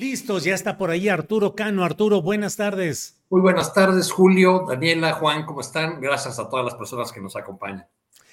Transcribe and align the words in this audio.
Listos, 0.00 0.44
ya 0.44 0.54
está 0.54 0.78
por 0.78 0.88
ahí 0.88 1.10
Arturo 1.10 1.54
Cano. 1.54 1.84
Arturo, 1.84 2.22
buenas 2.22 2.56
tardes. 2.56 3.22
Muy 3.28 3.42
buenas 3.42 3.74
tardes, 3.74 4.10
Julio, 4.10 4.64
Daniela, 4.66 5.12
Juan, 5.12 5.44
¿cómo 5.44 5.60
están? 5.60 6.00
Gracias 6.00 6.38
a 6.38 6.48
todas 6.48 6.64
las 6.64 6.74
personas 6.74 7.12
que 7.12 7.20
nos 7.20 7.36
acompañan. 7.36 7.86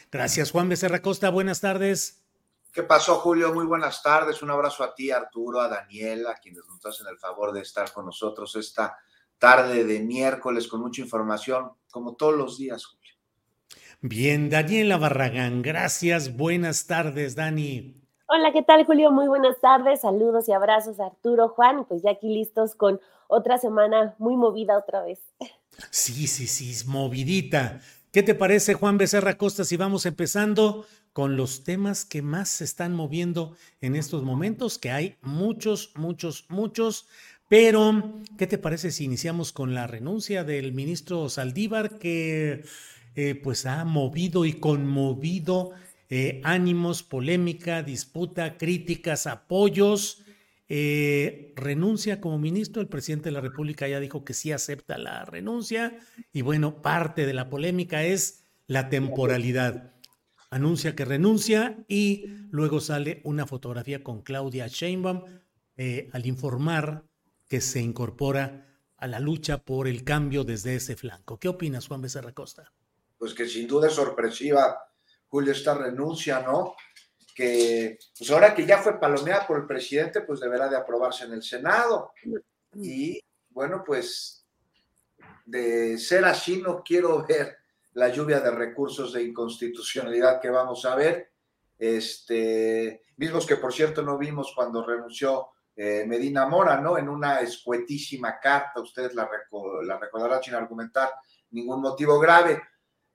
Gracias, 0.09 0.51
Juan 0.51 0.69
Becerra 0.69 1.01
Costa. 1.01 1.29
Buenas 1.29 1.59
tardes. 1.59 2.23
¿Qué 2.71 2.83
pasó, 2.83 3.15
Julio? 3.15 3.53
Muy 3.53 3.65
buenas 3.65 4.01
tardes. 4.01 4.41
Un 4.41 4.49
abrazo 4.49 4.81
a 4.81 4.95
ti, 4.95 5.11
Arturo, 5.11 5.59
a 5.59 5.67
Daniela, 5.67 6.35
quienes 6.41 6.63
nos 6.69 6.85
hacen 6.85 7.07
el 7.07 7.17
favor 7.17 7.51
de 7.51 7.59
estar 7.59 7.91
con 7.91 8.05
nosotros 8.05 8.55
esta 8.55 8.97
tarde 9.37 9.83
de 9.83 9.99
miércoles 9.99 10.69
con 10.69 10.79
mucha 10.79 11.01
información, 11.01 11.69
como 11.91 12.15
todos 12.15 12.37
los 12.37 12.57
días, 12.57 12.85
Julio. 12.85 13.13
Bien, 13.99 14.49
Daniela 14.49 14.95
Barragán, 14.95 15.63
gracias. 15.63 16.37
Buenas 16.37 16.87
tardes, 16.87 17.35
Dani. 17.35 17.96
Hola, 18.29 18.51
¿qué 18.51 18.61
tal, 18.61 18.83
Julio? 18.85 19.09
Muy 19.09 19.29
buenas 19.29 19.57
tardes. 19.61 20.01
Saludos 20.01 20.49
y 20.49 20.51
abrazos 20.51 20.99
a 20.99 21.05
Arturo, 21.05 21.47
Juan. 21.47 21.85
Pues 21.85 22.01
ya 22.03 22.11
aquí 22.11 22.27
listos 22.27 22.75
con 22.75 22.99
otra 23.29 23.57
semana 23.57 24.15
muy 24.19 24.35
movida 24.35 24.77
otra 24.77 25.01
vez. 25.01 25.19
Sí, 25.91 26.27
sí, 26.27 26.45
sí, 26.45 26.85
movidita. 26.87 27.79
¿Qué 28.11 28.23
te 28.23 28.35
parece, 28.35 28.73
Juan 28.73 28.97
Becerra 28.97 29.37
Costa, 29.37 29.63
si 29.63 29.77
vamos 29.77 30.05
empezando 30.05 30.85
con 31.13 31.37
los 31.37 31.63
temas 31.63 32.03
que 32.03 32.21
más 32.21 32.49
se 32.49 32.65
están 32.65 32.93
moviendo 32.93 33.55
en 33.79 33.95
estos 33.95 34.23
momentos? 34.23 34.77
Que 34.77 34.91
hay 34.91 35.15
muchos, 35.21 35.93
muchos, 35.95 36.47
muchos. 36.49 37.07
Pero, 37.47 38.11
¿qué 38.37 38.45
te 38.45 38.57
parece 38.57 38.91
si 38.91 39.05
iniciamos 39.05 39.53
con 39.53 39.73
la 39.73 39.87
renuncia 39.87 40.43
del 40.43 40.73
ministro 40.73 41.29
Saldívar, 41.29 41.97
que 41.97 42.65
eh, 43.15 43.35
pues 43.35 43.65
ha 43.65 43.85
movido 43.85 44.43
y 44.43 44.53
conmovido 44.53 45.71
eh, 46.09 46.41
ánimos, 46.43 47.03
polémica, 47.03 47.83
disputa, 47.83 48.57
críticas, 48.57 49.27
apoyos. 49.27 50.23
Eh, 50.69 51.53
renuncia 51.55 52.19
como 52.19 52.37
ministro, 52.37 52.81
el 52.81 52.89
presidente 52.89 53.29
de 53.29 53.33
la 53.33 53.41
República 53.41 53.87
ya 53.87 53.99
dijo 53.99 54.25
que 54.25 54.33
sí 54.33 54.51
acepta 54.51 54.97
la 54.97 55.23
renuncia 55.23 55.97
y 56.33 56.41
bueno, 56.41 56.81
parte 56.81 57.25
de 57.25 57.33
la 57.33 57.49
polémica 57.49 58.03
es 58.03 58.43
la 58.67 58.89
temporalidad. 58.89 59.93
Anuncia 60.49 60.95
que 60.95 61.05
renuncia 61.05 61.85
y 61.87 62.25
luego 62.51 62.79
sale 62.79 63.21
una 63.23 63.45
fotografía 63.45 64.03
con 64.03 64.21
Claudia 64.21 64.67
Sheinbaum 64.67 65.23
eh, 65.77 66.09
al 66.11 66.25
informar 66.25 67.05
que 67.47 67.61
se 67.61 67.81
incorpora 67.81 68.65
a 68.97 69.07
la 69.07 69.19
lucha 69.19 69.59
por 69.59 69.87
el 69.87 70.03
cambio 70.03 70.43
desde 70.43 70.75
ese 70.75 70.95
flanco. 70.95 71.39
¿Qué 71.39 71.47
opinas, 71.47 71.87
Juan 71.87 72.01
Becerra 72.01 72.33
Costa? 72.33 72.73
Pues 73.17 73.33
que 73.33 73.47
sin 73.47 73.67
duda 73.67 73.87
es 73.87 73.93
sorpresiva 73.93 74.86
Julio, 75.29 75.51
esta 75.51 75.73
renuncia, 75.73 76.41
¿no? 76.41 76.75
Que 77.35 77.99
pues 78.17 78.31
ahora 78.31 78.55
que 78.55 78.65
ya 78.65 78.79
fue 78.79 78.99
palomeada 78.99 79.45
por 79.45 79.57
el 79.57 79.67
presidente, 79.67 80.21
pues 80.21 80.39
deberá 80.39 80.67
de 80.67 80.77
aprobarse 80.77 81.25
en 81.25 81.33
el 81.33 81.43
Senado. 81.43 82.13
Y 82.73 83.19
bueno, 83.49 83.83
pues 83.85 84.45
de 85.45 85.97
ser 85.97 86.25
así, 86.25 86.61
no 86.61 86.83
quiero 86.83 87.25
ver 87.25 87.57
la 87.93 88.09
lluvia 88.09 88.39
de 88.39 88.51
recursos 88.51 89.13
de 89.13 89.23
inconstitucionalidad 89.23 90.39
que 90.41 90.49
vamos 90.49 90.85
a 90.85 90.95
ver. 90.95 91.31
Este, 91.77 93.03
mismos 93.17 93.45
que 93.45 93.57
por 93.57 93.73
cierto 93.73 94.01
no 94.01 94.17
vimos 94.17 94.51
cuando 94.55 94.85
renunció 94.85 95.49
eh, 95.75 96.05
Medina 96.07 96.47
Mora, 96.47 96.81
¿no? 96.81 96.97
En 96.97 97.07
una 97.07 97.39
escuetísima 97.41 98.39
carta, 98.39 98.81
ustedes 98.81 99.13
la, 99.13 99.29
la 99.83 99.99
recordarán 99.99 100.41
sin 100.41 100.55
argumentar 100.55 101.11
ningún 101.51 101.81
motivo 101.81 102.19
grave 102.19 102.61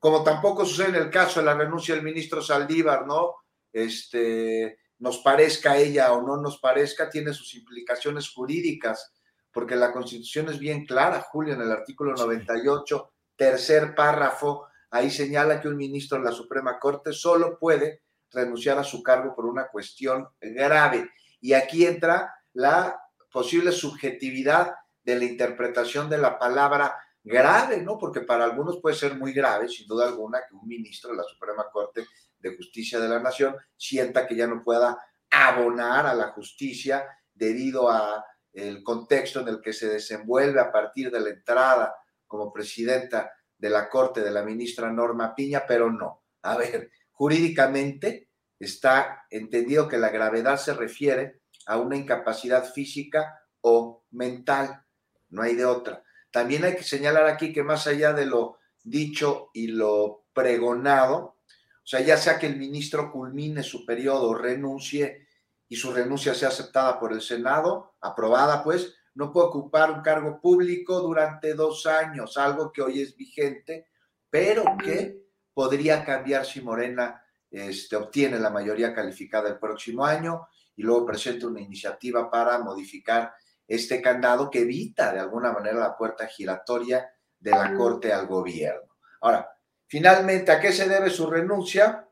como 0.02 0.24
tampoco 0.24 0.66
sucede 0.66 0.88
en 0.88 0.94
el 0.96 1.10
caso 1.10 1.38
de 1.38 1.46
la 1.46 1.54
renuncia 1.54 1.94
del 1.94 2.02
ministro 2.02 2.42
Saldívar, 2.42 3.06
¿no? 3.06 3.36
Este, 3.72 4.80
nos 4.98 5.18
parezca 5.18 5.76
ella 5.76 6.12
o 6.12 6.26
no 6.26 6.38
nos 6.38 6.58
parezca, 6.58 7.08
tiene 7.08 7.32
sus 7.32 7.54
implicaciones 7.54 8.28
jurídicas, 8.28 9.12
porque 9.52 9.76
la 9.76 9.92
Constitución 9.92 10.48
es 10.48 10.58
bien 10.58 10.86
clara, 10.86 11.24
Julio, 11.30 11.54
en 11.54 11.60
el 11.60 11.70
artículo 11.70 12.14
98, 12.14 13.12
tercer 13.36 13.94
párrafo, 13.94 14.66
ahí 14.90 15.08
señala 15.08 15.60
que 15.60 15.68
un 15.68 15.76
ministro 15.76 16.18
de 16.18 16.24
la 16.24 16.32
Suprema 16.32 16.80
Corte 16.80 17.12
solo 17.12 17.56
puede 17.56 18.02
renunciar 18.32 18.78
a 18.78 18.84
su 18.84 19.04
cargo 19.04 19.36
por 19.36 19.46
una 19.46 19.68
cuestión 19.68 20.26
grave. 20.40 21.12
Y 21.40 21.52
aquí 21.52 21.86
entra 21.86 22.34
la 22.54 23.00
posible 23.30 23.70
subjetividad 23.70 24.74
de 25.04 25.14
la 25.14 25.26
interpretación 25.26 26.10
de 26.10 26.18
la 26.18 26.40
palabra 26.40 26.98
grave, 27.24 27.80
¿no? 27.82 27.98
Porque 27.98 28.22
para 28.22 28.44
algunos 28.44 28.80
puede 28.80 28.96
ser 28.96 29.16
muy 29.16 29.32
grave, 29.32 29.68
sin 29.68 29.86
duda 29.86 30.06
alguna, 30.06 30.40
que 30.48 30.54
un 30.54 30.66
ministro 30.66 31.10
de 31.10 31.18
la 31.18 31.24
Suprema 31.24 31.66
Corte 31.70 32.06
de 32.38 32.56
Justicia 32.56 32.98
de 32.98 33.08
la 33.08 33.20
Nación 33.20 33.56
sienta 33.76 34.26
que 34.26 34.36
ya 34.36 34.46
no 34.46 34.62
pueda 34.62 34.98
abonar 35.30 36.06
a 36.06 36.14
la 36.14 36.28
justicia 36.32 37.06
debido 37.32 37.90
a 37.90 38.24
el 38.52 38.82
contexto 38.82 39.40
en 39.40 39.48
el 39.48 39.60
que 39.60 39.72
se 39.72 39.88
desenvuelve 39.88 40.60
a 40.60 40.70
partir 40.70 41.10
de 41.10 41.20
la 41.20 41.30
entrada 41.30 41.94
como 42.26 42.52
presidenta 42.52 43.32
de 43.56 43.70
la 43.70 43.88
Corte 43.88 44.20
de 44.20 44.30
la 44.30 44.42
ministra 44.42 44.90
Norma 44.90 45.34
Piña, 45.34 45.64
pero 45.66 45.90
no. 45.90 46.24
A 46.42 46.56
ver, 46.56 46.90
jurídicamente 47.12 48.28
está 48.58 49.24
entendido 49.30 49.88
que 49.88 49.98
la 49.98 50.10
gravedad 50.10 50.58
se 50.58 50.74
refiere 50.74 51.42
a 51.66 51.78
una 51.78 51.96
incapacidad 51.96 52.70
física 52.72 53.40
o 53.60 54.04
mental, 54.10 54.84
no 55.30 55.42
hay 55.42 55.54
de 55.54 55.64
otra. 55.64 56.02
También 56.32 56.64
hay 56.64 56.74
que 56.74 56.82
señalar 56.82 57.26
aquí 57.26 57.52
que 57.52 57.62
más 57.62 57.86
allá 57.86 58.12
de 58.12 58.26
lo 58.26 58.58
dicho 58.82 59.50
y 59.52 59.68
lo 59.68 60.24
pregonado, 60.32 61.36
o 61.84 61.86
sea, 61.86 62.00
ya 62.00 62.16
sea 62.16 62.38
que 62.38 62.46
el 62.46 62.56
ministro 62.56 63.12
culmine 63.12 63.62
su 63.62 63.84
periodo, 63.84 64.34
renuncie 64.34 65.28
y 65.68 65.76
su 65.76 65.92
renuncia 65.92 66.34
sea 66.34 66.48
aceptada 66.48 66.98
por 66.98 67.12
el 67.12 67.20
Senado, 67.20 67.94
aprobada 68.00 68.62
pues, 68.64 68.94
no 69.14 69.32
puede 69.32 69.48
ocupar 69.48 69.90
un 69.90 70.00
cargo 70.00 70.40
público 70.40 71.00
durante 71.00 71.54
dos 71.54 71.86
años, 71.86 72.36
algo 72.38 72.72
que 72.72 72.82
hoy 72.82 73.02
es 73.02 73.16
vigente, 73.16 73.88
pero 74.30 74.64
que 74.82 75.22
podría 75.52 76.04
cambiar 76.04 76.46
si 76.46 76.62
Morena 76.62 77.22
este, 77.50 77.96
obtiene 77.96 78.38
la 78.38 78.48
mayoría 78.48 78.94
calificada 78.94 79.50
el 79.50 79.58
próximo 79.58 80.04
año 80.04 80.48
y 80.74 80.82
luego 80.82 81.04
presenta 81.04 81.46
una 81.46 81.60
iniciativa 81.60 82.30
para 82.30 82.58
modificar 82.60 83.34
este 83.74 84.02
candado 84.02 84.50
que 84.50 84.60
evita 84.60 85.14
de 85.14 85.20
alguna 85.20 85.50
manera 85.50 85.78
la 85.78 85.96
puerta 85.96 86.26
giratoria 86.26 87.10
de 87.40 87.50
la 87.52 87.74
Corte 87.74 88.12
al 88.12 88.26
gobierno. 88.26 88.98
Ahora, 89.22 89.50
finalmente, 89.86 90.52
¿a 90.52 90.60
qué 90.60 90.72
se 90.72 90.86
debe 90.86 91.08
su 91.08 91.26
renuncia? 91.26 92.06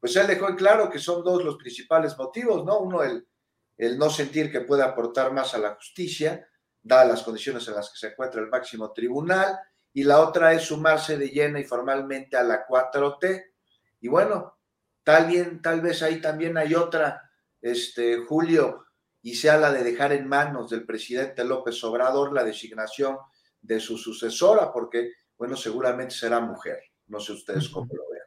Pues 0.00 0.16
él 0.16 0.26
dejó 0.26 0.48
en 0.48 0.56
claro 0.56 0.88
que 0.88 0.98
son 0.98 1.22
dos 1.22 1.44
los 1.44 1.56
principales 1.56 2.16
motivos, 2.16 2.64
¿no? 2.64 2.78
Uno, 2.78 3.02
el, 3.02 3.28
el 3.76 3.98
no 3.98 4.08
sentir 4.08 4.50
que 4.50 4.62
puede 4.62 4.82
aportar 4.82 5.34
más 5.34 5.52
a 5.52 5.58
la 5.58 5.74
justicia, 5.74 6.48
dadas 6.82 7.08
las 7.08 7.22
condiciones 7.22 7.68
en 7.68 7.74
las 7.74 7.90
que 7.90 7.98
se 7.98 8.06
encuentra 8.08 8.40
el 8.40 8.48
máximo 8.48 8.90
tribunal, 8.92 9.58
y 9.92 10.04
la 10.04 10.18
otra 10.20 10.54
es 10.54 10.62
sumarse 10.62 11.18
de 11.18 11.28
lleno 11.28 11.58
y 11.58 11.64
formalmente 11.64 12.38
a 12.38 12.42
la 12.42 12.66
4T. 12.66 13.52
Y 14.00 14.08
bueno, 14.08 14.58
tal, 15.04 15.26
bien, 15.26 15.60
tal 15.60 15.82
vez 15.82 16.02
ahí 16.02 16.22
también 16.22 16.56
hay 16.56 16.74
otra, 16.74 17.30
este, 17.60 18.16
Julio, 18.24 18.86
y 19.22 19.36
se 19.36 19.50
habla 19.50 19.72
de 19.72 19.84
dejar 19.84 20.12
en 20.12 20.26
manos 20.26 20.70
del 20.70 20.84
presidente 20.84 21.44
López 21.44 21.82
Obrador 21.84 22.32
la 22.32 22.44
designación 22.44 23.16
de 23.60 23.78
su 23.78 23.96
sucesora, 23.96 24.72
porque, 24.72 25.12
bueno, 25.38 25.56
seguramente 25.56 26.14
será 26.14 26.40
mujer. 26.40 26.80
No 27.06 27.20
sé 27.20 27.32
ustedes 27.32 27.68
cómo 27.68 27.86
lo 27.86 28.02
vean. 28.10 28.26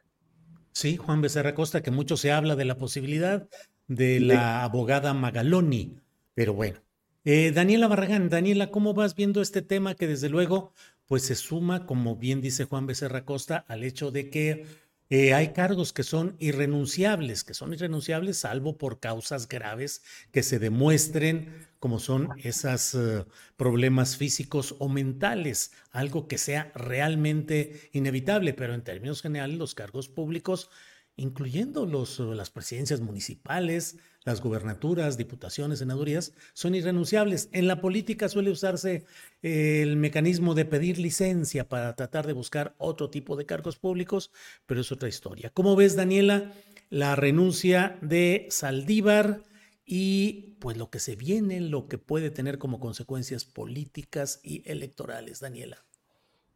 Sí, 0.72 0.96
Juan 0.96 1.20
Becerra 1.20 1.54
Costa, 1.54 1.82
que 1.82 1.90
mucho 1.90 2.16
se 2.16 2.32
habla 2.32 2.56
de 2.56 2.64
la 2.64 2.78
posibilidad 2.78 3.46
de 3.86 4.20
la 4.20 4.64
abogada 4.64 5.14
Magaloni, 5.14 6.00
pero 6.34 6.54
bueno, 6.54 6.80
Eh, 7.28 7.50
Daniela 7.50 7.88
Barragán, 7.88 8.28
Daniela, 8.28 8.70
¿cómo 8.70 8.94
vas 8.94 9.16
viendo 9.16 9.42
este 9.42 9.60
tema 9.60 9.96
que 9.96 10.06
desde 10.06 10.28
luego 10.28 10.72
pues 11.06 11.24
se 11.24 11.34
suma, 11.34 11.84
como 11.84 12.14
bien 12.14 12.40
dice 12.40 12.66
Juan 12.66 12.86
Becerra 12.86 13.24
Costa, 13.24 13.64
al 13.66 13.82
hecho 13.82 14.12
de 14.12 14.30
que 14.30 14.64
eh, 15.08 15.34
hay 15.34 15.52
cargos 15.52 15.92
que 15.92 16.02
son 16.02 16.36
irrenunciables, 16.38 17.44
que 17.44 17.54
son 17.54 17.72
irrenunciables 17.72 18.38
salvo 18.38 18.76
por 18.76 18.98
causas 18.98 19.48
graves 19.48 20.02
que 20.32 20.42
se 20.42 20.58
demuestren, 20.58 21.68
como 21.78 22.00
son 22.00 22.28
esos 22.42 22.94
eh, 22.94 23.24
problemas 23.56 24.16
físicos 24.16 24.74
o 24.78 24.88
mentales, 24.88 25.72
algo 25.92 26.26
que 26.26 26.38
sea 26.38 26.72
realmente 26.74 27.90
inevitable, 27.92 28.54
pero 28.54 28.74
en 28.74 28.82
términos 28.82 29.22
generales 29.22 29.58
los 29.58 29.74
cargos 29.74 30.08
públicos 30.08 30.70
incluyendo 31.16 31.86
los, 31.86 32.18
las 32.18 32.50
presidencias 32.50 33.00
municipales, 33.00 33.96
las 34.26 34.42
gubernaturas, 34.42 35.16
diputaciones, 35.16 35.78
senadurías, 35.78 36.34
son 36.52 36.74
irrenunciables. 36.74 37.48
En 37.52 37.68
la 37.68 37.80
política 37.80 38.28
suele 38.28 38.50
usarse 38.50 39.06
eh, 39.42 39.82
el 39.82 39.96
mecanismo 39.96 40.54
de 40.54 40.64
pedir 40.64 40.98
licencia 40.98 41.68
para 41.68 41.94
tratar 41.94 42.26
de 42.26 42.32
buscar 42.32 42.74
otro 42.76 43.08
tipo 43.08 43.36
de 43.36 43.46
cargos 43.46 43.78
públicos, 43.78 44.32
pero 44.66 44.80
es 44.80 44.90
otra 44.90 45.08
historia. 45.08 45.50
¿Cómo 45.54 45.76
ves, 45.76 45.94
Daniela, 45.94 46.52
la 46.90 47.14
renuncia 47.14 47.98
de 48.02 48.48
Saldívar 48.50 49.42
y 49.84 50.56
pues 50.60 50.76
lo 50.76 50.90
que 50.90 50.98
se 50.98 51.14
viene, 51.14 51.60
lo 51.60 51.86
que 51.86 51.96
puede 51.96 52.30
tener 52.30 52.58
como 52.58 52.80
consecuencias 52.80 53.44
políticas 53.44 54.40
y 54.42 54.68
electorales, 54.68 55.38
Daniela? 55.38 55.84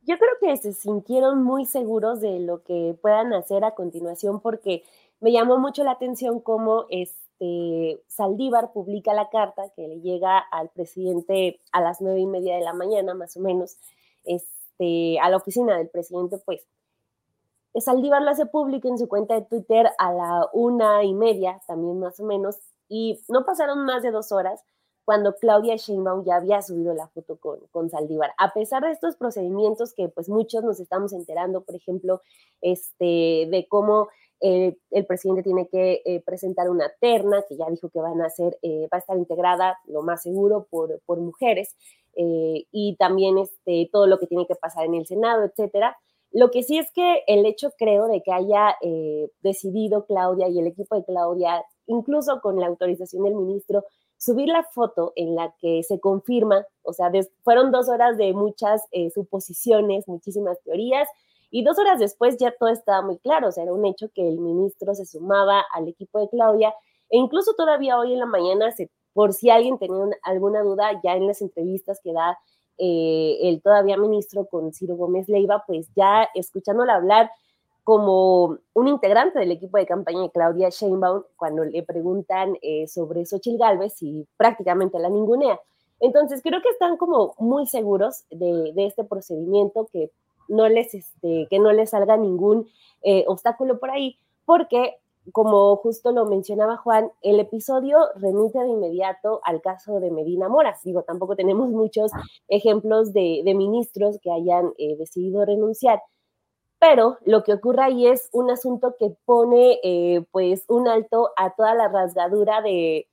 Yo 0.03 0.17
creo 0.19 0.33
que 0.41 0.57
se 0.57 0.73
sintieron 0.73 1.45
muy 1.45 1.67
seguros 1.67 2.21
de 2.21 2.41
lo 2.41 2.65
que 2.65 2.99
puedan 3.01 3.33
hacer 3.33 3.63
a 3.63 3.77
continuación 3.77 4.41
porque 4.41 4.83
me 5.21 5.31
llamó 5.31 5.59
mucho 5.59 5.85
la 5.85 5.93
atención 5.93 6.41
cómo 6.41 6.87
este 7.41 8.03
Saldívar 8.09 8.73
publica 8.73 9.15
la 9.15 9.31
carta 9.31 9.71
que 9.75 9.89
le 9.89 10.01
llega 10.01 10.39
al 10.39 10.69
presidente 10.69 11.61
a 11.73 11.81
las 11.81 12.01
nueve 12.01 12.21
y 12.21 12.27
media 12.27 12.57
de 12.57 12.63
la 12.63 12.75
mañana, 12.75 13.15
más 13.15 13.37
o 13.37 13.41
menos, 13.41 13.79
este, 14.25 15.19
a 15.21 15.31
la 15.31 15.39
oficina 15.39 15.77
del 15.77 15.89
presidente, 15.89 16.39
pues. 16.39 16.67
Saldívar 17.75 18.21
lo 18.23 18.31
hace 18.31 18.47
público 18.47 18.89
en 18.89 18.99
su 18.99 19.09
cuenta 19.09 19.35
de 19.35 19.43
Twitter 19.43 19.91
a 19.99 20.13
la 20.13 20.49
una 20.53 21.05
y 21.05 21.15
media, 21.15 21.61
también 21.69 22.01
más 22.01 22.19
o 22.19 22.25
menos, 22.25 22.59
y 22.89 23.21
no 23.29 23.45
pasaron 23.45 23.85
más 23.85 24.03
de 24.03 24.11
dos 24.11 24.33
horas 24.33 24.65
cuando 25.05 25.37
Claudia 25.37 25.77
Sheinbaum 25.77 26.25
ya 26.25 26.37
había 26.37 26.63
subido 26.63 26.95
la 26.95 27.07
foto 27.09 27.37
con, 27.37 27.61
con 27.71 27.89
Saldívar. 27.89 28.33
A 28.39 28.53
pesar 28.53 28.83
de 28.83 28.91
estos 28.91 29.17
procedimientos 29.17 29.95
que 29.95 30.09
pues 30.09 30.29
muchos 30.29 30.65
nos 30.65 30.81
estamos 30.81 31.13
enterando, 31.13 31.63
por 31.63 31.77
ejemplo, 31.77 32.23
este, 32.61 33.49
de 33.51 33.67
cómo 33.69 34.09
eh, 34.41 34.77
el 34.91 35.07
presidente 35.07 35.43
tiene 35.43 35.69
que 35.69 36.01
eh, 36.05 36.23
presentar 36.25 36.71
una 36.71 36.91
terna, 37.01 37.45
que 37.47 37.57
ya 37.57 37.67
dijo 37.69 37.91
que 37.91 38.01
van 38.01 38.23
a 38.23 38.31
ser, 38.31 38.59
eh, 38.63 38.89
va 38.93 38.97
a 38.97 38.99
estar 38.99 39.17
integrada, 39.17 39.79
lo 39.85 40.03
más 40.03 40.23
seguro, 40.23 40.67
por, 40.71 41.01
mujeres, 41.21 41.77
y 42.13 42.97
también 42.99 43.39
este, 43.39 43.89
todo 43.93 44.07
lo 44.07 44.19
que 44.19 44.27
tiene 44.27 44.47
que 44.47 44.55
pasar 44.55 44.85
en 44.85 44.95
el 44.95 45.07
Senado, 45.07 45.45
etcétera. 45.45 45.97
Lo 46.33 46.51
que 46.51 46.63
sí 46.63 46.77
es 46.77 46.91
que 46.93 47.23
el 47.27 47.47
hecho, 47.47 47.71
creo, 47.79 48.09
de 48.09 48.23
que 48.23 48.33
haya 48.33 48.77
decidido 49.43 50.05
Claudia 50.07 50.49
y 50.49 50.59
el 50.59 50.67
equipo 50.67 50.97
de 50.97 51.05
Claudia, 51.05 51.65
incluso 51.87 52.41
con 52.41 52.59
la 52.59 52.67
autorización 52.67 53.25
del 53.25 53.37
ministro, 53.37 53.85
subir 54.17 54.49
la 54.49 54.65
foto 54.65 55.13
en 55.17 55.35
la 55.35 55.55
que 55.61 55.83
se 55.83 55.99
confirma, 55.99 56.67
o 56.83 56.93
sea, 56.93 57.11
fueron 57.43 57.71
dos 57.71 57.89
horas 57.89 58.19
de 58.19 58.33
muchas 58.33 58.83
suposiciones, 59.15 60.07
muchísimas 60.09 60.61
teorías, 60.63 61.09
y 61.51 61.65
dos 61.65 61.79
horas 61.79 61.99
después 61.99 62.37
ya 62.39 62.55
todo 62.59 62.69
estaba 62.69 63.03
muy 63.03 63.19
claro, 63.19 63.49
o 63.49 63.53
sea, 63.53 63.65
era 63.65 63.73
un 63.73 63.85
hecho 63.85 64.09
que 64.15 64.29
el 64.29 64.39
ministro 64.39 64.95
se 64.95 65.05
sumaba 65.05 65.65
al 65.73 65.89
equipo 65.89 66.21
de 66.21 66.29
Claudia, 66.29 66.75
e 67.09 67.19
incluso 67.19 67.55
todavía 67.55 67.99
hoy 67.99 68.13
en 68.13 68.21
la 68.21 68.27
mañana, 68.27 68.71
se, 68.71 68.91
por 69.13 69.33
si 69.33 69.51
alguien 69.51 69.79
tenía 69.79 70.05
alguna 70.23 70.63
duda, 70.63 71.01
ya 71.03 71.17
en 71.17 71.27
las 71.27 71.43
entrevistas 71.43 72.01
que 72.03 72.13
da 72.13 72.39
eh, 72.79 73.39
el 73.43 73.61
todavía 73.63 73.97
ministro 73.97 74.47
con 74.47 74.73
Ciro 74.73 74.97
Gómez 74.97 75.29
Leiva, 75.29 75.65
pues 75.67 75.89
ya 75.97 76.29
escuchándola 76.35 76.95
hablar, 76.95 77.31
como 77.83 78.59
un 78.75 78.89
integrante 78.89 79.39
del 79.39 79.51
equipo 79.51 79.79
de 79.79 79.87
campaña 79.87 80.23
de 80.23 80.31
Claudia 80.31 80.69
Sheinbaum 80.69 81.25
cuando 81.37 81.65
le 81.65 81.83
preguntan 81.83 82.57
eh, 82.63 82.87
sobre 82.87 83.27
Xochitl 83.27 83.59
Galvez 83.59 84.01
y 84.03 84.27
prácticamente 84.37 84.99
la 84.99 85.09
ningunea. 85.09 85.59
Entonces, 85.99 86.41
creo 86.43 86.63
que 86.63 86.69
están 86.69 86.97
como 86.97 87.35
muy 87.39 87.67
seguros 87.67 88.25
de, 88.31 88.73
este 88.77 89.05
procedimiento, 89.05 89.89
que 89.93 90.11
no 90.51 90.69
les, 90.69 90.95
este, 90.95 91.47
que 91.49 91.59
no 91.59 91.73
les 91.73 91.91
salga 91.91 92.17
ningún 92.17 92.69
eh, 93.03 93.25
obstáculo 93.27 93.79
por 93.79 93.91
ahí, 93.91 94.19
porque, 94.45 94.97
como 95.33 95.77
justo 95.77 96.13
lo 96.13 96.27
mencionaba 96.27 96.77
Juan, 96.77 97.11
el 97.23 97.41
episodio 97.41 97.99
remite 98.17 98.59
de 98.59 98.69
inmediato 98.69 99.41
al 99.45 99.63
caso 99.63 100.01
de 100.01 100.11
Medina 100.11 100.49
Mora. 100.49 100.77
Digo, 100.85 101.03
tampoco 101.03 101.37
tenemos 101.37 101.71
muchos 101.71 102.11
ejemplos 102.49 103.13
de, 103.13 103.43
ministros 103.57 104.19
que 104.23 104.31
hayan 104.31 104.73
eh, 104.79 104.97
decidido 104.97 105.45
renunciar 105.45 106.01
pero 106.81 107.19
lo 107.27 107.45
que 107.45 107.53
ocurre 107.53 107.83
ahí 107.83 108.07
es 108.07 108.31
un 108.33 108.51
asunto 108.51 108.97
que 108.99 109.15
pone 109.27 109.79
eh, 109.85 110.25
pues 110.33 110.65
un 110.67 110.89
alto 110.89 111.31
a 111.37 111.55
toda 111.55 111.75
la 111.75 111.89
rasgadura 111.89 112.63
de, 112.63 113.07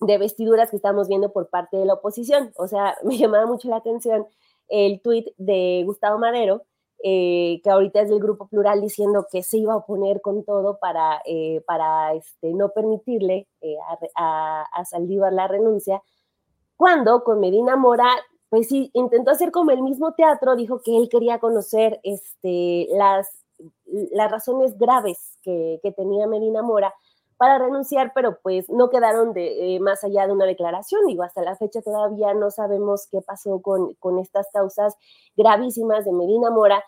vestiduras 0.00 0.68
que 0.68 0.76
estamos 0.76 1.08
viendo 1.08 1.32
por 1.32 1.48
parte 1.48 1.78
de 1.78 1.86
la 1.86 1.94
oposición. 1.94 2.52
O 2.58 2.68
sea, 2.68 2.94
me 3.02 3.16
llamaba 3.16 3.46
mucho 3.46 3.68
la 3.70 3.76
atención 3.76 4.26
el 4.68 5.00
tuit 5.00 5.28
de 5.36 5.82
Gustavo 5.84 6.18
Madero, 6.18 6.62
eh, 7.02 7.60
que 7.62 7.70
ahorita 7.70 8.00
es 8.00 8.08
del 8.08 8.20
Grupo 8.20 8.48
Plural, 8.48 8.80
diciendo 8.80 9.26
que 9.30 9.42
se 9.42 9.58
iba 9.58 9.74
a 9.74 9.78
oponer 9.78 10.20
con 10.20 10.44
todo 10.44 10.78
para, 10.78 11.20
eh, 11.26 11.62
para 11.66 12.14
este, 12.14 12.54
no 12.54 12.70
permitirle 12.70 13.46
a, 13.88 13.98
a, 14.16 14.62
a 14.72 14.84
Saldívar 14.84 15.32
la 15.32 15.48
renuncia, 15.48 16.02
cuando 16.76 17.22
con 17.22 17.40
Medina 17.40 17.76
Mora 17.76 18.08
pues 18.54 18.68
sí, 18.68 18.88
intentó 18.92 19.32
hacer 19.32 19.50
como 19.50 19.72
el 19.72 19.82
mismo 19.82 20.12
teatro, 20.12 20.54
dijo 20.54 20.80
que 20.80 20.96
él 20.96 21.08
quería 21.08 21.40
conocer 21.40 21.98
este, 22.04 22.86
las, 22.92 23.28
las 24.12 24.30
razones 24.30 24.78
graves 24.78 25.36
que, 25.42 25.80
tenía 25.96 26.28
Medina 26.28 26.62
Mora 26.62 26.94
para 27.44 27.58
renunciar, 27.58 28.12
pero 28.14 28.38
pues 28.40 28.70
no 28.70 28.88
quedaron 28.88 29.34
de, 29.34 29.76
eh, 29.76 29.78
más 29.78 30.02
allá 30.02 30.26
de 30.26 30.32
una 30.32 30.46
declaración. 30.46 31.04
Digo, 31.06 31.24
hasta 31.24 31.42
la 31.42 31.56
fecha 31.56 31.82
todavía 31.82 32.32
no 32.32 32.50
sabemos 32.50 33.06
qué 33.10 33.20
pasó 33.20 33.60
con, 33.60 34.18
estas 34.18 34.46
causas 34.50 34.96
gravísimas 35.36 36.06
de 36.06 36.12
Medina 36.12 36.50
Mora 36.50 36.82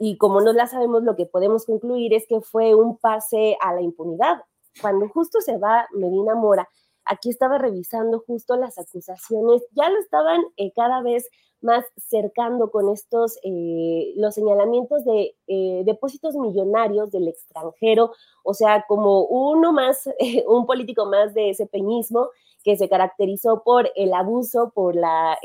y 0.00 0.18
como 0.18 0.40
no 0.40 0.52
la 0.52 0.66
sabemos, 0.66 1.04
lo 1.04 1.14
que 1.14 1.26
podemos 1.26 1.64
concluir 1.64 2.12
es 2.12 2.26
que 2.26 2.40
fue 2.40 2.74
un 2.74 2.98
pase 2.98 3.56
a 3.60 3.72
la 3.72 3.82
impunidad. 3.82 4.42
Cuando 4.80 5.08
justo 5.08 5.40
se 5.40 5.58
va 5.58 5.86
Medina 5.92 6.34
Mora, 6.34 6.68
aquí 7.04 7.30
estaba 7.30 7.58
revisando 7.58 8.24
justo 8.26 8.56
las 8.56 8.78
acusaciones, 8.78 9.62
ya 9.76 9.90
lo 9.90 10.00
estaban 10.00 10.42
eh, 10.56 10.72
cada 10.74 11.02
vez 11.02 11.28
más 11.62 11.84
cercando 11.96 12.70
con 12.70 12.88
estos, 12.88 13.38
eh, 13.42 14.12
los 14.16 14.34
señalamientos 14.34 15.04
de 15.04 15.36
eh, 15.46 15.82
depósitos 15.84 16.34
millonarios 16.36 17.10
del 17.10 17.28
extranjero, 17.28 18.12
o 18.44 18.54
sea, 18.54 18.84
como 18.88 19.24
uno 19.24 19.72
más, 19.72 20.08
un 20.46 20.66
político 20.66 21.06
más 21.06 21.34
de 21.34 21.50
ese 21.50 21.66
peñismo 21.66 22.28
que 22.64 22.76
se 22.76 22.88
caracterizó 22.88 23.62
por 23.62 23.90
el 23.94 24.12
abuso, 24.12 24.72
por 24.74 24.94
la, 24.94 25.38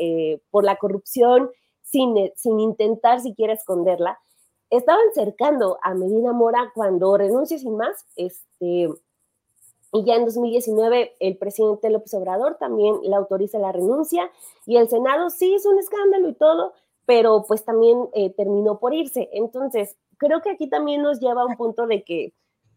por 0.52 0.66
la 0.66 0.76
corrupción, 0.76 1.50
sin, 1.82 2.32
sin 2.36 2.60
intentar 2.60 3.22
siquiera 3.22 3.54
esconderla. 3.54 4.20
Estaban 4.70 5.06
cercando 5.14 5.78
a 5.82 5.94
Medina 5.94 6.34
Mora 6.34 6.72
cuando 6.74 7.16
renuncia 7.18 7.58
sin 7.58 7.78
más, 7.78 8.06
este, 8.16 8.90
y 9.96 10.04
ya 10.04 10.16
en 10.16 10.26
2019 10.26 11.16
el 11.22 11.38
presidente 11.38 11.90
López 11.90 12.14
Obrador 12.16 12.58
también 12.60 12.96
le 13.02 13.16
autoriza 13.16 13.60
la 13.60 13.72
renuncia 13.72 14.30
y 14.66 14.76
el 14.76 14.90
Senado 14.90 15.30
sí 15.30 15.56
hizo 15.56 15.70
un 15.70 15.80
escándalo 15.80 16.28
y 16.28 16.34
todo, 16.34 16.74
pero 17.06 17.46
pues 17.48 17.64
también 17.64 18.10
eh, 18.14 18.32
terminó 18.32 18.78
por 18.78 18.94
irse. 18.94 19.30
Entonces, 19.32 19.96
creo 20.18 20.42
que 20.42 20.50
aquí 20.50 20.68
también 20.68 21.02
nos 21.02 21.22
lleva 21.22 21.44
a 21.44 21.46
un 21.46 21.56
punto 21.56 21.88
de 21.88 22.04
que, 22.04 22.34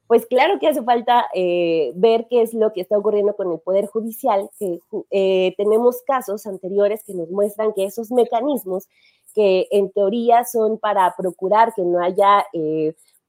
pues 0.06 0.26
claro 0.26 0.60
que 0.60 0.68
hace 0.68 0.82
falta 0.84 1.26
eh, 1.34 1.90
ver 1.96 2.28
qué 2.30 2.42
es 2.42 2.54
lo 2.54 2.72
que 2.72 2.82
está 2.82 2.96
ocurriendo 2.96 3.34
con 3.34 3.50
el 3.50 3.58
Poder 3.58 3.86
Judicial, 3.86 4.48
que 4.60 4.78
eh, 5.10 5.54
tenemos 5.56 6.02
casos 6.06 6.46
anteriores 6.46 7.02
que 7.04 7.14
nos 7.14 7.30
muestran 7.30 7.72
que 7.74 7.84
esos 7.84 8.12
mecanismos 8.12 8.86
que 9.34 9.66
en 9.72 9.90
teoría 9.90 10.44
son 10.44 10.78
para 10.78 11.14
procurar 11.16 11.74
que 11.74 11.82
no 11.82 12.00
haya 12.00 12.46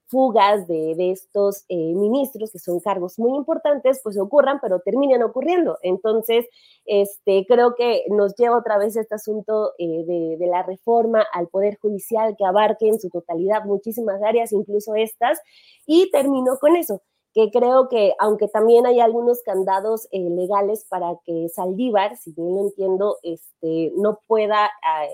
fugas 0.10 0.68
de, 0.68 1.12
estos 1.12 1.66
eh, 1.70 1.94
ministros, 1.94 2.52
que 2.52 2.60
son 2.60 2.80
cargos 2.80 3.20
muy 3.20 3.38
importantes, 3.38 4.02
pues 4.04 4.18
ocurran, 4.18 4.60
pero 4.60 4.80
terminan 4.80 5.22
ocurriendo. 5.22 5.78
Entonces, 5.84 6.48
este, 6.86 7.46
creo 7.48 7.76
que 7.76 8.04
nos 8.10 8.36
lleva 8.36 8.58
otra 8.58 8.78
vez 8.80 8.96
este 8.96 9.16
asunto 9.16 9.74
eh, 9.78 10.04
de, 10.06 10.48
la 10.48 10.64
reforma 10.64 11.24
al 11.32 11.48
Poder 11.48 11.78
Judicial 11.80 12.36
que 12.36 12.46
abarque 12.46 12.88
en 12.88 13.00
su 13.00 13.10
totalidad 13.10 13.66
muchísimas 13.66 14.22
áreas, 14.24 14.52
incluso 14.52 14.96
estas, 14.96 15.40
y 15.86 16.10
terminó 16.12 16.58
con 16.60 16.76
eso 16.76 17.02
que 17.32 17.52
creo 17.52 17.90
que 17.90 18.14
aunque 18.18 18.48
también 18.48 18.88
hay 18.88 19.00
algunos 19.00 19.44
candados 19.44 20.08
eh, 20.12 20.20
legales 20.32 20.88
para 20.90 21.14
que 21.24 21.48
Saldívar, 21.50 22.18
si 22.18 22.34
bien 22.34 22.56
lo 22.56 22.62
entiendo, 22.62 23.18
este, 23.22 23.94
no 23.96 24.20
pueda 24.26 24.72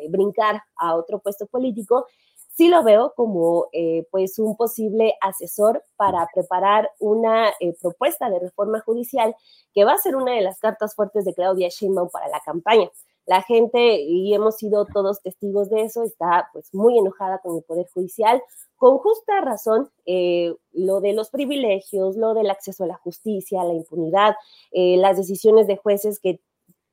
brincar 0.09 0.61
a 0.77 0.95
otro 0.95 1.19
puesto 1.19 1.45
político, 1.47 2.05
sí 2.55 2.69
lo 2.69 2.83
veo 2.83 3.13
como 3.15 3.67
eh, 3.71 4.07
pues 4.11 4.39
un 4.39 4.55
posible 4.55 5.15
asesor 5.21 5.83
para 5.97 6.27
preparar 6.33 6.89
una 6.99 7.49
eh, 7.59 7.75
propuesta 7.81 8.29
de 8.29 8.39
reforma 8.39 8.79
judicial 8.79 9.35
que 9.73 9.83
va 9.83 9.93
a 9.93 9.97
ser 9.97 10.15
una 10.15 10.33
de 10.33 10.41
las 10.41 10.59
cartas 10.59 10.95
fuertes 10.95 11.25
de 11.25 11.33
Claudia 11.33 11.69
Sheinbaum 11.69 12.09
para 12.09 12.29
la 12.29 12.39
campaña. 12.39 12.89
La 13.25 13.41
gente, 13.41 14.01
y 14.01 14.33
hemos 14.33 14.57
sido 14.57 14.85
todos 14.85 15.21
testigos 15.21 15.69
de 15.69 15.81
eso, 15.81 16.03
está 16.03 16.49
pues 16.53 16.73
muy 16.73 16.97
enojada 16.97 17.39
con 17.39 17.57
el 17.57 17.63
Poder 17.63 17.87
Judicial, 17.91 18.41
con 18.77 18.99
justa 18.99 19.41
razón, 19.41 19.89
eh, 20.05 20.53
lo 20.71 21.01
de 21.01 21.13
los 21.13 21.31
privilegios, 21.31 22.17
lo 22.17 22.35
del 22.35 22.51
acceso 22.51 22.83
a 22.83 22.87
la 22.87 22.97
justicia, 22.97 23.63
la 23.63 23.73
impunidad, 23.73 24.35
las 24.71 25.17
decisiones 25.17 25.65
de 25.65 25.77
jueces 25.77 26.19
que 26.19 26.39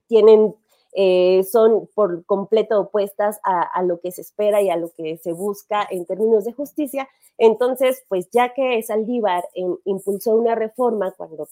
tienen 0.07 0.55
eh, 0.95 1.43
son 1.51 1.89
por 1.95 2.25
completo 2.27 2.79
opuestas 2.79 3.41
a, 3.45 3.83
lo 3.83 4.01
que 4.01 4.13
se 4.13 4.21
espera 4.21 4.61
y 4.61 4.69
a 4.69 4.77
lo 4.77 4.91
que 4.91 5.17
se 5.17 5.33
busca 5.33 5.87
en 5.91 6.05
términos 6.05 6.45
de 6.45 6.53
justicia. 6.53 7.09
Entonces, 7.39 8.05
pues 8.09 8.29
ya 8.31 8.53
que 8.53 8.83
Saldívar 8.83 9.45
impulsó 9.85 10.37
una 10.37 10.55
reforma 10.55 11.13
cuando, 11.13 11.49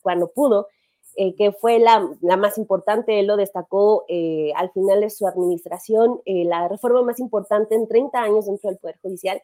cuando 0.00 0.28
pudo, 0.28 0.68
eh, 1.16 1.34
que 1.36 1.52
fue 1.52 1.78
la, 1.80 2.00
más 2.38 2.56
importante, 2.56 3.20
él 3.20 3.26
lo 3.26 3.36
destacó 3.36 4.04
eh, 4.08 4.52
al 4.56 4.70
final 4.70 5.00
de 5.00 5.10
su 5.10 5.26
administración, 5.26 6.22
la 6.24 6.68
reforma 6.68 7.02
más 7.02 7.20
importante 7.20 7.74
en 7.74 7.88
30 7.88 8.22
años 8.22 8.46
dentro 8.46 8.70
del 8.70 8.78
Poder 8.78 8.98
Judicial, 9.02 9.42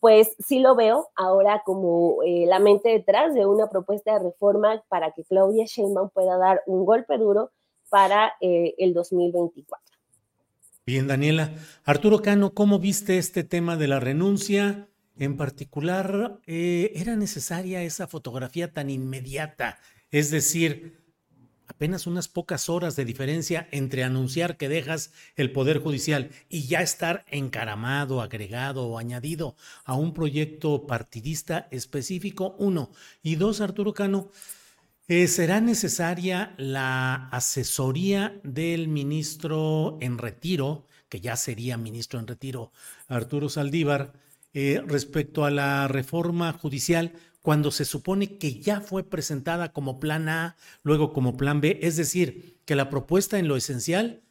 pues 0.00 0.36
sí 0.38 0.58
lo 0.58 0.74
veo 0.74 1.08
ahora 1.16 1.62
como 1.64 2.18
la 2.22 2.58
mente 2.58 2.90
detrás 2.90 3.32
de 3.32 3.46
una 3.46 3.70
propuesta 3.70 4.12
de 4.12 4.24
reforma 4.24 4.84
para 4.88 5.12
que 5.12 5.24
Claudia 5.24 5.64
Sheinbaum 5.64 6.10
pueda 6.10 6.36
dar 6.36 6.62
un 6.66 6.84
golpe 6.84 7.16
duro 7.16 7.50
para 7.94 8.32
eh, 8.40 8.74
el 8.78 8.92
2024. 8.92 9.96
Bien, 10.84 11.06
Daniela. 11.06 11.54
Arturo 11.84 12.22
Cano, 12.22 12.52
¿cómo 12.52 12.80
viste 12.80 13.18
este 13.18 13.44
tema 13.44 13.76
de 13.76 13.86
la 13.86 14.00
renuncia? 14.00 14.88
En 15.16 15.36
particular, 15.36 16.40
eh, 16.44 16.90
¿era 16.96 17.14
necesaria 17.14 17.84
esa 17.84 18.08
fotografía 18.08 18.72
tan 18.72 18.90
inmediata? 18.90 19.78
Es 20.10 20.32
decir, 20.32 21.04
apenas 21.68 22.08
unas 22.08 22.26
pocas 22.26 22.68
horas 22.68 22.96
de 22.96 23.04
diferencia 23.04 23.68
entre 23.70 24.02
anunciar 24.02 24.56
que 24.56 24.68
dejas 24.68 25.12
el 25.36 25.52
Poder 25.52 25.78
Judicial 25.78 26.30
y 26.48 26.66
ya 26.66 26.80
estar 26.82 27.24
encaramado, 27.28 28.20
agregado 28.20 28.88
o 28.88 28.98
añadido 28.98 29.54
a 29.84 29.94
un 29.94 30.14
proyecto 30.14 30.88
partidista 30.88 31.68
específico, 31.70 32.56
uno. 32.58 32.90
Y 33.22 33.36
dos, 33.36 33.60
Arturo 33.60 33.94
Cano, 33.94 34.30
eh, 35.08 35.28
¿Será 35.28 35.60
necesaria 35.60 36.54
la 36.56 37.28
asesoría 37.28 38.40
del 38.42 38.88
ministro 38.88 39.98
en 40.00 40.18
retiro, 40.18 40.86
que 41.08 41.20
ya 41.20 41.36
sería 41.36 41.76
ministro 41.76 42.18
en 42.18 42.26
retiro, 42.26 42.72
Arturo 43.08 43.48
Saldívar, 43.48 44.14
eh, 44.54 44.82
respecto 44.86 45.44
a 45.44 45.50
la 45.50 45.88
reforma 45.88 46.52
judicial, 46.52 47.12
cuando 47.42 47.70
se 47.70 47.84
supone 47.84 48.38
que 48.38 48.60
ya 48.60 48.80
fue 48.80 49.02
presentada 49.04 49.72
como 49.72 50.00
plan 50.00 50.28
A, 50.30 50.56
luego 50.82 51.12
como 51.12 51.36
plan 51.36 51.60
B? 51.60 51.78
Es 51.82 51.96
decir, 51.96 52.58
que 52.64 52.74
la 52.74 52.88
propuesta 52.88 53.38
en 53.38 53.48
lo 53.48 53.56
esencial 53.56 54.22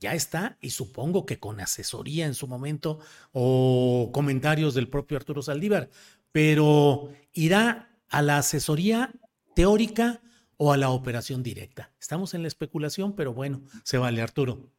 ya 0.00 0.14
está 0.14 0.58
y 0.60 0.70
supongo 0.70 1.24
que 1.24 1.38
con 1.38 1.60
asesoría 1.60 2.26
en 2.26 2.34
su 2.34 2.46
momento 2.46 2.98
o 3.32 4.10
comentarios 4.12 4.74
del 4.74 4.88
propio 4.88 5.16
Arturo 5.16 5.42
Saldívar, 5.42 5.88
pero 6.32 7.10
irá 7.32 7.90
a 8.10 8.22
la 8.22 8.38
asesoría 8.38 9.12
teórica 9.58 10.20
o 10.56 10.72
a 10.72 10.76
la 10.76 10.90
operación 10.90 11.42
directa. 11.42 11.92
Estamos 11.98 12.32
en 12.32 12.42
la 12.42 12.46
especulación, 12.46 13.16
pero 13.16 13.34
bueno, 13.34 13.62
se 13.82 13.98
vale, 13.98 14.22
Arturo. 14.22 14.70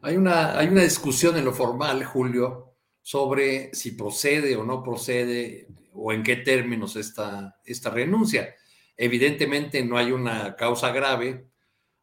Hay 0.00 0.16
una, 0.16 0.56
hay 0.56 0.68
una 0.68 0.84
discusión 0.84 1.36
en 1.36 1.44
lo 1.44 1.52
formal, 1.52 2.04
Julio, 2.04 2.76
sobre 3.02 3.74
si 3.74 3.90
procede 3.90 4.54
o 4.54 4.62
no 4.62 4.84
procede 4.84 5.66
o 5.92 6.12
en 6.12 6.22
qué 6.22 6.36
términos 6.36 6.94
esta, 6.94 7.58
esta 7.64 7.90
renuncia. 7.90 8.54
Evidentemente 8.96 9.84
no 9.84 9.98
hay 9.98 10.12
una 10.12 10.54
causa 10.54 10.92
grave, 10.92 11.48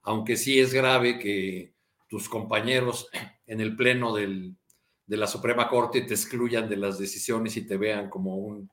aunque 0.02 0.36
sí 0.36 0.60
es 0.60 0.74
grave 0.74 1.18
que 1.18 1.74
tus 2.10 2.28
compañeros 2.28 3.08
en 3.46 3.62
el 3.62 3.78
pleno 3.78 4.14
de 4.14 4.58
la 5.08 5.26
Suprema 5.26 5.70
Corte 5.70 6.02
te 6.02 6.16
excluyan 6.16 6.68
de 6.68 6.76
las 6.76 7.00
decisiones 7.00 7.56
y 7.56 7.66
te 7.66 7.78
vean 7.78 8.10
como 8.10 8.36
un, 8.36 8.70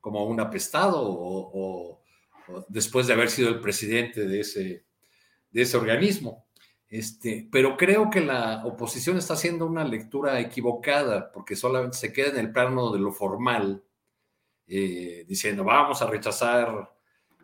como 0.00 0.24
un 0.24 0.40
apestado 0.40 1.00
o, 1.00 2.02
después 2.68 3.06
de 3.06 3.12
haber 3.12 3.30
sido 3.30 3.48
el 3.48 3.60
presidente 3.60 4.26
de 4.26 4.40
ese, 4.40 4.84
de 5.50 5.62
ese 5.62 5.76
organismo. 5.76 6.46
Este, 6.88 7.48
pero 7.50 7.76
creo 7.76 8.10
que 8.10 8.20
la 8.20 8.64
oposición 8.64 9.18
está 9.18 9.34
haciendo 9.34 9.66
una 9.66 9.84
lectura 9.84 10.38
equivocada 10.38 11.32
porque 11.32 11.56
solamente 11.56 11.96
se 11.96 12.12
queda 12.12 12.28
en 12.28 12.38
el 12.38 12.52
plano 12.52 12.92
de 12.92 13.00
lo 13.00 13.12
formal, 13.12 13.82
eh, 14.68 15.24
diciendo 15.26 15.64
vamos 15.64 16.00
a 16.02 16.06
rechazar 16.06 16.92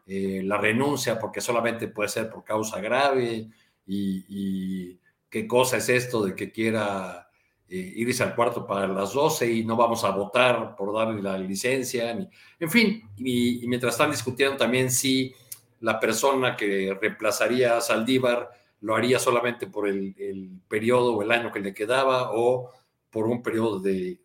eh, 0.06 0.42
la 0.44 0.58
renuncia 0.58 1.18
porque 1.18 1.40
solamente 1.40 1.88
puede 1.88 2.08
ser 2.08 2.30
por 2.30 2.44
causa 2.44 2.80
grave 2.80 3.48
y, 3.86 4.24
y, 4.28 5.00
qué 5.28 5.46
cosa 5.46 5.78
es 5.78 5.88
esto 5.88 6.24
de 6.24 6.34
que 6.36 6.52
quiera 6.52 7.28
eh, 7.74 8.16
al 8.20 8.34
cuarto 8.34 8.66
para 8.66 8.86
las 8.86 9.14
12 9.14 9.50
y 9.50 9.64
no 9.64 9.76
vamos 9.76 10.04
a 10.04 10.10
votar 10.10 10.76
por 10.76 10.92
darle 10.94 11.22
la 11.22 11.38
licencia. 11.38 12.10
en 12.10 12.70
fin, 12.70 13.08
y, 13.16 13.66
mientras 13.66 13.94
están 13.94 14.10
discutiendo 14.10 14.58
también 14.58 14.90
si 14.90 15.34
la 15.80 15.98
persona 15.98 16.54
que 16.54 16.94
reemplazaría 17.00 17.78
a 17.78 17.80
Saldívar 17.80 18.50
lo 18.80 18.94
haría 18.94 19.18
solamente 19.18 19.66
por 19.68 19.88
el, 19.88 20.14
periodo 20.68 21.14
o 21.14 21.22
el 21.22 21.32
año 21.32 21.50
que 21.50 21.60
le 21.60 21.72
quedaba 21.72 22.32
o 22.34 22.70
por 23.10 23.26
un 23.26 23.42
periodo 23.42 23.80
de, 23.80 24.20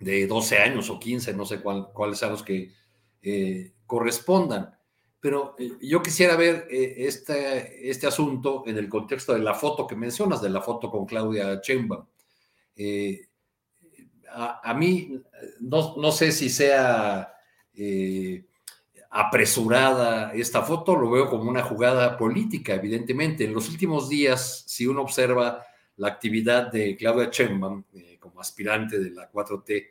de 0.00 0.26
12 0.26 0.58
años 0.58 0.88
o 0.88 0.98
15, 0.98 1.34
no 1.34 1.44
sé 1.44 1.60
cuáles 1.60 2.18
sean 2.18 2.32
los 2.32 2.42
que 2.42 2.72
eh, 3.20 3.72
correspondan. 3.86 4.70
Pero 5.20 5.56
eh, 5.58 5.72
yo 5.82 6.02
quisiera 6.02 6.36
ver 6.36 6.66
este, 6.70 7.90
este 7.90 8.06
asunto 8.06 8.64
en 8.66 8.78
el 8.78 8.88
contexto 8.88 9.34
de 9.34 9.40
la 9.40 9.52
foto 9.52 9.86
que 9.86 9.94
mencionas, 9.94 10.40
de 10.40 10.48
la 10.48 10.62
foto 10.62 10.90
con 10.90 11.04
Claudia 11.04 11.60
Chemba. 11.60 12.06
Eh, 12.76 13.28
a, 14.34 14.74
mí 14.74 15.20
no, 15.60 16.12
sé 16.12 16.32
si 16.32 16.48
sea 16.48 17.34
eh, 17.74 18.44
apresurada 19.10 20.32
esta 20.32 20.62
foto, 20.62 20.96
lo 20.96 21.10
veo 21.10 21.28
como 21.28 21.50
una 21.50 21.62
jugada 21.62 22.16
política, 22.16 22.74
evidentemente. 22.74 23.44
En 23.44 23.52
los 23.52 23.68
últimos 23.68 24.08
días, 24.08 24.64
si 24.66 24.86
uno 24.86 25.02
observa 25.02 25.64
la 25.96 26.08
actividad 26.08 26.72
de 26.72 26.96
Claudia 26.96 27.28
Sheinbaum 27.30 27.84
eh, 27.94 28.16
como 28.18 28.40
aspirante 28.40 28.98
de 28.98 29.10
la 29.10 29.30
4T 29.30 29.86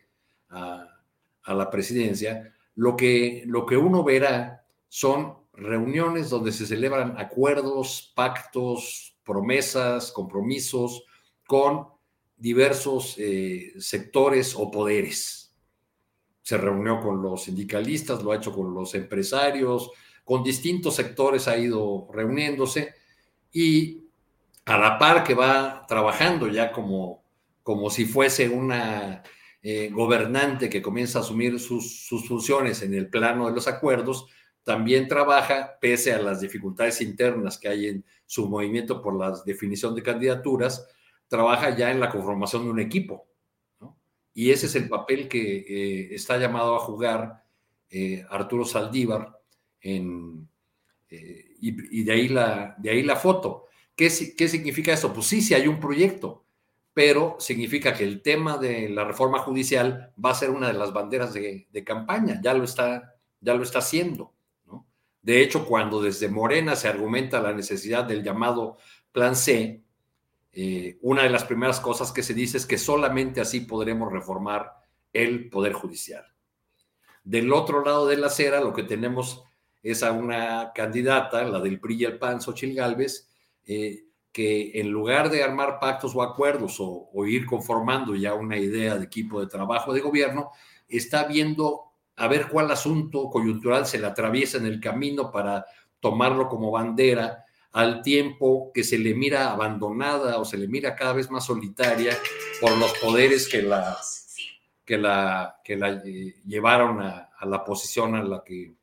a, 0.50 0.88
la 1.48 1.70
presidencia, 1.70 2.54
lo 2.76 2.96
que, 2.96 3.44
lo 3.46 3.66
que 3.66 3.78
uno 3.78 4.04
verá 4.04 4.66
son 4.88 5.38
reuniones 5.54 6.30
donde 6.30 6.52
se 6.52 6.66
celebran 6.66 7.20
acuerdos, 7.20 8.12
pactos, 8.16 9.16
promesas, 9.24 10.12
compromisos 10.12 11.04
con 11.46 11.88
diversos 12.42 13.16
eh, 13.20 13.74
sectores 13.78 14.56
o 14.58 14.72
poderes. 14.72 15.54
Se 16.42 16.58
reunió 16.58 17.00
con 17.00 17.22
los 17.22 17.44
sindicalistas, 17.44 18.24
lo 18.24 18.32
ha 18.32 18.38
hecho 18.38 18.52
con 18.52 18.74
los 18.74 18.96
empresarios, 18.96 19.92
con 20.26 20.44
distintos 20.44 20.96
sectores 20.96 21.48
ha 21.48 21.56
ido 21.56 22.08
reuniéndose 22.12 22.96
y 23.54 24.06
a 24.66 24.76
la 24.80 24.98
par 24.98 25.24
que 25.24 25.36
va 25.36 25.86
trabajando 25.88 26.48
ya 26.48 26.72
como, 26.72 27.24
como 27.62 27.92
si 27.92 28.06
fuese 28.06 28.50
una 28.50 29.22
eh, 29.62 29.92
gobernante 29.94 30.68
que 30.68 30.82
comienza 30.82 31.20
a 31.20 31.22
asumir 31.22 31.60
sus, 31.60 32.08
sus 32.08 32.28
funciones 32.28 32.82
en 32.82 32.96
el 32.96 33.08
plano 33.08 33.46
de 33.46 33.54
los 33.54 33.68
acuerdos, 33.68 34.26
también 34.64 35.08
trabaja, 35.08 35.78
pese 35.80 36.12
a 36.12 36.20
las 36.20 36.42
dificultades 36.42 37.02
internas 37.02 37.60
que 37.60 37.68
hay 37.68 37.86
en 37.86 38.06
su 38.26 38.50
movimiento 38.50 39.00
por 39.00 39.16
la 39.16 39.40
definición 39.46 39.94
de 39.94 40.02
candidaturas, 40.02 40.88
trabaja 41.32 41.74
ya 41.78 41.92
en 41.92 42.02
la 42.02 42.10
conformación 42.10 42.66
de 42.66 42.72
un 42.72 42.80
equipo. 42.82 43.26
Y 44.34 44.52
ese 44.52 44.66
es 44.66 44.76
el 44.76 44.90
papel 44.90 45.30
que 45.30 45.60
eh, 45.60 46.14
está 46.14 46.38
llamado 46.38 46.76
a 46.76 46.80
jugar 46.80 47.46
eh, 47.90 48.26
Arturo 48.30 48.66
Saldívar 48.66 49.40
en, 49.80 50.50
eh, 51.10 51.56
y, 51.62 52.04
de, 52.04 52.12
ahí 52.12 52.28
la, 52.28 52.76
de 52.78 52.90
ahí 52.90 53.04
la 53.04 53.16
foto. 53.16 53.68
¿Qué, 53.96 54.12
¿Qué 54.38 54.50
significa 54.50 54.92
eso? 54.92 55.14
Pues 55.14 55.26
sí, 55.28 55.42
sí 55.42 55.54
hay 55.54 55.70
un 55.70 55.80
proyecto, 55.80 56.44
pero 56.94 57.38
significa 57.40 57.94
que 57.94 58.04
el 58.04 58.22
tema 58.22 58.58
de 58.58 58.90
la 58.90 59.06
reforma 59.06 59.40
judicial 59.40 60.14
va 60.24 60.32
a 60.32 60.36
ser 60.36 60.50
una 60.50 60.68
de 60.68 60.74
las 60.74 60.92
banderas 60.92 61.34
de, 61.34 61.66
de 61.72 61.84
campaña, 61.86 62.42
ya 62.44 62.54
lo 62.54 62.66
está, 62.66 63.16
ya 63.40 63.54
lo 63.54 63.64
está 63.64 63.80
haciendo. 63.80 64.34
¿no? 64.66 64.86
De 65.22 65.42
hecho, 65.42 65.66
cuando 65.66 66.02
desde 66.02 66.28
Morena 66.28 66.76
se 66.76 66.90
argumenta 66.90 67.42
la 67.42 67.54
necesidad 67.54 68.04
del 68.04 68.22
llamado 68.22 68.76
Plan 69.14 69.38
C, 69.38 69.81
eh, 70.54 70.98
una 71.02 71.24
de 71.24 71.30
las 71.30 71.46
primeras 71.46 71.80
cosas 71.80 72.12
que 72.12 72.24
se 72.24 72.34
dice 72.34 72.58
es 72.58 72.66
que 72.66 72.78
solamente 72.78 73.40
así 73.40 73.62
podremos 73.62 74.12
reformar 74.12 74.74
el 75.14 75.50
Poder 75.50 75.74
Judicial. 75.74 76.26
Del 77.24 77.54
otro 77.54 77.86
lado 77.86 78.08
de 78.08 78.18
la 78.18 78.28
acera, 78.28 78.60
lo 78.60 78.74
que 78.74 78.84
tenemos 78.84 79.44
es 79.84 80.04
a 80.04 80.12
una 80.12 80.72
candidata, 80.74 81.44
la 81.44 81.60
del 81.60 81.80
PRI 81.80 81.96
y 81.96 82.06
el 82.06 82.20
PAN, 82.20 82.42
Xochil 82.42 82.76
Gálvez, 82.76 83.30
eh, 83.66 84.06
que 84.32 84.80
en 84.80 84.90
lugar 84.90 85.30
de 85.30 85.44
armar 85.44 85.80
pactos 85.80 86.16
o 86.16 86.22
acuerdos 86.22 86.78
o, 86.80 87.10
ir 87.26 87.46
conformando 87.46 88.16
ya 88.16 88.34
una 88.34 88.58
idea 88.58 88.98
de 88.98 89.06
equipo 89.06 89.40
de 89.40 89.48
trabajo 89.48 89.94
de 89.94 90.02
gobierno, 90.02 90.52
está 90.88 91.26
viendo 91.26 91.92
a 92.16 92.28
ver 92.28 92.48
cuál 92.48 92.72
asunto 92.72 93.30
coyuntural 93.30 93.86
se 93.86 94.00
le 94.00 94.08
atraviesa 94.08 94.58
en 94.58 94.66
el 94.66 94.80
camino 94.80 95.32
para 95.32 95.66
tomarlo 96.00 96.48
como 96.48 96.72
bandera 96.72 97.46
al 97.74 98.02
tiempo 98.02 98.72
que 98.74 98.84
se 98.84 98.98
le 98.98 99.14
mira 99.14 99.52
abandonada 99.52 100.40
o 100.40 100.46
se 100.46 100.58
le 100.58 100.68
mira 100.68 100.96
cada 100.96 101.14
vez 101.14 101.30
más 101.30 101.46
solitaria 101.46 102.18
por 102.60 102.78
los 102.78 102.92
poderes 103.00 103.48
que 103.48 103.62
la, 103.62 103.98
que 104.86 104.98
la, 104.98 105.60
que 105.64 105.78
la 105.78 105.90
eh, 106.06 106.36
llevaron 106.46 107.02
a, 107.02 107.30
la 107.46 107.64
posición 107.64 108.16
en 108.16 108.30
la 108.30 108.44
que, 108.44 108.74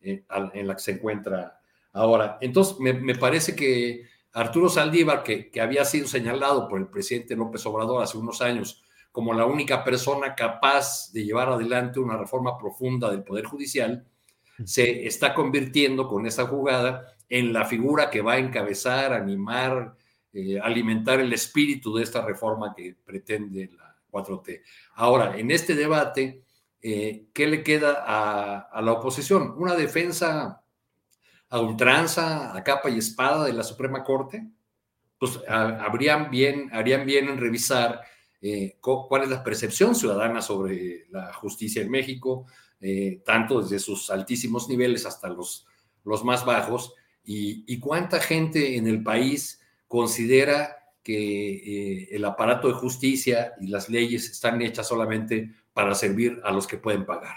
eh, 0.00 0.24
en 0.54 0.66
la 0.66 0.74
que 0.74 0.82
se 0.82 0.92
encuentra 0.92 1.60
ahora. 1.92 2.38
Entonces, 2.40 2.78
me, 2.78 2.92
me 2.92 3.16
parece 3.16 3.56
que 3.56 4.06
Arturo 4.32 4.68
Saldívar, 4.68 5.22
que, 5.22 5.50
que, 5.50 5.60
había 5.60 5.84
sido 5.84 6.06
señalado 6.06 6.68
por 6.68 6.78
el 6.78 6.86
presidente 6.86 7.34
López 7.34 7.66
Obrador 7.66 8.02
hace 8.02 8.18
unos 8.18 8.40
años 8.40 8.82
como 9.10 9.34
la 9.34 9.46
única 9.46 9.82
persona 9.82 10.34
capaz 10.36 11.10
de 11.12 11.24
llevar 11.24 11.48
adelante 11.48 11.98
una 11.98 12.16
reforma 12.16 12.56
profunda 12.56 13.10
del 13.10 13.24
Poder 13.24 13.46
Judicial, 13.46 14.06
se 14.64 15.06
está 15.06 15.34
convirtiendo 15.34 16.06
con 16.06 16.26
esa 16.26 16.46
jugada 16.46 17.16
en 17.28 17.52
la 17.52 17.64
figura 17.64 18.10
que 18.10 18.22
va 18.22 18.34
a 18.34 18.38
encabezar, 18.38 19.12
animar, 19.12 19.94
eh, 20.32 20.58
alimentar 20.60 21.20
el 21.20 21.32
espíritu 21.32 21.94
de 21.94 22.04
esta 22.04 22.24
reforma 22.24 22.74
que 22.74 22.96
pretende 23.04 23.70
la 23.76 23.96
4T. 24.10 24.62
Ahora, 24.94 25.36
en 25.36 25.50
este 25.50 25.74
debate, 25.74 26.42
eh, 26.80 27.26
¿qué 27.32 27.46
le 27.46 27.62
queda 27.62 28.04
a, 28.06 28.80
la 28.80 28.92
oposición? 28.92 29.54
Una 29.58 29.74
defensa 29.74 30.62
a 31.50 31.60
ultranza, 31.60 32.56
a 32.56 32.64
capa 32.64 32.88
y 32.90 32.98
espada 32.98 33.44
de 33.44 33.52
la 33.52 33.62
Suprema 33.62 34.02
Corte. 34.04 34.46
Pues 35.18 35.40
habrían 35.48 36.30
bien, 36.30 36.70
harían 36.72 37.04
bien 37.04 37.28
en 37.28 37.38
revisar 37.38 38.00
eh, 38.40 38.78
cuál 38.80 39.24
es 39.24 39.30
la 39.30 39.42
percepción 39.42 39.96
ciudadana 39.96 40.40
sobre 40.40 41.06
la 41.10 41.32
justicia 41.32 41.82
en 41.82 41.90
México, 41.90 42.46
tanto 43.24 43.60
desde 43.60 43.80
sus 43.80 44.10
altísimos 44.10 44.68
niveles 44.68 45.04
hasta 45.06 45.28
los, 45.28 45.66
los 46.04 46.24
más 46.24 46.44
bajos, 46.44 46.94
y, 47.30 47.78
cuánta 47.78 48.20
gente 48.20 48.78
en 48.78 48.86
el 48.86 49.02
país 49.02 49.60
considera 49.86 50.78
que 51.02 51.50
eh, 51.56 52.08
el 52.12 52.24
aparato 52.24 52.68
de 52.68 52.74
justicia 52.74 53.52
y 53.60 53.66
las 53.66 53.90
leyes 53.90 54.30
están 54.30 54.62
hechas 54.62 54.88
solamente 54.88 55.52
para 55.74 55.94
servir 55.94 56.40
a 56.42 56.52
los 56.52 56.66
que 56.66 56.78
pueden 56.78 57.04
pagar. 57.04 57.36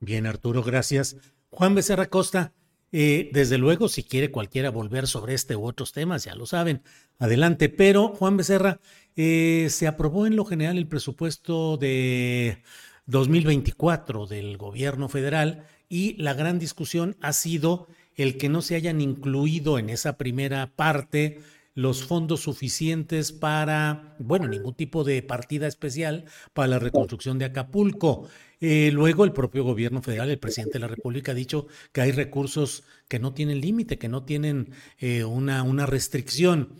Bien, 0.00 0.26
Arturo, 0.26 0.64
gracias. 0.64 1.16
Juan 1.50 1.76
Becerra 1.76 2.06
Costa, 2.06 2.52
eh, 2.90 3.30
desde 3.32 3.58
luego, 3.58 3.88
si 3.88 4.02
quiere 4.02 4.32
cualquiera 4.32 4.70
volver 4.70 5.06
sobre 5.06 5.34
este 5.34 5.54
u 5.54 5.64
otros 5.64 5.92
temas, 5.92 6.24
ya 6.24 6.34
lo 6.34 6.44
saben, 6.44 6.82
adelante. 7.20 7.68
Pero, 7.68 8.08
Juan 8.08 8.36
Becerra, 8.36 8.80
eh, 9.14 9.68
se 9.70 9.86
aprobó 9.86 10.26
en 10.26 10.34
lo 10.34 10.44
general 10.44 10.78
el 10.78 10.88
presupuesto 10.88 11.76
de 11.76 12.58
2024 13.06 14.26
del 14.26 14.56
gobierno 14.56 15.08
federal 15.08 15.64
y 15.88 16.20
la 16.20 16.34
gran 16.34 16.58
discusión 16.58 17.16
ha 17.20 17.32
sido 17.32 17.86
el 18.16 18.36
que 18.36 18.48
no 18.48 18.62
se 18.62 18.76
hayan 18.76 19.00
incluido 19.00 19.78
en 19.78 19.90
esa 19.90 20.16
primera 20.16 20.72
parte 20.74 21.40
los 21.74 22.04
fondos 22.04 22.40
suficientes 22.40 23.32
para, 23.32 24.14
bueno, 24.20 24.46
ningún 24.46 24.74
tipo 24.74 25.02
de 25.02 25.22
partida 25.22 25.66
especial 25.66 26.24
para 26.52 26.68
la 26.68 26.78
reconstrucción 26.78 27.38
de 27.38 27.46
Acapulco. 27.46 28.28
Eh, 28.60 28.90
luego 28.92 29.24
el 29.24 29.32
propio 29.32 29.64
gobierno 29.64 30.00
federal, 30.00 30.30
el 30.30 30.38
presidente 30.38 30.74
de 30.74 30.80
la 30.80 30.88
República 30.88 31.32
ha 31.32 31.34
dicho 31.34 31.66
que 31.92 32.00
hay 32.00 32.12
recursos 32.12 32.84
que 33.08 33.18
no 33.18 33.34
tienen 33.34 33.60
límite, 33.60 33.98
que 33.98 34.08
no 34.08 34.24
tienen 34.24 34.70
eh, 34.98 35.24
una, 35.24 35.62
una 35.64 35.84
restricción. 35.84 36.74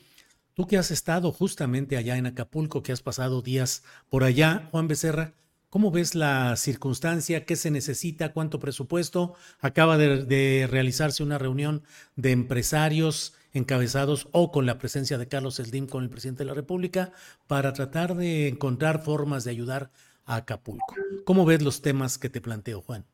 Tú 0.55 0.69
que 0.69 0.79
has 0.79 0.93
estado 0.93 1.33
justamente 1.33 1.97
allá 1.97 2.17
en 2.17 2.27
Acapulco, 2.27 2.85
que 2.85 2.93
has 2.93 3.03
pasado 3.03 3.43
días 3.43 3.83
por 4.09 4.23
allá, 4.23 4.69
Juan 4.71 4.87
Becerra, 4.87 5.35
¿Cómo 5.75 5.91
ves 5.91 6.15
la 6.15 6.55
circunstancia? 6.55 7.45
¿Qué 7.45 7.57
se 7.57 7.69
necesita? 7.73 8.33
¿Cuánto 8.33 8.61
presupuesto? 8.61 9.35
Acaba 9.59 9.99
de, 9.99 10.69
realizarse 10.71 11.25
una 11.25 11.37
reunión 11.37 11.83
de 12.15 12.31
empresarios 12.31 13.35
encabezados 13.53 14.29
o 14.31 14.53
con 14.53 14.67
la 14.67 14.79
presencia 14.79 15.19
de 15.19 15.27
Carlos 15.27 15.57
Slim 15.57 15.89
con 15.89 16.05
el 16.05 16.11
presidente 16.11 16.45
de 16.45 16.47
la 16.47 16.55
República 16.55 17.11
para 17.49 17.73
tratar 17.73 18.15
de 18.15 18.47
encontrar 18.47 19.03
formas 19.03 19.43
de 19.43 19.51
ayudar 19.51 19.91
a 20.27 20.37
Acapulco. 20.37 20.95
¿Cómo 21.25 21.45
ves 21.45 21.61
los 21.61 21.83
temas 21.83 22.19
que 22.19 22.29
te 22.29 22.41
planteo, 22.41 22.81
Juan? 22.81 23.05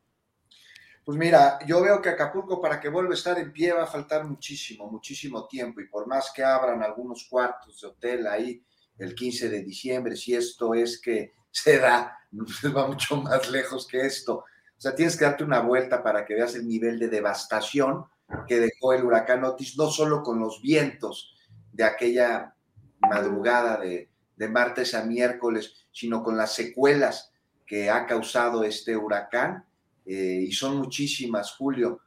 Pues 1.03 1.17
mira, 1.17 1.57
yo 1.65 1.81
veo 1.81 1.99
que 1.99 2.09
Acapulco 2.09 2.61
para 2.61 2.79
que 2.79 2.89
vuelva 2.89 3.13
a 3.13 3.15
estar 3.15 3.39
en 3.39 3.51
pie 3.51 3.73
va 3.73 3.85
a 3.85 3.87
faltar 3.87 4.23
muchísimo, 4.23 4.87
muchísimo 4.87 5.47
tiempo 5.47 5.81
y 5.81 5.87
por 5.87 6.05
más 6.05 6.31
que 6.31 6.43
abran 6.43 6.83
algunos 6.83 7.25
cuartos 7.27 7.81
de 7.81 7.87
hotel 7.87 8.27
ahí 8.27 8.63
el 8.99 9.15
15 9.15 9.49
de 9.49 9.63
diciembre, 9.63 10.15
si 10.15 10.35
esto 10.35 10.75
es 10.75 11.01
que 11.01 11.33
se 11.51 11.79
da, 11.79 12.17
va 12.75 12.87
mucho 12.87 13.17
más 13.17 13.49
lejos 13.49 13.87
que 13.87 14.01
esto. 14.05 14.37
O 14.37 14.81
sea, 14.81 14.95
tienes 14.95 15.15
que 15.15 15.25
darte 15.25 15.43
una 15.43 15.59
vuelta 15.59 16.01
para 16.01 16.25
que 16.25 16.33
veas 16.33 16.55
el 16.55 16.67
nivel 16.67 16.97
de 16.97 17.07
devastación 17.07 18.05
que 18.47 18.59
dejó 18.59 18.93
el 18.93 19.03
huracán 19.03 19.43
Otis, 19.43 19.77
no 19.77 19.89
solo 19.89 20.23
con 20.23 20.39
los 20.39 20.61
vientos 20.61 21.35
de 21.71 21.83
aquella 21.83 22.55
madrugada 22.99 23.77
de, 23.77 24.09
martes 24.49 24.95
a 24.95 25.03
miércoles, 25.03 25.85
sino 25.91 26.23
con 26.23 26.35
las 26.35 26.55
secuelas 26.55 27.31
que 27.67 27.91
ha 27.91 28.07
causado 28.07 28.63
este 28.63 28.97
huracán. 28.97 29.63
Eh, 30.03 30.45
y 30.47 30.51
son 30.51 30.77
muchísimas, 30.77 31.51
Julio. 31.51 32.01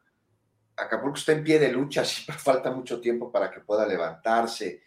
Acapulco 0.76 1.16
está 1.16 1.30
en 1.30 1.44
pie 1.44 1.60
de 1.60 1.70
lucha, 1.70 2.04
siempre 2.04 2.36
falta 2.36 2.72
mucho 2.72 3.00
tiempo 3.00 3.30
para 3.30 3.52
que 3.52 3.60
pueda 3.60 3.86
levantarse. 3.86 4.82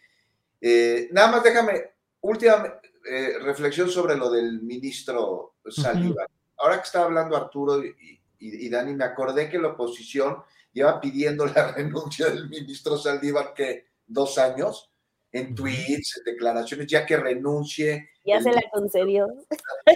Eh, 0.60 1.08
nada 1.12 1.32
más 1.32 1.42
déjame, 1.42 1.92
última, 2.20 2.80
eh, 3.10 3.38
reflexión 3.40 3.88
sobre 3.88 4.16
lo 4.16 4.30
del 4.30 4.60
ministro 4.62 5.54
Saldívar. 5.68 6.28
Ahora 6.58 6.76
que 6.76 6.82
estaba 6.82 7.06
hablando 7.06 7.36
Arturo 7.36 7.82
y, 7.82 8.68
Dani, 8.68 8.94
me 8.94 9.04
acordé 9.04 9.48
que 9.48 9.58
la 9.58 9.68
oposición 9.68 10.42
lleva 10.72 11.00
pidiendo 11.00 11.46
la 11.46 11.72
renuncia 11.76 12.26
del 12.26 12.48
ministro 12.48 12.98
Saldívar 12.98 13.54
que 13.54 13.86
dos 14.06 14.38
años 14.38 14.90
en 15.32 15.54
tweets, 15.54 16.18
en 16.18 16.32
declaraciones, 16.32 16.86
ya 16.86 17.06
que 17.06 17.16
renuncie. 17.16 18.10
Ya 18.24 18.42
se 18.42 18.52
la 18.52 18.62
concedió. 18.72 19.26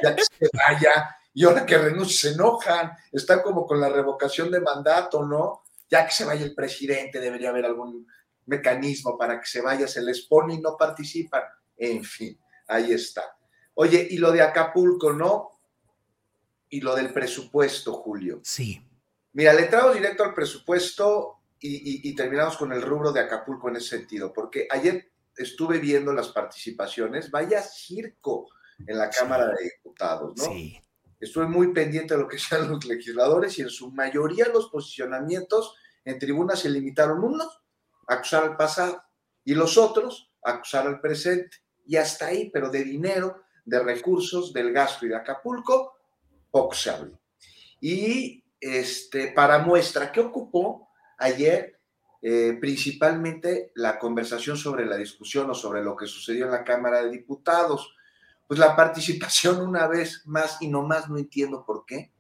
Ya 0.03 0.17
que 0.17 0.23
se 0.23 0.49
vaya. 0.53 1.17
Y 1.35 1.45
ahora 1.45 1.67
que 1.67 1.79
renuncie 1.79 2.31
se 2.31 2.35
enojan. 2.35 2.93
Están 3.11 3.43
como 3.43 3.67
con 3.67 3.81
la 3.81 3.89
revocación 3.89 4.51
de 4.51 4.61
mandato, 4.61 5.25
¿no? 5.25 5.63
Ya 5.91 6.07
que 6.07 6.13
se 6.13 6.25
vaya 6.25 6.45
el 6.45 6.55
presidente, 6.55 7.21
debería 7.21 7.51
haber 7.51 7.67
algún 7.67 8.07
mecanismo 8.47 9.17
para 9.19 9.39
que 9.39 9.47
se 9.47 9.61
vaya, 9.61 9.87
se 9.87 10.03
les 10.03 10.23
pone 10.23 10.55
y 10.55 10.61
no 10.61 10.77
participan. 10.77 11.43
En 11.77 12.05
fin 12.05 12.42
ahí 12.75 12.93
está. 12.93 13.37
Oye, 13.75 14.07
y 14.11 14.19
lo 14.19 14.33
de 14.33 14.43
Acapulco, 14.43 15.13
¿no? 15.13 15.51
Y 16.69 16.81
lo 16.81 16.95
del 16.95 17.13
presupuesto, 17.13 17.95
Julio. 17.95 18.41
Sí. 18.43 18.83
Mira, 19.33 19.53
le 19.55 19.63
entramos 19.63 19.95
directo 19.95 20.25
al 20.25 20.35
presupuesto 20.35 21.39
y, 21.59 22.15
terminamos 22.17 22.57
con 22.57 22.73
el 22.73 22.83
rubro 22.83 23.13
de 23.13 23.21
Acapulco 23.21 23.69
en 23.69 23.77
ese 23.77 23.99
sentido, 23.99 24.33
porque 24.33 24.67
ayer 24.69 25.13
estuve 25.37 25.79
viendo 25.79 26.13
las 26.13 26.29
participaciones, 26.29 27.31
vaya 27.31 27.63
circo 27.63 28.49
en 28.85 28.99
la 28.99 29.09
Cámara 29.09 29.47
de 29.47 29.65
Diputados, 29.65 30.37
¿no? 30.37 30.45
Sí. 30.45 30.83
Estuve 31.21 31.47
muy 31.47 31.73
pendiente 31.73 32.15
de 32.15 32.21
lo 32.21 32.27
que 32.27 32.39
sean 32.39 32.69
los 32.69 32.85
legisladores 32.85 33.57
y 33.59 33.63
en 33.63 33.71
su 33.71 33.93
mayoría 33.93 34.49
los 34.49 34.69
posicionamientos 34.71 35.77
en 36.05 36.19
tribuna 36.19 36.57
se 36.57 36.69
limitaron 36.69 37.23
unos 37.23 37.63
a 38.09 38.15
acusar 38.15 38.43
al 38.43 38.57
pasado 38.57 39.01
y 39.45 39.55
los 39.55 39.79
otros 39.79 40.33
a 40.43 40.55
acusar 40.55 40.89
al 40.89 41.01
presente 41.01 41.59
y 41.87 41.97
hasta 41.97 42.27
ahí, 42.27 42.51
pero 42.51 42.71
de 42.71 42.85
dinero, 42.85 43.43
de 43.65 43.81
recursos, 43.81 44.53
del 44.53 44.73
gasto 44.73 45.07
y 45.07 45.09
de 45.09 45.17
Acapulco, 45.17 45.97
poco 46.51 46.75
se 46.75 46.91
habló. 46.91 47.19
Y 47.81 48.45
este, 48.61 49.33
para 49.33 49.59
muestra, 49.59 50.13
¿qué 50.13 50.21
ocupó 50.21 50.89
ayer? 51.19 51.79
Eh, 52.25 52.57
principalmente 52.61 53.73
la 53.75 53.99
conversación 53.99 54.57
sobre 54.57 54.87
la 54.87 54.97
discusión 54.97 55.51
o 55.51 55.55
sobre 55.55 55.83
lo 55.83 55.97
que 55.97 56.07
sucedió 56.07 56.45
en 56.45 56.53
la 56.53 56.63
Cámara 56.63 57.03
de 57.03 57.11
Diputados. 57.11 57.97
Pues 58.47 58.61
la 58.61 58.77
participación 58.77 59.61
una 59.69 59.89
vez 59.89 60.23
más, 60.27 60.59
y 60.61 60.69
no 60.69 60.83
más 60.83 61.09
no 61.09 61.19
entiendo 61.19 61.65
por 61.67 61.85
qué, 61.85 62.13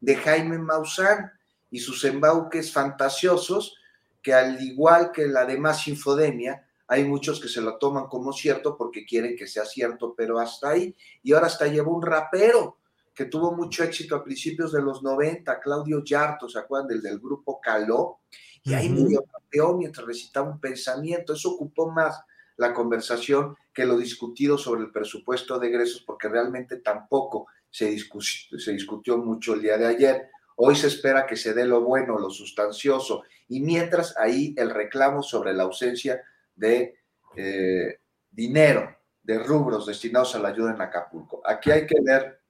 de 0.00 0.16
Jaime 0.16 0.58
Maussan 0.58 1.32
y 1.70 1.80
sus 1.80 2.04
embauques 2.04 2.72
fantasiosos, 2.72 3.76
que 4.22 4.34
al 4.34 4.62
igual 4.62 5.10
que 5.12 5.26
la 5.26 5.44
demás 5.44 5.88
infodemia, 5.88 6.68
hay 6.90 7.04
muchos 7.04 7.40
que 7.40 7.46
se 7.46 7.60
lo 7.60 7.78
toman 7.78 8.08
como 8.08 8.32
cierto 8.32 8.76
porque 8.76 9.06
quieren 9.06 9.36
que 9.36 9.46
sea 9.46 9.64
cierto, 9.64 10.12
pero 10.16 10.40
hasta 10.40 10.70
ahí. 10.70 10.96
Y 11.22 11.32
ahora 11.32 11.46
hasta 11.46 11.68
llevó 11.68 11.94
un 11.94 12.02
rapero 12.02 12.78
que 13.14 13.26
tuvo 13.26 13.52
mucho 13.52 13.84
éxito 13.84 14.16
a 14.16 14.24
principios 14.24 14.72
de 14.72 14.82
los 14.82 15.00
90, 15.00 15.60
Claudio 15.60 16.02
Yarto, 16.02 16.48
¿se 16.48 16.58
acuerdan 16.58 16.88
del, 16.88 17.00
del 17.00 17.20
grupo 17.20 17.60
Caló? 17.60 18.18
Y 18.64 18.74
ahí 18.74 18.88
murió 18.88 19.22
campeón 19.22 19.78
mientras 19.78 20.04
recitaba 20.04 20.50
un 20.50 20.58
pensamiento. 20.58 21.32
Eso 21.32 21.52
ocupó 21.52 21.92
más 21.92 22.24
la 22.56 22.74
conversación 22.74 23.54
que 23.72 23.86
lo 23.86 23.96
discutido 23.96 24.58
sobre 24.58 24.80
el 24.80 24.90
presupuesto 24.90 25.60
de 25.60 25.68
egresos, 25.68 26.02
porque 26.04 26.28
realmente 26.28 26.78
tampoco 26.78 27.46
se 27.70 27.90
discutió 27.90 29.16
mucho 29.18 29.54
el 29.54 29.62
día 29.62 29.78
de 29.78 29.86
ayer. 29.86 30.28
Hoy 30.56 30.74
se 30.74 30.88
espera 30.88 31.24
que 31.24 31.36
se 31.36 31.54
dé 31.54 31.64
lo 31.64 31.82
bueno, 31.82 32.18
lo 32.18 32.30
sustancioso, 32.30 33.22
y 33.46 33.60
mientras 33.60 34.16
ahí 34.18 34.54
el 34.58 34.70
reclamo 34.70 35.22
sobre 35.22 35.54
la 35.54 35.62
ausencia 35.62 36.20
de 36.60 36.94
eh, 37.36 38.00
dinero, 38.30 38.96
de 39.22 39.38
rubros 39.38 39.86
destinados 39.86 40.34
a 40.34 40.38
la 40.38 40.48
ayuda 40.48 40.74
en 40.74 40.80
Acapulco. 40.80 41.40
Aquí 41.44 41.70
hay 41.70 41.86
que 41.86 42.00
ver, 42.02 42.42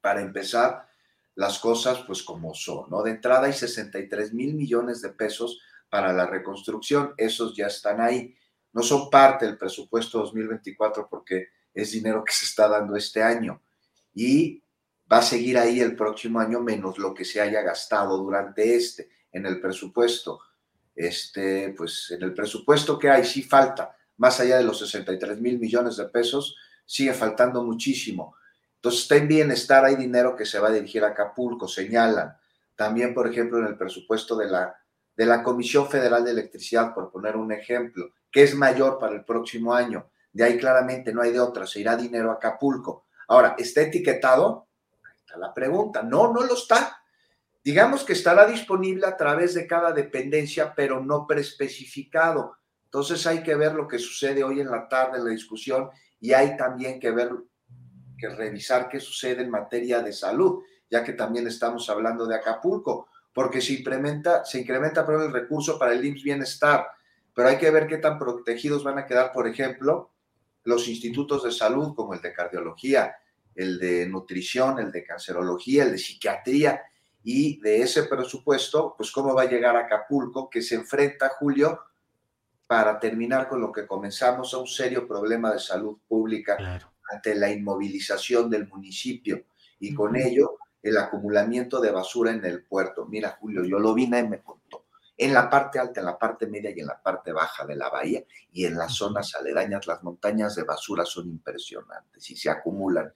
para 0.00 0.20
empezar, 0.20 0.88
las 1.34 1.58
cosas 1.58 2.02
pues 2.06 2.22
como 2.22 2.54
son, 2.54 2.88
¿no? 2.90 3.02
De 3.02 3.10
entrada 3.10 3.46
hay 3.46 3.52
63 3.52 4.32
mil 4.32 4.54
millones 4.54 5.02
de 5.02 5.10
pesos 5.10 5.60
para 5.88 6.12
la 6.12 6.26
reconstrucción, 6.26 7.14
esos 7.16 7.56
ya 7.56 7.66
están 7.66 8.00
ahí. 8.00 8.34
No 8.72 8.82
son 8.82 9.10
parte 9.10 9.46
del 9.46 9.56
presupuesto 9.56 10.18
2024 10.18 11.08
porque 11.08 11.48
es 11.72 11.92
dinero 11.92 12.24
que 12.24 12.32
se 12.32 12.44
está 12.44 12.68
dando 12.68 12.96
este 12.96 13.22
año 13.22 13.62
y 14.14 14.62
va 15.10 15.18
a 15.18 15.22
seguir 15.22 15.58
ahí 15.58 15.80
el 15.80 15.96
próximo 15.96 16.40
año 16.40 16.60
menos 16.60 16.98
lo 16.98 17.14
que 17.14 17.24
se 17.24 17.40
haya 17.40 17.62
gastado 17.62 18.18
durante 18.18 18.76
este 18.76 19.08
en 19.32 19.46
el 19.46 19.60
presupuesto. 19.60 20.40
Este, 20.98 21.72
pues 21.76 22.10
en 22.10 22.24
el 22.24 22.34
presupuesto 22.34 22.98
que 22.98 23.08
hay 23.08 23.24
sí 23.24 23.44
falta, 23.44 23.96
más 24.16 24.40
allá 24.40 24.58
de 24.58 24.64
los 24.64 24.80
63 24.80 25.40
mil 25.40 25.56
millones 25.60 25.96
de 25.96 26.06
pesos, 26.06 26.56
sigue 26.84 27.14
faltando 27.14 27.62
muchísimo. 27.62 28.34
Entonces 28.74 29.02
está 29.02 29.14
en 29.14 29.28
bienestar, 29.28 29.84
hay 29.84 29.94
dinero 29.94 30.34
que 30.34 30.44
se 30.44 30.58
va 30.58 30.68
a 30.68 30.72
dirigir 30.72 31.04
a 31.04 31.08
Acapulco, 31.08 31.68
señalan. 31.68 32.36
También, 32.74 33.14
por 33.14 33.28
ejemplo, 33.28 33.60
en 33.60 33.66
el 33.66 33.76
presupuesto 33.76 34.36
de 34.36 34.48
la, 34.48 34.76
de 35.16 35.24
la 35.24 35.44
Comisión 35.44 35.88
Federal 35.88 36.24
de 36.24 36.32
Electricidad, 36.32 36.92
por 36.92 37.12
poner 37.12 37.36
un 37.36 37.52
ejemplo, 37.52 38.10
que 38.28 38.42
es 38.42 38.56
mayor 38.56 38.98
para 38.98 39.14
el 39.14 39.24
próximo 39.24 39.72
año. 39.72 40.10
De 40.32 40.42
ahí 40.42 40.58
claramente 40.58 41.12
no 41.12 41.22
hay 41.22 41.30
de 41.30 41.38
otra, 41.38 41.64
se 41.64 41.78
irá 41.78 41.96
dinero 41.96 42.32
a 42.32 42.34
Acapulco. 42.34 43.06
Ahora, 43.28 43.54
¿está 43.56 43.82
etiquetado? 43.82 44.66
Ahí 45.04 45.14
está 45.16 45.38
la 45.38 45.54
pregunta. 45.54 46.02
No, 46.02 46.32
no 46.32 46.42
lo 46.42 46.54
está. 46.54 46.97
Digamos 47.62 48.04
que 48.04 48.12
estará 48.12 48.46
disponible 48.46 49.06
a 49.06 49.16
través 49.16 49.54
de 49.54 49.66
cada 49.66 49.92
dependencia, 49.92 50.74
pero 50.74 51.04
no 51.04 51.26
preespecificado. 51.26 52.56
Entonces 52.84 53.26
hay 53.26 53.42
que 53.42 53.54
ver 53.54 53.74
lo 53.74 53.86
que 53.86 53.98
sucede 53.98 54.42
hoy 54.42 54.60
en 54.60 54.70
la 54.70 54.88
tarde 54.88 55.18
en 55.18 55.24
la 55.24 55.30
discusión 55.30 55.90
y 56.20 56.32
hay 56.32 56.56
también 56.56 56.98
que 56.98 57.10
ver, 57.10 57.30
que 58.16 58.28
revisar 58.30 58.88
qué 58.88 59.00
sucede 59.00 59.42
en 59.42 59.50
materia 59.50 60.00
de 60.00 60.12
salud, 60.12 60.62
ya 60.90 61.04
que 61.04 61.12
también 61.12 61.46
estamos 61.46 61.90
hablando 61.90 62.26
de 62.26 62.36
Acapulco, 62.36 63.08
porque 63.32 63.60
se 63.60 63.74
incrementa, 63.74 64.44
se 64.44 64.60
incrementa 64.60 65.04
pero 65.04 65.22
el 65.22 65.32
recurso 65.32 65.78
para 65.78 65.92
el 65.92 66.04
IMSS 66.04 66.22
Bienestar, 66.22 66.86
pero 67.34 67.48
hay 67.48 67.58
que 67.58 67.70
ver 67.70 67.86
qué 67.86 67.98
tan 67.98 68.18
protegidos 68.18 68.82
van 68.82 68.98
a 68.98 69.06
quedar, 69.06 69.32
por 69.32 69.46
ejemplo, 69.46 70.12
los 70.64 70.88
institutos 70.88 71.44
de 71.44 71.52
salud 71.52 71.94
como 71.94 72.14
el 72.14 72.20
de 72.20 72.32
cardiología, 72.32 73.14
el 73.54 73.78
de 73.78 74.06
nutrición, 74.06 74.78
el 74.78 74.90
de 74.90 75.04
cancerología, 75.04 75.84
el 75.84 75.92
de 75.92 75.98
psiquiatría, 75.98 76.82
y 77.22 77.60
de 77.60 77.82
ese 77.82 78.04
presupuesto, 78.04 78.94
pues 78.96 79.10
cómo 79.10 79.34
va 79.34 79.42
a 79.42 79.48
llegar 79.48 79.76
a 79.76 79.80
Acapulco, 79.80 80.48
que 80.48 80.62
se 80.62 80.76
enfrenta, 80.76 81.30
Julio, 81.38 81.80
para 82.66 83.00
terminar 83.00 83.48
con 83.48 83.60
lo 83.60 83.72
que 83.72 83.86
comenzamos 83.86 84.52
a 84.54 84.58
un 84.58 84.66
serio 84.66 85.08
problema 85.08 85.52
de 85.52 85.58
salud 85.58 85.98
pública 86.06 86.56
ante 87.10 87.34
la 87.34 87.50
inmovilización 87.50 88.50
del 88.50 88.68
municipio 88.68 89.44
y 89.80 89.94
con 89.94 90.16
ello 90.16 90.58
el 90.82 90.96
acumulamiento 90.98 91.80
de 91.80 91.90
basura 91.90 92.30
en 92.30 92.44
el 92.44 92.64
puerto. 92.64 93.06
Mira, 93.06 93.36
Julio, 93.40 93.64
yo 93.64 93.78
lo 93.78 93.94
vi 93.94 94.04
y 94.04 94.08
me 94.08 94.42
contó. 94.42 94.86
En 95.16 95.34
la 95.34 95.50
parte 95.50 95.78
alta, 95.80 96.00
en 96.00 96.06
la 96.06 96.18
parte 96.18 96.46
media 96.46 96.70
y 96.70 96.78
en 96.80 96.86
la 96.86 97.02
parte 97.02 97.32
baja 97.32 97.66
de 97.66 97.74
la 97.74 97.88
bahía 97.88 98.22
y 98.52 98.66
en 98.66 98.76
las 98.76 98.94
zonas 98.94 99.34
aledañas, 99.34 99.86
las 99.86 100.02
montañas 100.04 100.54
de 100.54 100.62
basura 100.62 101.04
son 101.04 101.28
impresionantes 101.28 102.30
y 102.30 102.36
se 102.36 102.50
acumulan. 102.50 103.12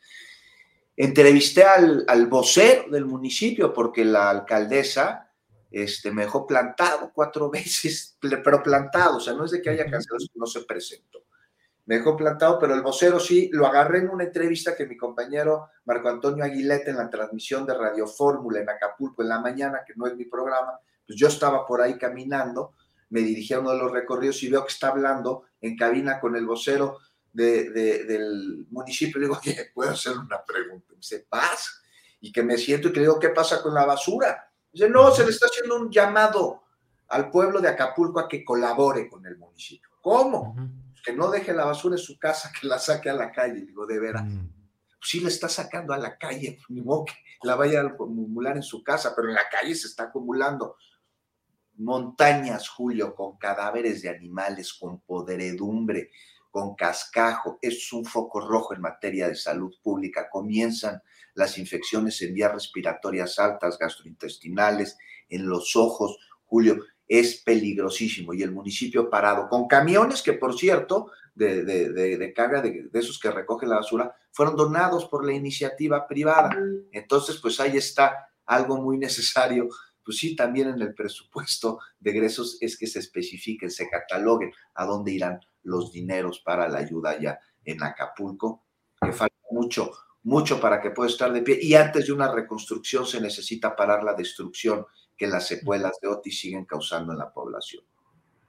Entrevisté 0.97 1.65
al, 1.65 2.05
al 2.07 2.27
vocero 2.27 2.91
del 2.91 3.07
municipio 3.07 3.73
porque 3.73 4.05
la 4.05 4.31
alcaldesa 4.31 5.33
este, 5.73 6.11
me 6.11 6.23
dejó 6.23 6.47
plantado 6.47 7.11
cuatro 7.15 7.51
veces, 7.51 8.17
pero 8.21 8.63
plantado, 8.63 9.17
o 9.17 9.21
sea, 9.21 9.33
no 9.33 9.45
es 9.45 9.51
de 9.51 9.63
que 9.63 9.71
haya 9.71 9.91
cancelado, 9.91 10.25
no 10.35 10.47
se 10.47 10.61
presentó. 10.61 11.25
Me 11.85 11.97
dejó 11.97 12.17
plantado, 12.17 12.59
pero 12.61 12.75
el 12.75 12.83
vocero 12.83 13.19
sí, 13.19 13.51
lo 13.53 13.67
agarré 13.67 13.99
en 13.99 14.11
una 14.11 14.25
entrevista 14.25 14.77
que 14.77 14.87
mi 14.87 14.97
compañero 14.97 15.71
Marco 15.85 16.09
Antonio 16.09 16.45
Aguilete 16.45 16.91
en 16.91 16.99
la 16.99 17.11
transmisión 17.11 17.67
de 17.67 17.75
Radio 17.75 18.07
Fórmula 18.07 18.61
en 18.61 18.71
Acapulco 18.71 19.23
en 19.23 19.29
la 19.31 19.41
mañana, 19.41 19.81
que 19.85 19.95
no 19.97 20.07
es 20.07 20.15
mi 20.15 20.27
programa, 20.27 20.79
pues 21.05 21.19
yo 21.19 21.27
estaba 21.27 21.67
por 21.67 21.81
ahí 21.81 21.99
caminando, 21.99 22.75
me 23.09 23.21
dirigí 23.21 23.53
a 23.55 23.61
uno 23.61 23.73
de 23.73 23.79
los 23.79 23.91
recorridos 23.91 24.43
y 24.45 24.49
veo 24.49 24.65
que 24.65 24.73
está 24.73 24.89
hablando 24.89 25.45
en 25.61 25.77
cabina 25.77 26.21
con 26.21 26.37
el 26.37 26.47
vocero 26.47 26.99
del 27.33 28.67
municipio, 28.71 29.21
le 29.21 29.27
digo, 29.27 29.39
oye, 29.45 29.71
¿puedo 29.75 29.91
hacer 29.91 30.17
una 30.17 30.45
pregunta? 30.45 30.89
Me 30.91 30.99
dice, 30.99 31.27
paz, 31.29 31.83
y 32.21 32.31
que 32.33 32.43
me 32.43 32.57
siento 32.57 32.89
y 32.89 32.93
que 32.93 33.01
le 33.01 33.07
digo, 33.07 33.19
¿qué 33.19 33.31
pasa 33.31 33.63
con 33.63 33.75
la 33.75 33.85
basura? 33.85 34.51
Dice, 34.73 34.89
no, 34.89 35.11
se 35.11 35.25
le 35.25 35.31
está 35.31 35.47
haciendo 35.47 35.77
un 35.77 35.91
llamado 35.91 36.63
al 37.09 37.31
pueblo 37.31 37.61
de 37.61 37.69
Acapulco 37.69 38.21
a 38.21 38.29
que 38.29 38.45
colabore 38.45 39.09
con 39.09 39.27
el 39.27 39.37
municipio. 39.37 39.91
¿Cómo? 40.01 40.57
Que 41.05 41.13
no 41.13 41.31
deje 41.31 41.53
la 41.53 41.65
basura 41.65 41.97
en 41.97 42.03
su 42.03 42.19
casa, 42.19 42.51
que 42.59 42.67
la 42.67 42.79
saque 42.79 43.11
a 43.11 43.15
la 43.15 43.31
calle. 43.33 43.67
Digo, 43.67 43.87
de 43.87 43.99
veras. 43.99 44.25
Mm. 44.25 44.49
Pues 44.99 45.11
sí, 45.11 45.21
la 45.21 45.29
está 45.29 45.49
sacando 45.49 45.93
a 45.93 45.99
la 45.99 46.17
calle, 46.17 46.59
ni 46.69 46.81
modo 46.81 47.05
que 47.07 47.15
la 47.43 47.57
vaya 47.57 47.81
a 47.81 47.87
acumular 47.89 48.57
en 48.57 48.63
su 48.63 48.83
casa, 48.83 49.13
pero 49.15 49.29
en 49.29 49.35
la 49.35 49.49
calle 49.51 49.75
se 49.75 49.89
está 49.89 50.05
acumulando 50.05 50.77
montañas, 51.77 52.69
Julio, 52.69 53.15
con 53.15 53.37
cadáveres 53.37 54.03
de 54.03 54.11
animales, 54.11 54.75
con 54.75 55.01
podredumbre, 55.01 56.11
con 56.53 56.77
cascajo. 56.77 57.59
Es 57.61 57.93
un 57.93 58.05
foco 58.05 58.41
rojo 58.41 58.75
en 58.75 58.83
materia 58.83 59.27
de 59.27 59.35
salud 59.35 59.75
pública. 59.83 60.29
Comienzan 60.31 61.03
las 61.35 61.59
infecciones 61.59 62.21
en 62.23 62.35
vías 62.35 62.53
respiratorias 62.53 63.39
altas, 63.39 63.79
gastrointestinales, 63.79 64.97
en 65.29 65.49
los 65.49 65.75
ojos. 65.75 66.19
Julio, 66.45 66.79
es 67.09 67.43
peligrosísimo. 67.43 68.35
Y 68.35 68.43
el 68.43 68.53
municipio 68.53 69.11
parado, 69.11 69.49
con 69.49 69.67
camiones 69.67 70.23
que, 70.23 70.35
por 70.35 70.57
cierto, 70.57 71.11
de, 71.35 71.65
de, 71.65 72.33
carga 72.35 72.61
de, 72.61 72.89
de, 72.93 73.01
esos 73.01 73.19
que 73.19 73.31
recogen 73.31 73.71
la 73.71 73.77
basura, 73.77 74.15
fueron 74.31 74.55
donados 74.55 75.07
por 75.07 75.25
la 75.25 75.33
iniciativa 75.33 76.07
privada. 76.07 76.55
Entonces, 76.93 77.39
pues 77.41 77.59
ahí 77.59 77.79
está 77.79 78.29
algo 78.45 78.77
muy 78.77 78.99
necesario 78.99 79.69
pues 80.05 80.19
sí, 80.19 80.35
también 80.35 80.69
en 80.69 80.83
el 80.83 80.95
presupuesto 80.95 81.79
de 82.01 82.11
egresos 82.11 82.59
es 82.61 82.77
que 82.77 82.89
se 82.89 82.99
especifiquen, 82.99 83.71
se 83.71 83.89
cataloguen 83.89 84.53
a 84.75 84.85
dónde 84.85 85.13
irán 85.13 85.41
los 85.63 85.93
dineros 85.93 86.41
para 86.41 86.69
la 86.69 86.79
ayuda 86.79 87.19
ya 87.21 87.39
en 87.65 87.83
Acapulco, 87.83 88.65
que 89.01 89.13
falta 89.13 89.37
mucho, 89.51 89.93
mucho 90.23 90.61
para 90.61 90.81
que 90.81 90.91
pueda 90.91 91.11
estar 91.11 91.33
de 91.33 91.43
pie. 91.43 91.59
Y 91.61 91.75
antes 91.75 92.07
de 92.07 92.13
una 92.13 92.33
reconstrucción 92.33 93.07
se 93.07 93.21
necesita 93.21 93.75
parar 93.75 94.03
la 94.03 94.15
destrucción 94.15 94.87
que 95.17 95.27
las 95.27 95.47
secuelas 95.47 95.99
de 96.01 96.09
Otis 96.09 96.41
siguen 96.41 96.65
causando 96.65 97.13
en 97.13 97.19
la 97.19 97.33
población. 97.33 97.85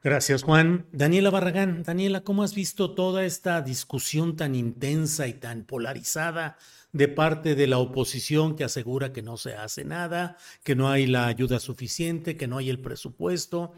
Gracias, 0.03 0.43
Juan. 0.43 0.85
Daniela 0.91 1.29
Barragán, 1.29 1.83
Daniela, 1.83 2.25
¿cómo 2.25 2.43
has 2.43 2.53
visto 2.53 2.93
toda 2.93 3.23
esta 3.23 3.61
discusión 3.61 4.35
tan 4.35 4.53
intensa 4.53 5.27
y 5.27 5.33
tan 5.33 5.63
polarizada 5.63 6.57
de 6.91 7.07
parte 7.07 7.55
de 7.55 7.67
la 7.67 7.77
oposición 7.77 8.57
que 8.57 8.65
asegura 8.65 9.13
que 9.13 9.21
no 9.21 9.37
se 9.37 9.55
hace 9.55 9.85
nada, 9.85 10.35
que 10.63 10.75
no 10.75 10.89
hay 10.89 11.07
la 11.07 11.27
ayuda 11.27 11.59
suficiente, 11.59 12.35
que 12.35 12.47
no 12.47 12.57
hay 12.57 12.69
el 12.69 12.81
presupuesto, 12.81 13.71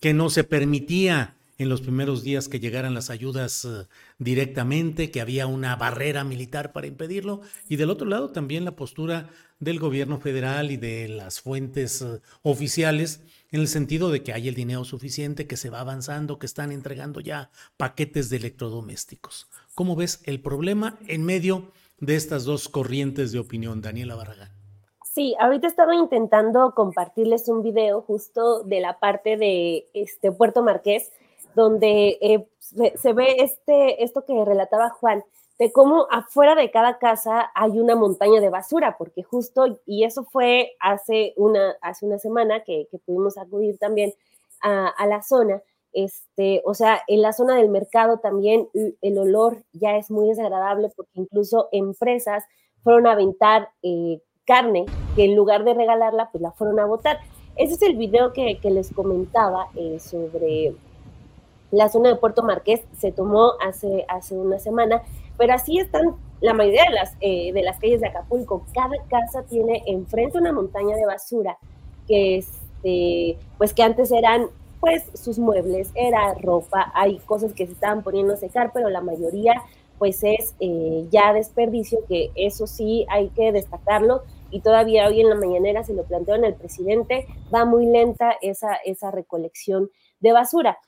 que 0.00 0.14
no 0.14 0.30
se 0.30 0.44
permitía 0.44 1.36
en 1.58 1.68
los 1.68 1.80
primeros 1.80 2.22
días 2.22 2.48
que 2.48 2.60
llegaran 2.60 2.94
las 2.94 3.10
ayudas 3.10 3.64
eh, 3.64 3.86
directamente, 4.18 5.10
que 5.10 5.20
había 5.20 5.46
una 5.46 5.76
barrera 5.76 6.24
militar 6.24 6.72
para 6.72 6.86
impedirlo, 6.86 7.40
y 7.68 7.76
del 7.76 7.90
otro 7.90 8.06
lado 8.06 8.30
también 8.30 8.64
la 8.64 8.76
postura 8.76 9.28
del 9.60 9.78
gobierno 9.78 10.18
federal 10.18 10.70
y 10.70 10.76
de 10.76 11.08
las 11.08 11.40
fuentes 11.40 12.02
eh, 12.02 12.20
oficiales 12.42 13.20
en 13.52 13.60
el 13.60 13.68
sentido 13.68 14.10
de 14.10 14.22
que 14.22 14.32
hay 14.32 14.48
el 14.48 14.54
dinero 14.54 14.84
suficiente, 14.84 15.46
que 15.46 15.56
se 15.56 15.70
va 15.70 15.80
avanzando, 15.80 16.38
que 16.38 16.46
están 16.46 16.72
entregando 16.72 17.20
ya 17.20 17.50
paquetes 17.76 18.30
de 18.30 18.38
electrodomésticos. 18.38 19.48
¿Cómo 19.74 19.94
ves 19.94 20.20
el 20.24 20.40
problema 20.40 20.98
en 21.06 21.22
medio 21.22 21.70
de 22.00 22.16
estas 22.16 22.44
dos 22.44 22.68
corrientes 22.68 23.30
de 23.30 23.38
opinión, 23.38 23.80
Daniela 23.80 24.16
Barragán? 24.16 24.50
Sí, 25.14 25.36
ahorita 25.38 25.66
estaba 25.66 25.94
intentando 25.94 26.74
compartirles 26.74 27.46
un 27.48 27.62
video 27.62 28.00
justo 28.00 28.64
de 28.64 28.80
la 28.80 28.98
parte 28.98 29.36
de 29.36 29.86
este 29.92 30.32
Puerto 30.32 30.62
Marqués, 30.62 31.12
donde 31.54 32.18
eh, 32.20 32.46
se, 32.60 33.12
ve 33.12 33.36
este, 33.38 34.02
esto 34.02 34.24
que 34.24 34.44
relataba 34.44 34.90
Juan, 34.90 35.24
de 35.58 35.72
cómo 35.72 36.06
afuera 36.10 36.54
de 36.54 36.70
cada 36.70 36.98
casa 36.98 37.50
hay 37.54 37.78
una 37.78 37.94
montaña 37.94 38.40
de 38.40 38.48
basura, 38.48 38.96
porque 38.98 39.22
justo, 39.22 39.78
y 39.86 40.04
eso 40.04 40.24
fue 40.24 40.72
hace 40.80 41.34
una, 41.36 41.76
hace 41.82 42.06
una 42.06 42.18
semana 42.18 42.64
que, 42.64 42.88
pudimos 43.04 43.38
acudir 43.38 43.78
también 43.78 44.12
a, 44.60 45.06
la 45.06 45.22
zona, 45.22 45.62
este, 45.92 46.62
o 46.64 46.74
sea, 46.74 47.02
en 47.06 47.20
la 47.20 47.32
zona 47.32 47.56
del 47.56 47.68
mercado 47.68 48.18
también 48.18 48.68
el 49.02 49.18
olor 49.18 49.62
ya 49.72 49.96
es 49.96 50.10
muy 50.10 50.28
desagradable 50.28 50.88
porque 50.96 51.10
incluso 51.14 51.68
empresas 51.72 52.44
fueron 52.82 53.06
a 53.06 53.12
aventar 53.12 53.68
eh, 53.82 54.20
carne 54.46 54.86
que 55.14 55.24
en 55.24 55.36
lugar 55.36 55.64
de 55.64 55.74
regalarla, 55.74 56.30
pues 56.30 56.42
la 56.42 56.52
fueron 56.52 56.80
a 56.80 56.86
botar. 56.86 57.18
Ese 57.56 57.74
es 57.74 57.82
el 57.82 57.96
video 57.96 58.32
que, 58.32 58.58
les 58.62 58.92
comentaba 58.92 59.68
eh, 59.74 59.98
sobre 60.00 60.74
la 61.72 61.88
zona 61.88 62.10
de 62.10 62.16
Puerto 62.16 62.42
Marqués 62.42 62.82
se 62.98 63.10
tomó 63.10 63.54
hace, 63.66 64.04
hace 64.08 64.36
una 64.36 64.58
semana, 64.58 65.02
pero 65.36 65.54
así 65.54 65.78
están 65.78 66.16
la 66.40 66.54
mayoría 66.54 66.84
de 66.84 66.90
las, 66.90 67.16
eh, 67.20 67.52
de 67.52 67.62
las 67.62 67.78
calles 67.78 68.00
de 68.00 68.08
Acapulco. 68.08 68.64
Cada 68.74 68.96
casa 69.08 69.42
tiene 69.44 69.82
enfrente 69.86 70.38
una 70.38 70.52
montaña 70.52 70.94
de 70.94 71.06
basura 71.06 71.56
que, 72.06 72.36
este, 72.36 73.38
pues 73.58 73.72
que 73.72 73.82
antes 73.82 74.12
eran 74.12 74.48
pues 74.80 75.04
sus 75.14 75.38
muebles, 75.38 75.90
era 75.94 76.34
ropa, 76.34 76.90
hay 76.94 77.18
cosas 77.20 77.52
que 77.52 77.66
se 77.66 77.72
estaban 77.72 78.02
poniendo 78.02 78.34
a 78.34 78.36
secar, 78.36 78.72
pero 78.74 78.90
la 78.90 79.00
mayoría 79.00 79.54
pues 79.98 80.24
es 80.24 80.56
eh, 80.58 81.06
ya 81.12 81.32
desperdicio, 81.32 82.00
que 82.08 82.32
eso 82.34 82.66
sí 82.66 83.06
hay 83.08 83.28
que 83.28 83.52
destacarlo, 83.52 84.24
y 84.50 84.60
todavía 84.60 85.06
hoy 85.06 85.20
en 85.20 85.28
la 85.28 85.36
mañanera 85.36 85.84
se 85.84 85.94
lo 85.94 86.02
planteó 86.02 86.34
en 86.34 86.44
el 86.44 86.54
presidente, 86.54 87.28
va 87.54 87.64
muy 87.64 87.86
lenta 87.86 88.34
esa, 88.42 88.74
esa 88.84 89.12
recolección 89.12 89.90
de 90.18 90.32
basura. 90.32 90.78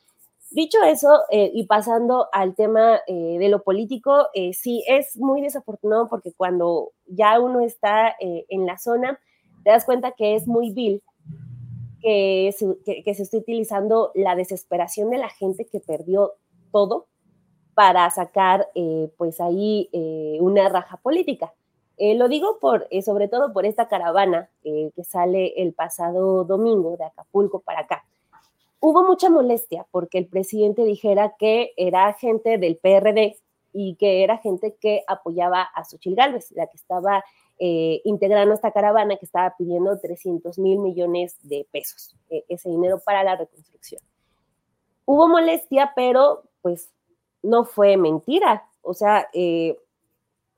Dicho 0.55 0.79
eso, 0.85 1.21
eh, 1.31 1.51
y 1.53 1.67
pasando 1.67 2.29
al 2.33 2.55
tema 2.55 3.01
eh, 3.07 3.39
de 3.39 3.49
lo 3.49 3.63
político, 3.63 4.29
sí 4.53 4.85
es 4.87 5.17
muy 5.17 5.43
desafortunado 5.43 6.09
porque 6.09 6.33
cuando 6.33 6.93
ya 7.07 7.41
uno 7.41 7.61
está 7.61 8.15
en 8.21 8.65
la 8.65 8.79
zona, 8.79 9.19
te 9.65 9.71
das 9.71 9.85
cuenta 9.85 10.13
que 10.13 10.37
es 10.37 10.47
muy 10.47 10.71
vil 10.71 11.03
que 12.05 12.55
se, 12.55 13.23
está 13.23 13.39
utilizando 13.39 14.13
la 14.15 14.37
desesperación 14.37 15.09
de 15.09 15.17
la 15.17 15.31
gente 15.31 15.65
que 15.65 15.81
perdió 15.81 16.35
todo 16.71 17.07
para 17.73 18.09
sacar, 18.11 18.69
eh, 18.75 19.11
pues 19.17 19.41
ahí, 19.41 19.89
eh, 19.93 20.37
una 20.41 20.69
raja 20.69 20.99
política. 20.99 21.55
Eh, 21.97 22.15
lo 22.15 22.29
digo 22.29 22.59
por, 22.61 22.89
sobre 23.03 23.29
todo 23.29 23.53
por 23.53 23.65
esta 23.65 23.89
caravana 23.89 24.51
que 24.63 25.05
sale 25.05 25.55
el 25.63 25.73
pasado 25.73 26.45
domingo 26.45 26.97
de 26.97 27.05
Acapulco 27.05 27.61
para 27.61 27.81
acá. 27.81 28.05
Hubo 28.87 29.03
mucha 29.03 29.31
molestia 29.31 29.87
porque 29.91 30.19
el 30.19 30.27
presidente 30.27 30.85
dijera 30.85 31.37
que 31.39 31.73
era 31.79 32.13
gente 32.13 32.59
del 32.59 32.77
PRD 32.77 33.39
y 33.73 33.95
que 33.95 34.23
era 34.23 34.37
gente 34.37 34.77
que 34.79 35.03
apoyaba 35.07 35.63
a 35.63 35.87
Xochitl 35.87 36.15
Gálvez, 36.15 36.53
la 36.53 36.67
que 36.67 36.77
estaba 36.77 37.25
eh, 37.59 38.03
integrando 38.05 38.53
esta 38.53 38.73
caravana 38.73 39.17
que 39.17 39.25
estaba 39.25 39.55
pidiendo 39.57 39.99
300 39.99 40.59
mil 40.59 40.81
millones 40.81 41.39
de 41.45 41.67
pesos, 41.73 42.15
eh, 42.29 42.45
ese 42.47 42.69
dinero 42.69 42.99
para 42.99 43.25
la 43.25 43.37
reconstrucción. 43.37 44.03
Hubo 45.07 45.29
molestia, 45.29 45.95
pero 45.97 46.43
pues 46.61 46.91
no 47.43 47.65
fue 47.65 47.97
mentira. 47.97 48.69
O 48.83 48.93
sea, 48.93 49.31
eh, 49.33 49.79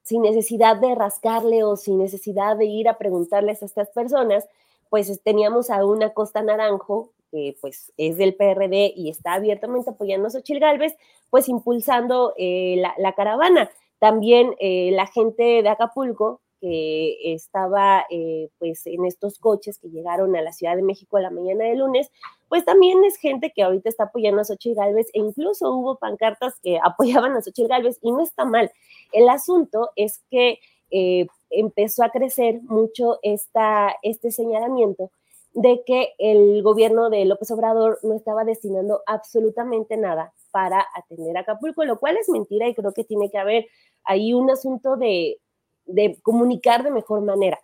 sin 0.02 0.22
necesidad 0.22 0.74
de 0.78 0.96
rascarle 0.96 1.62
o 1.62 1.76
sin 1.76 1.98
necesidad 1.98 2.56
de 2.56 2.64
ir 2.64 2.88
a 2.88 2.98
preguntarles 2.98 3.62
a 3.62 3.66
estas 3.66 3.88
personas, 3.90 4.48
pues 4.90 5.22
teníamos 5.22 5.70
a 5.70 5.84
una 5.84 6.12
Costa 6.12 6.42
Naranjo, 6.42 7.12
que 7.30 7.56
pues 7.60 7.92
es 7.96 8.16
del 8.16 8.34
PRD 8.34 8.92
y 8.96 9.10
está 9.10 9.34
abiertamente 9.34 9.90
apoyando 9.90 10.28
a 10.28 10.30
Xochitl 10.30 10.60
Galvez, 10.60 10.96
pues 11.30 11.48
impulsando 11.48 12.34
la, 12.38 12.94
la, 12.98 13.12
caravana. 13.14 13.70
También 13.98 14.54
la 14.60 15.06
gente 15.06 15.62
de 15.62 15.68
Acapulco, 15.68 16.40
que 16.60 17.34
estaba 17.34 18.04
eh, 18.10 18.48
pues 18.58 18.86
en 18.86 19.04
estos 19.04 19.38
coches 19.38 19.78
que 19.78 19.88
llegaron 19.88 20.34
a 20.36 20.42
la 20.42 20.52
Ciudad 20.52 20.76
de 20.76 20.82
México 20.82 21.16
a 21.16 21.20
la 21.20 21.30
mañana 21.30 21.64
de 21.64 21.76
lunes, 21.76 22.10
pues 22.48 22.64
también 22.64 23.04
es 23.04 23.16
gente 23.16 23.52
que 23.54 23.62
ahorita 23.62 23.88
está 23.88 24.04
apoyando 24.04 24.40
a 24.40 24.44
Xochitl 24.44 24.76
Galvez 24.76 25.08
e 25.12 25.18
incluso 25.18 25.72
hubo 25.72 25.96
pancartas 25.98 26.58
que 26.60 26.78
apoyaban 26.82 27.36
a 27.36 27.42
Xochitl 27.42 27.68
Galvez 27.68 27.98
y 28.00 28.12
no 28.12 28.22
está 28.22 28.44
mal. 28.44 28.72
El 29.12 29.28
asunto 29.28 29.90
es 29.96 30.22
que 30.30 30.60
eh, 30.90 31.26
empezó 31.50 32.04
a 32.04 32.10
crecer 32.10 32.60
mucho 32.62 33.18
esta, 33.22 33.94
este 34.02 34.30
señalamiento 34.30 35.10
de 35.56 35.82
que 35.86 36.12
el 36.18 36.62
gobierno 36.62 37.08
de 37.08 37.24
López 37.24 37.50
Obrador 37.50 37.98
no 38.02 38.14
estaba 38.14 38.44
destinando 38.44 39.02
absolutamente 39.06 39.96
nada 39.96 40.34
para 40.50 40.86
atender 40.94 41.36
a 41.36 41.40
Acapulco, 41.40 41.84
lo 41.84 41.98
cual 41.98 42.18
es 42.18 42.28
mentira 42.28 42.68
y 42.68 42.74
creo 42.74 42.92
que 42.92 43.04
tiene 43.04 43.30
que 43.30 43.38
haber 43.38 43.66
ahí 44.04 44.34
un 44.34 44.50
asunto 44.50 44.96
de, 44.96 45.40
de 45.86 46.18
comunicar 46.22 46.82
de 46.82 46.90
mejor 46.90 47.22
manera. 47.22 47.58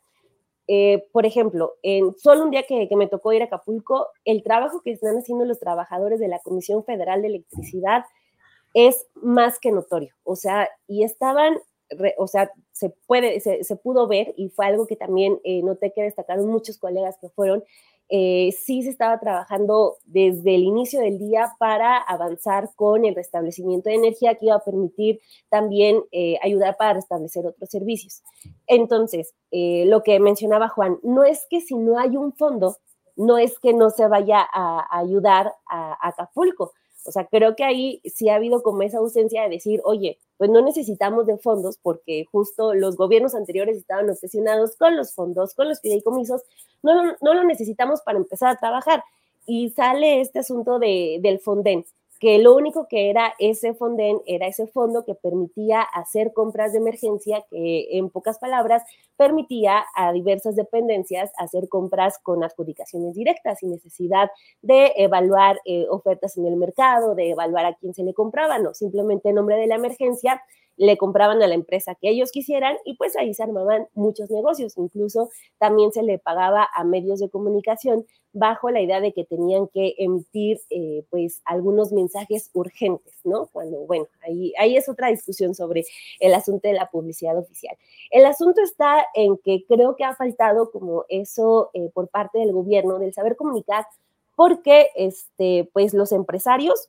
Eh, 0.69 1.07
por 1.13 1.27
ejemplo, 1.27 1.75
en 1.83 2.15
solo 2.17 2.45
un 2.45 2.51
día 2.51 2.63
que, 2.63 2.89
me 2.97 3.09
tocó 3.09 3.35
ir 3.35 3.43
a 3.43 3.45
Acapulco, 3.45 4.09
el 4.25 4.43
trabajo 4.43 4.81
que 4.81 4.93
están 4.93 5.19
haciendo 5.19 5.45
los 5.45 5.59
trabajadores 5.59 6.19
de 6.19 6.29
la 6.29 6.39
Comisión 6.39 6.83
Federal 6.83 7.21
de 7.21 7.29
Electricidad 7.29 8.07
es 8.73 9.07
más 9.17 9.59
que 9.59 9.71
notorio. 9.71 10.15
O 10.25 10.35
sea, 10.35 10.71
y 10.87 11.05
estaban, 11.05 11.59
o 12.19 12.27
sea, 12.27 12.51
se 12.73 12.91
puede, 13.07 13.41
se, 13.41 13.77
pudo 13.77 14.07
ver 14.07 14.35
y 14.37 14.49
fue 14.49 14.67
algo 14.67 14.87
que 14.87 14.97
también 14.97 15.39
eh, 15.45 15.63
noté 15.63 15.93
que 15.93 16.03
destacaron 16.03 16.47
muchos 16.49 16.79
colegas 16.79 17.17
que 17.21 17.29
fueron, 17.29 17.65
eh, 18.15 18.53
sí 18.53 18.83
se 18.83 18.91
estaba 18.91 19.19
trabajando 19.19 19.97
desde 20.05 20.55
el 20.55 20.65
inicio 20.65 21.01
del 21.01 21.19
día 21.19 21.55
para 21.59 21.97
avanzar 21.97 22.69
con 22.77 23.07
el 23.07 23.15
restablecimiento 23.15 23.89
de 23.89 23.97
energía 23.97 24.35
que 24.35 24.45
iba 24.47 24.57
a 24.57 24.63
permitir 24.65 25.21
también 25.49 26.03
eh, 26.13 26.37
ayudar 26.43 26.77
para 26.77 26.93
restablecer 26.93 27.47
otros 27.47 27.71
servicios. 27.71 28.23
Entonces, 28.67 29.35
eh, 29.51 29.85
lo 29.87 30.03
que 30.03 30.21
mencionaba 30.21 30.69
Juan, 30.69 30.99
no 31.03 31.25
es 31.25 31.47
que 31.49 31.63
si 31.63 31.75
no 31.75 31.99
hay 31.99 32.19
un 32.19 32.35
fondo, 32.35 32.77
no 33.17 33.39
es 33.39 33.59
que 33.59 33.73
no 33.73 33.89
se 33.89 34.07
vaya 34.07 34.47
a, 34.53 34.87
ayudar 34.99 35.55
a 35.67 36.07
Acapulco, 36.07 36.73
o 37.05 37.13
sea, 37.13 37.27
creo 37.27 37.57
que 37.57 37.65
ahí 37.65 38.01
sí 38.05 38.29
ha 38.29 38.37
habido 38.37 38.63
como 38.63 38.83
esa 38.83 38.99
ausencia 38.99 39.43
de 39.43 39.51
decir, 39.51 39.81
oye, 39.85 40.19
pues 40.37 40.51
no 40.51 40.63
necesitamos 40.63 41.27
de 41.27 41.39
fondos 41.39 41.79
porque 41.83 42.25
justo 42.31 42.75
los 42.75 42.97
gobiernos 42.97 43.35
anteriores 43.35 43.77
estaban 43.77 44.11
obsesionados 44.11 44.77
con 44.77 44.97
los 44.97 45.15
fondos, 45.15 45.55
con 45.55 45.69
los 45.69 45.81
fideicomisos, 45.81 46.43
no, 46.83 47.17
no 47.21 47.35
lo 47.35 47.45
necesitamos 47.45 48.03
para 48.03 48.19
empezar 48.19 48.51
a 48.51 48.59
trabajar. 48.59 49.03
Y 49.47 49.71
sale 49.71 50.21
este 50.21 50.39
asunto 50.39 50.79
de, 50.79 51.19
del 51.21 51.41
Fonden 51.41 51.85
que 52.23 52.39
lo 52.39 52.55
único 52.55 52.87
que 52.87 53.11
era 53.11 53.35
ese 53.41 53.75
Fonden 53.75 54.23
era 54.27 54.47
ese 54.47 54.69
fondo 54.69 55.05
que 55.05 55.17
permitía 55.17 55.81
hacer 55.83 56.33
compras 56.33 56.71
de 56.71 56.79
emergencia, 56.79 57.45
que 57.51 57.99
en 57.99 58.11
pocas 58.11 58.39
palabras 58.39 58.85
permitía 59.17 59.85
a 59.97 60.13
diversas 60.13 60.55
dependencias 60.55 61.33
hacer 61.37 61.69
compras 61.69 62.21
con 62.23 62.45
adjudicaciones 62.45 63.17
directas 63.17 63.59
sin 63.59 63.73
necesidad 63.73 64.31
de 64.61 64.93
evaluar 64.99 65.61
eh, 65.65 65.87
ofertas 65.91 66.37
en 66.37 66.47
el 66.47 66.55
mercado, 66.55 67.17
de 67.17 67.31
evaluar 67.31 67.67
a 67.67 67.75
quién 67.75 67.93
se 67.93 68.05
le 68.05 68.15
compraba, 68.15 68.61
no, 68.61 68.73
simplemente 68.73 69.31
en 69.31 69.35
nombre 69.35 69.57
de 69.57 69.67
la 69.67 69.75
emergencia 69.75 70.41
le 70.77 70.97
compraban 70.97 71.43
a 71.43 71.47
la 71.47 71.55
empresa 71.55 71.95
que 71.95 72.09
ellos 72.09 72.33
quisieran 72.33 72.77
y 72.85 72.95
pues 72.97 73.17
ahí 73.17 73.35
se 73.35 73.43
armaban 73.43 73.89
muchos 73.95 74.31
negocios. 74.31 74.77
Incluso 74.77 75.31
también 75.59 75.93
se 75.93 76.03
le 76.03 76.19
pagaba 76.19 76.69
a 76.75 76.85
medios 76.85 77.21
de 77.21 77.29
comunicación 77.31 78.07
bajo 78.33 78.71
la 78.71 78.81
idea 78.81 79.01
de 79.01 79.13
que 79.13 79.25
tenían 79.25 79.69
que 79.69 79.95
emitir 79.99 80.61
eh, 80.71 81.05
pues 81.11 81.43
algunos 81.45 81.93
mensajes 81.93 82.51
urgentes, 82.55 83.15
¿no? 83.25 83.47
Cuando, 83.53 83.81
bueno, 83.81 84.07
ahí, 84.23 84.55
ahí 84.59 84.77
es 84.77 84.89
otra 84.89 85.09
discusión 85.09 85.55
sobre 85.55 85.85
el 86.19 86.33
asunto 86.33 86.69
de 86.69 86.75
la 86.75 86.91
publicidad 86.91 87.37
oficial. 87.37 87.77
El 88.11 88.25
asunto 88.25 88.63
está 88.63 89.05
en 89.15 89.37
que 89.37 89.65
creo 89.69 89.97
que 89.97 90.05
ha 90.05 90.15
faltado 90.15 90.71
como 90.71 91.05
eso 91.09 91.71
eh, 91.75 91.91
por 91.93 92.09
parte 92.09 92.39
del 92.39 92.53
gobierno, 92.53 92.99
del 92.99 93.13
saber 93.13 93.37
comunicar, 93.37 93.87
porque 94.35 94.89
este, 94.97 95.69
pues 95.75 95.93
los 95.93 96.11
empresarios 96.11 96.89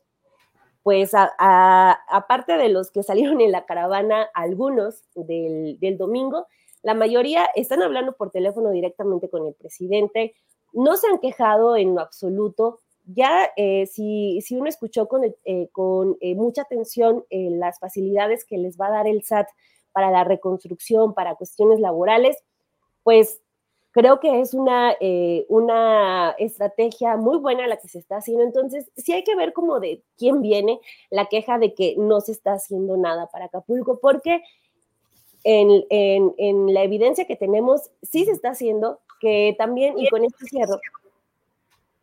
pues 0.83 1.11
aparte 1.13 2.57
de 2.57 2.67
los 2.67 2.91
que 2.91 3.03
salieron 3.03 3.39
en 3.39 3.53
la 3.53 3.65
caravana, 3.65 4.29
algunos 4.33 5.01
del, 5.15 5.97
domingo, 5.97 6.45
la 6.81 6.93
mayoría 6.93 7.47
están 7.55 7.81
hablando 7.81 8.13
por 8.13 8.31
teléfono 8.31 8.69
directamente 8.69 9.29
con 9.29 9.47
el 9.47 9.53
presidente, 9.53 10.35
no 10.73 10.97
se 10.97 11.07
han 11.07 11.19
quejado 11.19 11.77
en 11.77 11.95
lo 11.95 12.01
absoluto. 12.01 12.81
Ya 13.05 13.49
eh, 13.55 13.85
si, 13.87 14.41
si, 14.41 14.55
uno 14.55 14.67
escuchó 14.67 15.07
con, 15.07 15.23
eh, 15.23 15.69
con 15.71 16.17
eh, 16.19 16.35
mucha 16.35 16.63
atención 16.63 17.25
las 17.29 17.79
facilidades 17.79 18.43
que 18.43 18.57
les 18.57 18.79
va 18.79 18.87
a 18.87 18.91
dar 18.91 19.07
el 19.07 19.23
SAT 19.23 19.47
para 19.93 20.11
la 20.11 20.25
reconstrucción, 20.25 21.13
para 21.13 21.35
cuestiones 21.35 21.79
laborales, 21.79 22.43
pues 23.03 23.41
creo 23.93 24.19
que 24.19 24.41
es 24.41 24.53
una, 24.55 24.95
eh, 24.99 25.45
una 25.49 26.31
estrategia 26.39 27.15
muy 27.15 27.37
buena 27.37 27.67
la 27.67 27.77
que 27.77 27.87
se 27.87 27.99
está 27.99 28.17
haciendo. 28.17 28.43
Entonces, 28.43 28.91
sí 28.97 29.13
hay 29.13 29.23
que 29.23 29.35
ver 29.35 29.53
como 29.53 29.79
de 29.79 30.01
quién 30.17 30.41
viene 30.41 30.81
la 31.11 31.27
queja 31.27 31.59
de 31.59 31.73
que 31.75 31.95
no 31.97 32.19
se 32.19 32.33
está 32.33 32.53
haciendo 32.53 32.97
nada 32.97 33.27
para 33.27 33.45
Acapulco, 33.45 33.99
porque 33.99 34.43
en, 35.43 35.85
en, 35.89 36.73
la 36.73 36.83
evidencia 36.83 37.25
que 37.25 37.35
tenemos, 37.35 37.91
sí 38.01 38.25
se 38.25 38.31
está 38.31 38.49
haciendo, 38.49 38.99
que 39.21 39.55
también, 39.57 39.97
y 39.99 40.09
con 40.09 40.25
esto 40.25 40.45
cierro, 40.47 40.79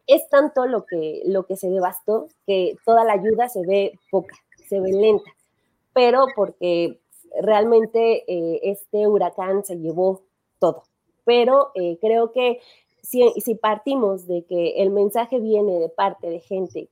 es 0.07 0.29
tanto 0.29 0.67
lo 0.67 0.87
que, 0.87 1.23
lo 1.27 1.47
que 1.47 1.57
se 1.57 1.71
devastó 1.71 2.29
que 2.47 2.77
toda 2.85 3.05
la 3.05 3.15
ayuda 3.15 3.49
se 3.49 3.67
ve 3.67 3.99
poca, 4.11 4.37
se 4.69 4.79
ve 4.79 4.93
lenta, 4.93 5.31
pero 5.93 6.27
porque 6.37 7.01
realmente 7.41 8.25
eh, 8.29 8.61
este 8.63 9.09
huracán 9.09 9.65
se 9.65 9.77
llevó 9.77 10.23
todo 10.59 10.85
pero 11.25 11.71
eh, 11.75 11.99
creo 12.01 12.33
que 12.33 12.61
si, 13.03 13.55
partimos 13.55 14.27
de 14.27 14.45
que 14.45 14.83
el 14.83 14.91
mensaje 14.91 15.41
viene 15.41 15.79
de 15.79 15.89
parte 15.89 16.29
de 16.29 16.41
gente 16.41 16.89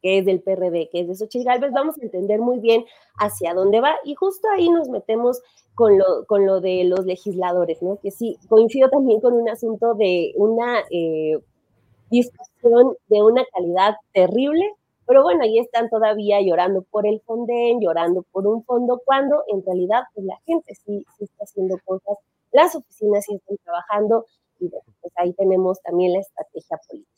que 0.00 0.18
es 0.18 0.24
del 0.24 0.40
PRD, 0.40 0.90
que 0.90 1.00
es 1.00 1.08
de 1.08 1.16
Xochitl 1.16 1.48
vamos 1.72 1.98
a 1.98 2.02
entender 2.02 2.40
muy 2.40 2.60
bien 2.60 2.84
hacia 3.16 3.52
dónde 3.52 3.80
va 3.80 3.96
y 4.04 4.14
justo 4.14 4.46
ahí 4.48 4.70
nos 4.70 4.88
metemos 4.88 5.42
con 5.74 5.98
lo, 5.98 6.24
con 6.26 6.46
lo 6.46 6.60
de 6.60 6.84
los 6.84 7.04
legisladores, 7.04 7.82
¿no? 7.82 7.98
Que 8.00 8.10
sí, 8.10 8.36
coincido 8.48 8.88
también 8.90 9.20
con 9.20 9.34
un 9.34 9.48
asunto 9.48 9.94
de 9.94 10.32
una 10.36 10.80
eh, 10.90 11.38
discusión 12.10 12.96
de 13.08 13.22
una 13.22 13.44
calidad 13.52 13.96
terrible, 14.12 14.72
pero 15.06 15.22
bueno, 15.22 15.42
ahí 15.42 15.58
están 15.58 15.88
todavía 15.88 16.40
llorando 16.40 16.82
por 16.82 17.06
el 17.06 17.20
Fonden, 17.20 17.80
llorando 17.80 18.24
por 18.30 18.46
un 18.46 18.62
fondo, 18.64 19.00
cuando 19.04 19.42
en 19.48 19.64
realidad 19.64 20.02
pues, 20.14 20.26
la 20.26 20.38
gente 20.46 20.74
sí, 20.74 21.04
sí 21.16 21.24
está 21.24 21.44
haciendo 21.44 21.76
cosas 21.84 22.18
las 22.52 22.74
oficinas 22.74 23.24
sí 23.24 23.34
están 23.34 23.56
trabajando 23.64 24.26
y 24.60 24.68
pues 24.68 25.12
ahí 25.16 25.32
tenemos 25.34 25.80
también 25.82 26.12
la 26.12 26.20
estrategia 26.20 26.78
política. 26.88 27.12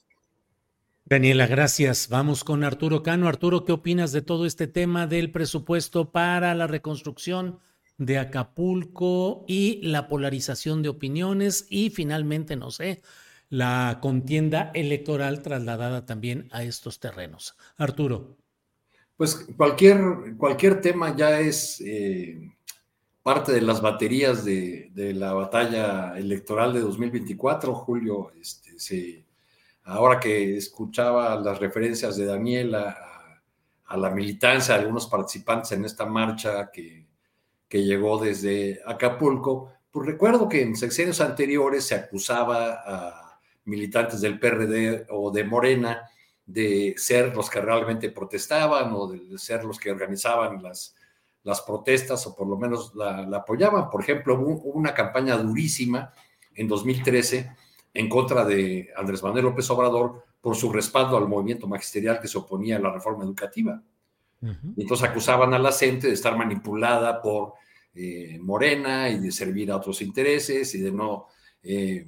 Daniela, 1.04 1.46
gracias. 1.48 2.08
Vamos 2.08 2.44
con 2.44 2.62
Arturo 2.62 3.02
Cano. 3.02 3.26
Arturo, 3.26 3.64
¿qué 3.64 3.72
opinas 3.72 4.12
de 4.12 4.22
todo 4.22 4.46
este 4.46 4.68
tema 4.68 5.08
del 5.08 5.32
presupuesto 5.32 6.12
para 6.12 6.54
la 6.54 6.68
reconstrucción 6.68 7.58
de 7.98 8.18
Acapulco 8.18 9.44
y 9.48 9.80
la 9.82 10.06
polarización 10.06 10.82
de 10.82 10.88
opiniones 10.88 11.66
y 11.68 11.90
finalmente, 11.90 12.54
no 12.54 12.70
sé, 12.70 13.02
la 13.48 13.98
contienda 14.00 14.70
electoral 14.72 15.42
trasladada 15.42 16.06
también 16.06 16.48
a 16.52 16.62
estos 16.62 17.00
terrenos? 17.00 17.56
Arturo. 17.76 18.36
Pues 19.16 19.46
cualquier, 19.56 19.98
cualquier 20.38 20.80
tema 20.80 21.14
ya 21.16 21.40
es 21.40 21.80
eh, 21.84 22.40
parte 23.22 23.52
de 23.52 23.60
las 23.60 23.80
baterías 23.80 24.44
de, 24.44 24.90
la 25.14 25.32
batalla 25.32 26.16
electoral 26.16 26.72
de 26.72 26.80
2024, 26.80 27.74
Julio. 27.74 28.32
Este, 28.40 29.24
ahora 29.84 30.18
que 30.18 30.56
escuchaba 30.56 31.36
las 31.36 31.58
referencias 31.58 32.16
de 32.16 32.26
Daniela 32.26 32.96
a, 33.86 33.96
la 33.96 34.10
militancia 34.10 34.74
de 34.74 34.80
algunos 34.80 35.06
participantes 35.06 35.72
en 35.72 35.84
esta 35.84 36.06
marcha 36.06 36.70
que, 36.70 37.06
que 37.68 37.82
llegó 37.84 38.18
desde 38.18 38.80
Acapulco, 38.86 39.72
pues 39.90 40.06
recuerdo 40.06 40.48
que 40.48 40.62
en 40.62 40.76
sexenios 40.76 41.20
anteriores 41.20 41.84
se 41.84 41.96
acusaba 41.96 42.82
a 42.86 43.40
militantes 43.64 44.20
del 44.20 44.38
PRD 44.38 45.06
o 45.10 45.30
de 45.30 45.44
Morena 45.44 46.08
de 46.46 46.94
ser 46.96 47.34
los 47.34 47.50
que 47.50 47.60
realmente 47.60 48.10
protestaban 48.10 48.92
o 48.92 49.08
de 49.08 49.38
ser 49.38 49.64
los 49.64 49.78
que 49.78 49.90
organizaban 49.90 50.62
las, 50.62 50.94
las 51.42 51.62
protestas 51.62 52.26
o 52.26 52.34
por 52.34 52.46
lo 52.46 52.56
menos 52.56 52.94
la, 52.94 53.26
apoyaban. 53.36 53.90
Por 53.90 54.02
ejemplo, 54.02 54.34
hubo, 54.34 54.70
una 54.72 54.94
campaña 54.94 55.36
durísima 55.36 56.12
en 56.54 56.68
2013 56.68 57.50
en 57.94 58.08
contra 58.08 58.44
de 58.44 58.90
Andrés 58.96 59.22
Manuel 59.22 59.46
López 59.46 59.68
Obrador 59.70 60.24
por 60.40 60.56
su 60.56 60.72
respaldo 60.72 61.16
al 61.16 61.28
movimiento 61.28 61.66
magisterial 61.66 62.20
que 62.20 62.28
se 62.28 62.38
oponía 62.38 62.76
a 62.76 62.80
la 62.80 62.92
reforma 62.92 63.24
educativa. 63.24 63.82
entonces 64.76 65.08
acusaban 65.08 65.52
a 65.52 65.58
la 65.58 65.72
gente 65.72 66.06
de 66.06 66.14
estar 66.14 66.36
manipulada 66.36 67.20
por 67.20 67.54
eh, 67.94 68.38
Morena 68.40 69.10
y 69.10 69.18
de 69.18 69.32
servir 69.32 69.70
a 69.70 69.76
otros 69.76 70.00
intereses 70.00 70.74
y 70.74 70.80
de 70.80 70.92
no, 70.92 71.26
eh, 71.62 72.06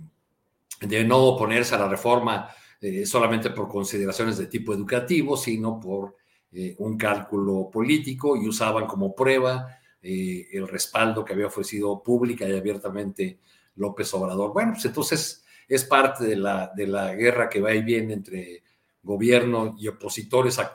de 0.81 1.05
no 1.05 1.19
oponerse 1.19 1.75
a 1.75 1.79
la 1.79 1.89
reforma 1.89 2.49
eh, 2.81 3.05
solamente 3.05 3.51
por 3.51 3.69
consideraciones 3.69 4.39
de 4.39 4.47
tipo 4.47 4.73
educativo, 4.73 5.37
sino 5.37 5.79
por 5.79 6.17
eh, 6.53 6.75
un 6.79 6.99
cálculo 6.99 7.71
político 7.73 8.37
y 8.37 8.47
usaban 8.47 8.87
como 8.87 9.15
prueba 9.15 9.79
eh, 10.03 10.49
el 10.53 10.69
respaldo 10.69 11.25
que 11.25 11.33
había 11.33 11.47
ofrecido 11.47 12.03
pública 12.03 12.47
y 12.47 12.57
abiertamente 12.57 13.39
López 13.77 14.13
Obrador. 14.15 14.53
Bueno, 14.53 14.73
pues 14.73 14.85
entonces 14.85 15.45
es 15.67 15.85
parte 15.85 16.25
de 16.25 16.37
la, 16.37 16.71
de 16.77 16.87
la 16.87 17.15
guerra 17.15 17.49
que 17.49 17.61
va 17.61 17.73
y 17.75 17.83
viene 17.83 18.15
entre 18.15 18.63
gobierno 19.03 19.75
y 19.79 19.89
opositores 19.89 20.59
A 20.59 20.75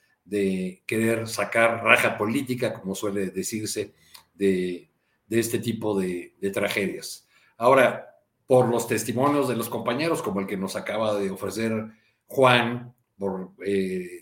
de 0.23 0.83
querer 0.85 1.27
sacar 1.27 1.83
raja 1.83 2.17
política, 2.17 2.73
como 2.73 2.95
suele 2.95 3.31
decirse, 3.31 3.93
de, 4.33 4.89
este 5.29 5.59
tipo 5.59 5.99
de, 5.99 6.33
tragedias. 6.53 7.27
Ahora, 7.57 8.17
por 8.47 8.67
los 8.69 8.87
testimonios 8.87 9.47
de 9.47 9.55
los 9.55 9.69
compañeros, 9.69 10.21
como 10.21 10.39
el 10.39 10.47
que 10.47 10.57
nos 10.57 10.75
acaba 10.75 11.17
de 11.19 11.29
ofrecer 11.29 11.91
Juan, 12.27 12.93
por 13.17 13.51
eh, 13.65 14.21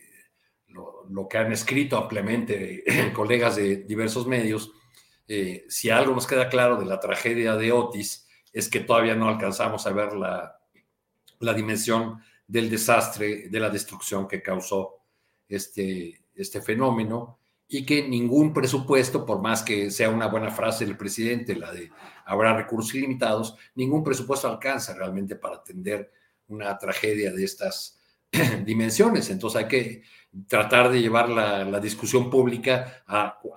lo, 0.67 1.27
que 1.27 1.37
han 1.37 1.51
escrito 1.51 1.97
ampliamente 1.97 2.83
colegas 3.13 3.55
de 3.55 3.77
diversos 3.77 4.27
medios, 4.27 4.71
eh, 5.27 5.65
si 5.69 5.89
algo 5.89 6.13
nos 6.13 6.27
queda 6.27 6.49
claro 6.49 6.75
de 6.77 6.85
la 6.85 6.99
tragedia 6.99 7.55
de 7.55 7.71
Otis, 7.71 8.27
es 8.51 8.67
que 8.67 8.79
todavía 8.79 9.15
no 9.15 9.29
alcanzamos 9.29 9.85
a 9.85 9.91
ver 9.91 10.13
la, 10.13 10.59
la 11.39 11.53
dimensión 11.53 12.21
del 12.47 12.69
desastre, 12.69 13.49
de 13.49 13.59
la 13.59 13.69
destrucción 13.69 14.27
que 14.27 14.41
causó 14.41 14.98
este, 15.49 16.21
este 16.35 16.61
fenómeno 16.61 17.39
y 17.67 17.85
que 17.85 18.07
ningún 18.07 18.53
presupuesto, 18.53 19.25
por 19.25 19.41
más 19.41 19.61
que 19.61 19.91
sea 19.91 20.09
una 20.09 20.27
buena 20.27 20.49
frase 20.49 20.85
del 20.85 20.97
presidente, 20.97 21.55
la 21.55 21.71
de 21.71 21.91
habrá 22.25 22.55
recursos 22.55 22.95
ilimitados, 22.95 23.55
ningún 23.75 24.03
presupuesto 24.03 24.47
alcanza 24.47 24.95
realmente 24.95 25.35
para 25.35 25.57
atender 25.57 26.11
una 26.47 26.77
tragedia 26.77 27.31
de 27.31 27.43
estas 27.43 27.99
dimensiones. 28.65 29.29
Entonces 29.29 29.61
hay 29.61 29.67
que 29.67 30.03
tratar 30.47 30.89
de 30.89 31.01
llevar 31.01 31.29
la, 31.29 31.79
discusión 31.79 32.29
pública 32.29 33.03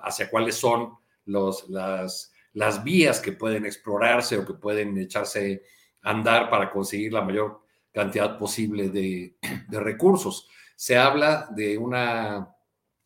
hacia 0.03 0.29
cuáles 0.31 0.57
son 0.57 0.95
los, 1.25 1.69
las, 1.71 2.33
las 2.53 2.85
vías 2.85 3.21
que 3.21 3.33
pueden 3.33 3.65
explorarse 3.65 4.37
o 4.37 4.47
que 4.47 4.55
pueden 4.55 4.97
echarse 4.99 5.63
a 6.03 6.11
andar 6.11 6.51
para 6.51 6.71
conseguir 6.71 7.13
la 7.13 7.23
mayor 7.23 7.63
cantidad 7.93 8.39
posible 8.39 8.89
de, 8.91 9.37
de 9.69 9.81
recursos 9.81 10.49
se 10.83 10.99
habla 10.99 11.47
de 11.55 11.79
una 11.79 12.57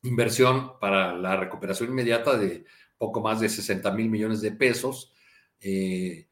inversión 0.02 0.78
para 0.80 1.12
la 1.12 1.36
recuperación 1.36 1.90
inmediata 1.90 2.34
de 2.34 2.64
poco 2.96 3.20
más 3.20 3.38
de 3.38 3.50
60 3.50 3.90
mil 3.90 4.08
millones 4.08 4.40
de 4.40 4.52
pesos. 4.52 5.12
Eh, 5.60 6.26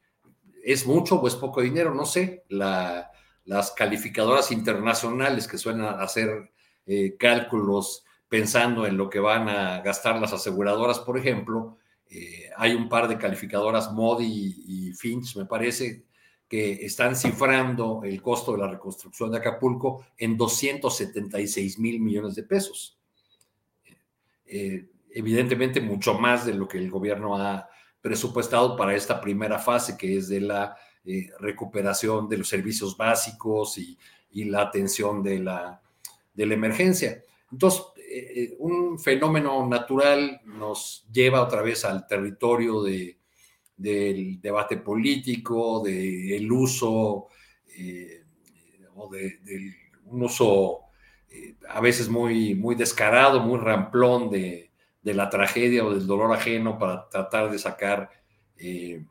¿Es 0.63 0.87
mucho 0.87 1.17
o 1.17 1.27
es 1.27 1.35
poco 1.35 1.61
dinero? 1.61 1.93
No 1.93 2.07
sé. 2.07 2.45
las 2.49 3.71
calificadoras 3.73 4.51
internacionales 4.51 5.47
que 5.47 5.59
suelen 5.59 5.85
hacer 5.85 6.51
eh, 6.87 7.15
cálculos 7.15 8.03
pensando 8.27 8.87
en 8.87 8.97
lo 8.97 9.07
que 9.07 9.19
van 9.19 9.47
a 9.47 9.81
gastar 9.81 10.19
las 10.19 10.33
aseguradoras, 10.33 10.97
por 10.97 11.15
ejemplo, 11.15 11.77
eh, 12.09 12.49
hay 12.57 12.73
un 12.73 12.89
par 12.89 13.07
de 13.07 13.19
calificadoras, 13.19 13.91
Modi 13.91 14.63
y 14.65 14.93
Finch, 14.93 15.37
me 15.37 15.45
parece, 15.45 16.05
que 16.47 16.85
están 16.85 17.15
cifrando 17.15 18.01
el 18.03 18.21
costo 18.21 18.51
de 18.51 18.59
la 18.59 18.67
reconstrucción 18.67 19.31
de 19.31 19.39
Acapulco 19.39 20.05
en 20.17 20.37
276 20.37 21.79
mil 21.79 21.99
millones 21.99 22.35
de 22.35 22.43
pesos. 22.43 22.99
Eh, 24.45 24.87
evidentemente 25.09 25.81
mucho 25.81 26.13
más 26.13 26.45
de 26.45 26.53
lo 26.53 26.67
que 26.67 26.77
el 26.77 26.91
gobierno 26.91 27.35
ha 27.35 27.67
presupuestado 27.99 28.75
para 28.77 28.95
esta 28.95 29.19
primera 29.19 29.57
fase, 29.57 29.97
que 29.97 30.17
es 30.17 30.27
de 30.27 30.41
la 30.41 30.77
eh, 31.03 31.29
recuperación 31.39 32.29
de 32.29 32.37
los 32.37 32.47
servicios 32.47 32.95
básicos 32.95 33.77
y, 33.77 33.97
la 34.31 34.63
atención 34.63 35.23
de 35.23 35.39
la, 35.39 35.81
de 36.33 36.45
la 36.45 36.55
emergencia. 36.55 37.23
Entonces, 37.49 37.83
eh, 37.97 38.53
un 38.59 38.99
fenómeno 38.99 39.65
natural 39.65 40.41
nos 40.43 41.07
lleva 41.09 41.41
otra 41.41 41.61
vez 41.61 41.85
al 41.85 42.05
territorio 42.05 42.83
de, 42.83 43.17
del 43.77 44.39
debate 44.41 44.77
político, 44.77 45.83
del 45.83 46.51
uso 46.51 47.27
eh, 47.77 48.23
o 48.95 49.09
de, 49.09 49.39
un 50.05 50.23
uso 50.23 50.81
eh, 51.29 51.55
a 51.69 51.81
veces 51.81 52.07
muy, 52.09 52.55
muy 52.55 52.75
descarado, 52.75 53.41
muy 53.41 53.59
ramplón 53.59 54.29
de, 54.29 54.71
la 55.03 55.29
tragedia 55.29 55.85
o 55.85 55.93
del 55.93 56.07
dolor 56.07 56.33
ajeno 56.33 56.79
para 56.79 57.07
tratar 57.09 57.51
de 57.51 57.59
sacar 57.59 58.09
eh, 58.57 59.05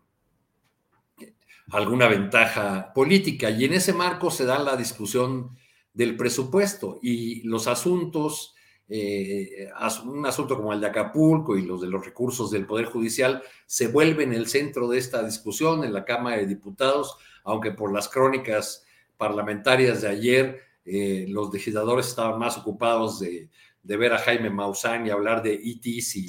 alguna 1.71 2.09
ventaja 2.09 2.93
política. 2.93 3.51
Y 3.51 3.65
en 3.65 3.75
ese 3.75 3.93
marco 3.93 4.31
se 4.31 4.45
da 4.45 4.59
la 4.59 4.77
discusión 4.77 5.57
del 5.93 6.17
presupuesto 6.17 6.99
y 7.01 7.43
los 7.47 7.69
asuntos 7.69 8.57
eh, 8.89 9.70
un 10.05 10.26
asunto 10.26 10.57
como 10.57 10.72
el 10.72 10.80
de 10.80 10.89
Acapulco 10.89 11.57
y 11.57 11.62
los 11.62 11.80
de 11.80 11.89
los 11.89 12.05
recursos 12.05 12.51
del 12.51 12.66
Poder 12.66 12.87
Judicial 12.87 13.43
se 13.66 13.89
vuelven 13.89 14.32
el 14.32 14.47
centro 14.47 14.89
de 14.89 14.99
esta 14.99 15.24
discusión 15.24 15.85
en 15.85 15.93
la 15.93 16.05
Cámara 16.05 16.37
de 16.37 16.47
Diputados, 16.47 17.16
aunque 17.45 17.72
por 17.72 17.93
las 17.93 18.09
crónicas 18.09 18.85
parlamentarias 19.16 20.03
de 20.03 20.09
ayer 20.09 20.61
eh, 20.85 21.24
los 21.28 21.53
legisladores 21.53 22.09
estaban 22.09 22.39
más 22.39 22.59
ocupados 22.59 23.20
de, 23.20 23.49
ver 23.82 24.12
a 24.12 24.18
Jaime 24.18 24.51
Maussan 24.51 25.07
y 25.07 25.11
hablar 25.11 25.43
de 25.43 25.55
ETs 25.55 26.16
y 26.16 26.26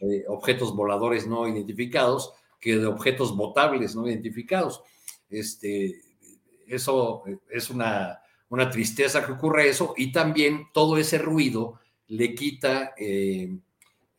eh, 0.00 0.24
objetos 0.28 0.74
voladores 0.74 1.26
no 1.26 1.48
identificados 1.48 2.34
que 2.60 2.76
de 2.76 2.86
objetos 2.86 3.36
votables 3.36 3.94
no 3.94 4.06
identificados. 4.08 4.82
Este, 5.30 6.00
eso 6.66 7.24
es 7.50 7.70
una, 7.70 8.20
una 8.48 8.70
tristeza 8.70 9.24
que 9.24 9.32
ocurre 9.32 9.68
eso 9.68 9.94
y 9.96 10.12
también 10.12 10.68
todo 10.72 10.96
ese 10.96 11.18
ruido 11.18 11.80
le 12.08 12.34
quita 12.34 12.94
eh, 12.96 13.56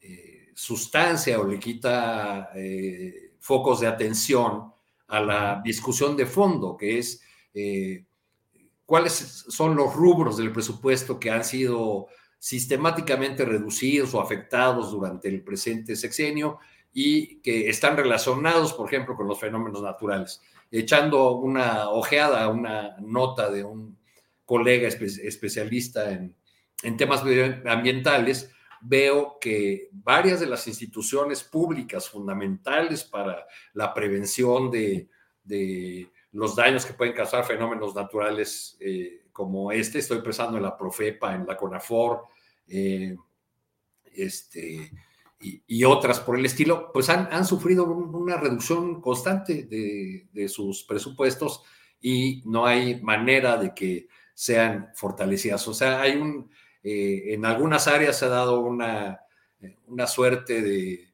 eh, 0.01 0.51
sustancia 0.53 1.39
o 1.39 1.45
le 1.45 1.59
quita 1.59 2.49
eh, 2.55 3.33
focos 3.39 3.81
de 3.81 3.87
atención 3.87 4.71
a 5.07 5.21
la 5.21 5.61
discusión 5.63 6.17
de 6.17 6.25
fondo, 6.25 6.75
que 6.75 6.97
es 6.97 7.21
cuáles 8.85 9.13
son 9.47 9.75
los 9.75 9.95
rubros 9.95 10.35
del 10.35 10.51
presupuesto 10.51 11.19
que 11.19 11.31
han 11.31 11.45
sido 11.45 12.07
sistemáticamente 12.37 13.45
reducidos 13.45 14.13
o 14.13 14.19
afectados 14.19 14.91
durante 14.91 15.29
el 15.29 15.41
presente 15.41 15.95
sexenio 15.95 16.59
y 16.91 17.37
que 17.37 17.69
están 17.69 17.95
relacionados, 17.95 18.73
por 18.73 18.87
ejemplo, 18.87 19.15
con 19.15 19.27
los 19.27 19.39
fenómenos 19.39 19.81
naturales. 19.81 20.41
Echando 20.69 21.31
una 21.37 21.89
ojeada 21.89 22.43
a 22.43 22.49
una 22.49 22.97
nota 22.99 23.49
de 23.49 23.63
un 23.63 23.97
colega 24.43 24.87
especialista 24.87 26.11
en, 26.11 26.35
en 26.85 26.97
temas 26.97 27.23
ambientales, 27.65 28.51
veo 28.81 29.37
que 29.39 29.89
varias 29.91 30.39
de 30.39 30.45
las 30.45 30.67
instituciones 30.67 31.43
públicas 31.43 32.07
fundamentales 32.09 33.03
para 33.03 33.45
la 33.73 33.93
prevención 33.93 34.69
de, 34.69 35.09
de 35.43 36.09
los 36.31 36.55
daños 36.55 36.85
que 36.85 36.93
pueden 36.93 37.13
causar 37.13 37.45
fenómenos 37.45 37.95
naturales 37.95 38.77
eh, 38.79 39.25
como 39.31 39.71
este, 39.71 39.99
estoy 39.99 40.21
pensando 40.21 40.57
en 40.57 40.63
la 40.63 40.77
Profepa, 40.77 41.33
en 41.33 41.45
la 41.45 41.57
CONAFOR, 41.57 42.23
eh, 42.67 43.15
este, 44.13 44.91
y, 45.39 45.83
otras 45.83 46.19
por 46.19 46.39
el 46.39 46.45
estilo, 46.45 46.91
pues 46.93 47.09
han, 47.09 47.27
han 47.31 47.45
sufrido 47.45 47.85
una 47.85 48.37
reducción 48.37 49.01
constante 49.01 49.63
de, 49.63 50.47
sus 50.49 50.83
presupuestos 50.83 51.63
y 52.01 52.41
no 52.45 52.65
hay 52.65 53.01
manera 53.01 53.57
de 53.57 53.73
que 53.73 54.07
sean 54.33 54.89
fortalecidas. 54.95 55.67
O 55.67 55.73
sea, 55.73 56.01
hay 56.01 56.15
un, 56.15 56.49
eh, 56.87 57.33
en 57.33 57.45
algunas 57.45 57.87
áreas 57.87 58.19
se 58.19 58.25
ha 58.25 58.29
dado 58.29 58.59
una, 58.59 59.19
una 59.87 60.05
suerte 60.05 60.61
de, 60.61 61.11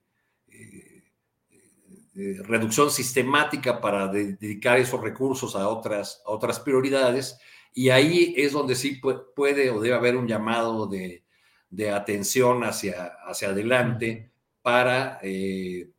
eh, 0.49 2.41
reducción 2.43 2.91
sistemática 2.91 3.79
para 3.79 4.09
dedicar 4.09 4.79
esos 4.79 4.99
recursos 4.99 5.55
a 5.55 5.69
otras, 5.69 6.21
a 6.25 6.31
otras 6.31 6.59
prioridades. 6.59 7.39
Y 7.73 7.89
ahí 7.89 8.33
es 8.35 8.51
donde 8.51 8.75
sí 8.75 8.99
puede 9.33 9.69
o 9.69 9.79
debe 9.79 9.95
haber 9.95 10.17
un 10.17 10.27
llamado 10.27 10.87
de, 10.87 11.23
de 11.69 11.89
atención 11.89 12.65
hacia, 12.65 13.05
hacia 13.25 13.51
adelante 13.51 14.29
para 14.61 15.19
eh, 15.23 15.89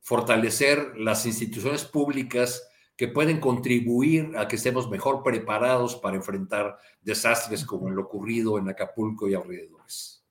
fortalecer 0.00 0.94
las 0.96 1.24
instituciones 1.24 1.84
públicas 1.84 2.68
que 3.00 3.08
pueden 3.08 3.40
contribuir 3.40 4.36
a 4.36 4.46
que 4.46 4.56
estemos 4.56 4.90
mejor 4.90 5.22
preparados 5.22 5.96
para 5.96 6.16
enfrentar 6.16 6.76
desastres 7.00 7.64
como 7.64 7.88
el 7.88 7.98
ocurrido 7.98 8.58
en 8.58 8.68
Acapulco 8.68 9.26
y 9.26 9.32
alrededores. 9.32 10.22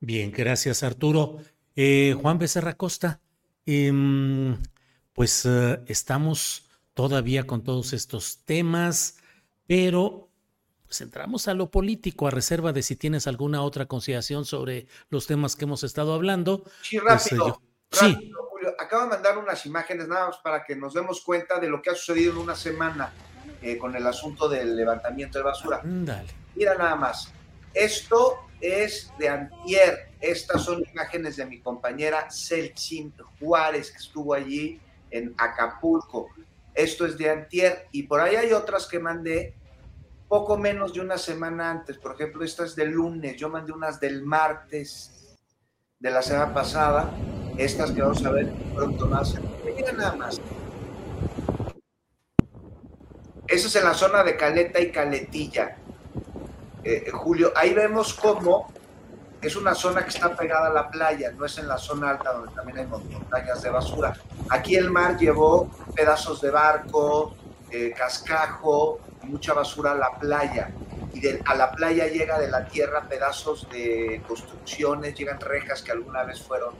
Bien, 0.00 0.30
gracias 0.30 0.82
Arturo. 0.82 1.38
Eh, 1.74 2.14
Juan 2.20 2.38
Becerra 2.38 2.74
Costa, 2.74 3.22
em, 3.64 4.54
pues 5.14 5.46
eh, 5.46 5.80
estamos 5.86 6.68
todavía 6.92 7.46
con 7.46 7.64
todos 7.64 7.94
estos 7.94 8.44
temas, 8.44 9.16
pero 9.66 10.28
pues 10.84 11.00
entramos 11.00 11.48
a 11.48 11.54
lo 11.54 11.70
político, 11.70 12.26
a 12.26 12.30
reserva 12.30 12.74
de 12.74 12.82
si 12.82 12.96
tienes 12.96 13.26
alguna 13.26 13.62
otra 13.62 13.86
consideración 13.86 14.44
sobre 14.44 14.88
los 15.08 15.26
temas 15.26 15.56
que 15.56 15.64
hemos 15.64 15.82
estado 15.82 16.12
hablando. 16.12 16.64
Sí, 16.82 16.98
pues, 16.98 17.32
eh, 17.32 17.36
rápido. 17.36 17.62
sí. 17.92 18.30
Acabo 18.78 19.04
de 19.04 19.08
mandar 19.10 19.38
unas 19.38 19.64
imágenes 19.66 20.08
nada 20.08 20.26
más 20.26 20.38
para 20.38 20.64
que 20.64 20.76
nos 20.76 20.94
demos 20.94 21.22
cuenta 21.22 21.58
de 21.58 21.68
lo 21.68 21.80
que 21.80 21.90
ha 21.90 21.94
sucedido 21.94 22.32
en 22.32 22.38
una 22.38 22.54
semana 22.54 23.12
eh, 23.62 23.78
con 23.78 23.94
el 23.94 24.06
asunto 24.06 24.48
del 24.48 24.76
levantamiento 24.76 25.38
de 25.38 25.44
basura. 25.44 25.80
Dale. 25.82 26.28
Mira 26.54 26.74
nada 26.74 26.96
más. 26.96 27.32
Esto 27.72 28.46
es 28.60 29.12
de 29.18 29.28
antier. 29.28 30.10
Estas 30.20 30.62
son 30.62 30.82
imágenes 30.92 31.36
de 31.36 31.46
mi 31.46 31.60
compañera 31.60 32.30
Celcin 32.30 33.12
Juárez, 33.38 33.90
que 33.90 33.98
estuvo 33.98 34.34
allí 34.34 34.80
en 35.10 35.34
Acapulco. 35.36 36.28
Esto 36.72 37.06
es 37.06 37.18
de 37.18 37.30
antier. 37.30 37.88
Y 37.92 38.04
por 38.04 38.20
ahí 38.20 38.36
hay 38.36 38.52
otras 38.52 38.86
que 38.86 38.98
mandé 38.98 39.54
poco 40.28 40.56
menos 40.56 40.92
de 40.92 41.00
una 41.00 41.18
semana 41.18 41.70
antes. 41.70 41.98
Por 41.98 42.14
ejemplo, 42.14 42.44
esta 42.44 42.64
es 42.64 42.74
del 42.74 42.90
lunes, 42.90 43.36
yo 43.36 43.48
mandé 43.48 43.72
unas 43.72 44.00
del 44.00 44.22
martes 44.22 45.36
de 45.98 46.10
la 46.10 46.22
semana 46.22 46.52
pasada, 46.52 47.10
estas 47.56 47.92
que 47.92 48.02
vamos 48.02 48.24
a 48.24 48.30
ver 48.30 48.52
pronto 48.74 49.06
más. 49.06 49.34
Mira 49.64 49.92
nada 49.92 50.16
más. 50.16 50.40
Eso 53.46 53.68
es 53.68 53.76
en 53.76 53.84
la 53.84 53.94
zona 53.94 54.24
de 54.24 54.36
Caleta 54.36 54.80
y 54.80 54.90
Caletilla. 54.90 55.76
Eh, 56.82 57.10
Julio, 57.12 57.52
ahí 57.56 57.72
vemos 57.72 58.14
cómo 58.14 58.72
es 59.40 59.56
una 59.56 59.74
zona 59.74 60.02
que 60.02 60.08
está 60.08 60.34
pegada 60.34 60.68
a 60.68 60.72
la 60.72 60.90
playa, 60.90 61.30
no 61.32 61.44
es 61.44 61.58
en 61.58 61.68
la 61.68 61.76
zona 61.76 62.10
alta 62.10 62.32
donde 62.32 62.52
también 62.54 62.78
hay 62.78 62.86
montañas 62.86 63.62
de 63.62 63.70
basura. 63.70 64.14
Aquí 64.48 64.74
el 64.76 64.90
mar 64.90 65.18
llevó 65.18 65.70
pedazos 65.94 66.40
de 66.40 66.50
barco, 66.50 67.34
eh, 67.70 67.92
cascajo, 67.96 69.00
mucha 69.22 69.52
basura 69.52 69.92
a 69.92 69.94
la 69.94 70.18
playa. 70.18 70.70
Y 71.12 71.22
a 71.44 71.54
la 71.54 71.70
playa 71.70 72.08
llega 72.08 72.38
de 72.38 72.50
la 72.50 72.66
tierra 72.66 73.02
pedazos 73.08 73.68
de 73.70 74.22
construcciones, 74.26 75.14
llegan 75.14 75.38
rejas 75.40 75.82
que 75.82 75.92
alguna 75.92 76.24
vez 76.24 76.42
fueron 76.42 76.74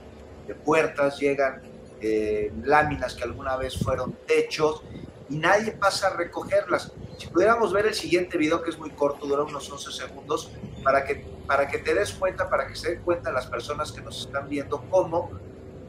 de 0.47 0.55
puertas, 0.55 1.19
llegan 1.19 1.61
eh, 2.01 2.51
láminas 2.63 3.15
que 3.15 3.23
alguna 3.23 3.55
vez 3.57 3.77
fueron 3.77 4.13
techos 4.27 4.83
y 5.29 5.37
nadie 5.37 5.71
pasa 5.71 6.07
a 6.07 6.15
recogerlas. 6.15 6.91
Si 7.17 7.27
pudiéramos 7.27 7.71
ver 7.71 7.87
el 7.87 7.93
siguiente 7.93 8.37
video, 8.37 8.61
que 8.61 8.69
es 8.69 8.77
muy 8.77 8.91
corto, 8.91 9.25
dura 9.25 9.43
unos 9.43 9.71
11 9.71 9.91
segundos, 9.91 10.51
para 10.83 11.05
que, 11.05 11.25
para 11.47 11.67
que 11.67 11.79
te 11.79 11.93
des 11.93 12.11
cuenta, 12.11 12.49
para 12.49 12.67
que 12.67 12.75
se 12.75 12.91
den 12.91 13.01
cuenta 13.01 13.31
las 13.31 13.47
personas 13.47 13.91
que 13.91 14.01
nos 14.01 14.25
están 14.25 14.49
viendo, 14.49 14.83
cómo 14.89 15.31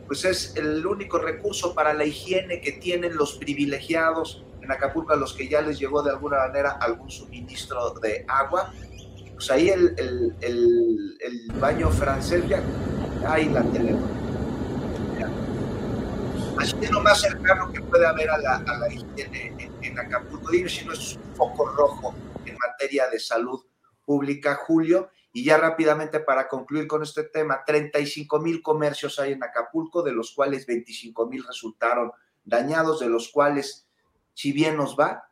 pues 0.06 0.24
es 0.24 0.54
el 0.56 0.86
único 0.86 1.18
recurso 1.18 1.74
para 1.74 1.92
la 1.92 2.04
higiene 2.04 2.60
que 2.60 2.72
tienen 2.72 3.16
los 3.16 3.34
privilegiados 3.34 4.44
en 4.62 4.70
Acapulco 4.70 5.12
a 5.12 5.16
los 5.16 5.32
que 5.32 5.48
ya 5.48 5.60
les 5.60 5.78
llegó 5.78 6.02
de 6.02 6.10
alguna 6.10 6.38
manera 6.38 6.78
algún 6.80 7.10
suministro 7.10 7.90
de 8.00 8.24
agua. 8.28 8.72
Pues 9.34 9.50
ahí 9.50 9.68
el, 9.68 9.94
el, 10.40 11.48
baño 11.60 11.90
francés, 11.90 12.46
ya, 12.48 12.62
ahí 13.26 13.48
la 13.48 13.62
tenemos. 13.64 14.02
Así 16.58 16.76
es 16.80 16.90
lo 16.90 17.00
más 17.02 17.20
cercano 17.20 17.72
que 17.72 17.80
puede 17.82 18.06
haber 18.06 18.30
a 18.30 18.38
la, 18.38 18.56
a 18.56 18.78
la 18.78 18.92
higiene 18.92 19.54
en, 19.82 19.98
Acapulco. 19.98 20.50
Dime 20.50 20.68
si 20.68 20.84
no 20.84 20.92
es 20.92 21.16
un 21.16 21.34
foco 21.34 21.66
rojo 21.66 22.14
en 22.44 22.56
materia 22.56 23.08
de 23.08 23.18
salud 23.18 23.64
pública, 24.04 24.54
Julio. 24.54 25.10
Y 25.32 25.44
ya 25.44 25.58
rápidamente 25.58 26.20
para 26.20 26.48
concluir 26.48 26.86
con 26.86 27.02
este 27.02 27.24
tema, 27.24 27.62
35 27.66 28.40
mil 28.40 28.62
comercios 28.62 29.18
hay 29.18 29.32
en 29.32 29.42
Acapulco, 29.42 30.02
de 30.02 30.12
los 30.12 30.32
cuales 30.32 30.66
25 30.66 31.26
mil 31.26 31.44
resultaron 31.44 32.12
dañados, 32.44 33.00
de 33.00 33.08
los 33.08 33.28
cuales 33.28 33.86
si 34.32 34.52
bien 34.52 34.76
nos 34.76 34.96
va, 34.96 35.30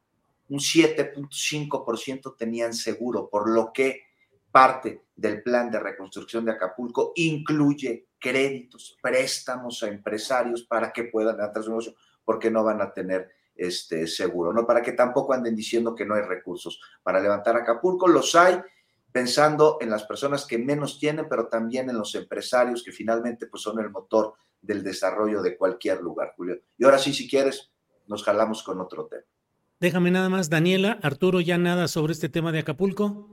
un 0.48 0.58
7.5% 0.58 2.36
tenían 2.36 2.74
seguro, 2.74 3.28
por 3.28 3.48
lo 3.48 3.72
que 3.72 4.02
parte 4.50 5.04
del 5.16 5.42
plan 5.42 5.70
de 5.70 5.78
reconstrucción 5.78 6.44
de 6.44 6.52
Acapulco 6.52 7.12
incluye 7.16 8.06
créditos, 8.24 8.96
préstamos 9.02 9.82
a 9.82 9.88
empresarios 9.88 10.62
para 10.62 10.90
que 10.90 11.04
puedan 11.04 11.36
levantar 11.36 11.62
su 11.62 11.68
negocio, 11.68 11.94
porque 12.24 12.50
no 12.50 12.64
van 12.64 12.80
a 12.80 12.90
tener 12.90 13.30
este 13.54 14.06
seguro, 14.06 14.50
no 14.50 14.66
para 14.66 14.80
que 14.80 14.92
tampoco 14.92 15.34
anden 15.34 15.54
diciendo 15.54 15.94
que 15.94 16.06
no 16.06 16.14
hay 16.14 16.22
recursos 16.22 16.80
para 17.02 17.20
levantar 17.20 17.54
Acapulco, 17.54 18.08
los 18.08 18.34
hay 18.34 18.58
pensando 19.12 19.76
en 19.82 19.90
las 19.90 20.04
personas 20.04 20.46
que 20.46 20.56
menos 20.56 20.98
tienen, 20.98 21.28
pero 21.28 21.48
también 21.48 21.90
en 21.90 21.98
los 21.98 22.14
empresarios 22.14 22.82
que 22.82 22.92
finalmente 22.92 23.46
pues 23.46 23.62
son 23.62 23.78
el 23.78 23.90
motor 23.90 24.32
del 24.60 24.82
desarrollo 24.82 25.42
de 25.42 25.58
cualquier 25.58 26.00
lugar, 26.00 26.32
Julio. 26.34 26.58
Y 26.78 26.84
ahora 26.84 26.98
sí, 26.98 27.12
si 27.12 27.28
quieres, 27.28 27.70
nos 28.06 28.24
jalamos 28.24 28.62
con 28.62 28.80
otro 28.80 29.06
tema. 29.06 29.22
Déjame 29.78 30.10
nada 30.10 30.30
más, 30.30 30.48
Daniela, 30.48 30.98
Arturo, 31.02 31.42
ya 31.42 31.58
nada 31.58 31.88
sobre 31.88 32.14
este 32.14 32.30
tema 32.30 32.52
de 32.52 32.60
Acapulco. 32.60 33.28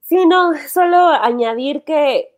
Sí, 0.00 0.24
no, 0.26 0.52
solo 0.66 1.08
añadir 1.08 1.84
que, 1.84 2.37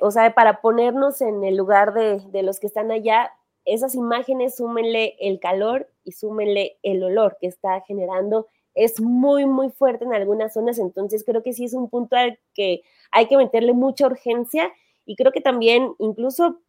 o 0.00 0.10
sea, 0.10 0.34
para 0.34 0.60
ponernos 0.60 1.20
en 1.20 1.44
el 1.44 1.56
lugar 1.56 1.94
de, 1.94 2.20
de 2.30 2.42
los 2.42 2.60
que 2.60 2.66
están 2.66 2.90
allá, 2.90 3.32
esas 3.64 3.94
imágenes 3.94 4.56
súmenle 4.56 5.16
el 5.20 5.38
calor 5.38 5.88
y 6.04 6.12
súmenle 6.12 6.78
el 6.82 7.02
olor 7.02 7.36
que 7.40 7.46
está 7.46 7.80
generando. 7.82 8.46
Es 8.74 9.00
muy, 9.00 9.46
muy 9.46 9.70
fuerte 9.70 10.04
en 10.04 10.14
algunas 10.14 10.54
zonas, 10.54 10.78
entonces 10.78 11.24
creo 11.24 11.42
que 11.42 11.52
sí 11.52 11.64
es 11.64 11.74
un 11.74 11.88
punto 11.88 12.16
al 12.16 12.38
que 12.54 12.82
hay 13.10 13.26
que 13.26 13.36
meterle 13.36 13.72
mucha 13.72 14.06
urgencia 14.06 14.72
y 15.04 15.16
creo 15.16 15.32
que 15.32 15.40
también 15.40 15.94
incluso 15.98 16.60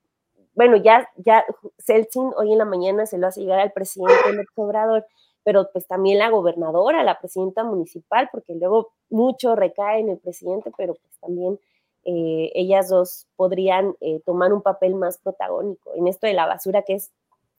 bueno, 0.53 0.77
ya, 0.77 1.09
ya 1.15 1.45
Celsin 1.77 2.31
hoy 2.35 2.51
en 2.51 2.57
la 2.57 2.65
mañana 2.65 3.05
se 3.05 3.17
lo 3.17 3.27
hace 3.27 3.41
llegar 3.41 3.59
al 3.59 3.71
presidente 3.71 4.13
el 4.29 4.45
Obrador, 4.55 5.05
pero 5.43 5.69
pues 5.71 5.87
también 5.87 6.19
la 6.19 6.29
gobernadora, 6.29 7.03
la 7.03 7.19
presidenta 7.19 7.63
municipal, 7.63 8.29
porque 8.31 8.55
luego 8.55 8.91
mucho 9.09 9.55
recae 9.55 10.01
en 10.01 10.09
el 10.09 10.17
presidente, 10.17 10.71
pero 10.77 10.95
pues 10.95 11.17
también 11.19 11.59
eh, 12.03 12.51
ellas 12.55 12.89
dos 12.89 13.27
podrían 13.35 13.95
eh, 14.01 14.21
tomar 14.25 14.53
un 14.53 14.61
papel 14.61 14.95
más 14.95 15.17
protagónico 15.17 15.93
en 15.95 16.07
esto 16.07 16.27
de 16.27 16.33
la 16.33 16.45
basura, 16.45 16.83
que 16.83 16.95
es 16.95 17.11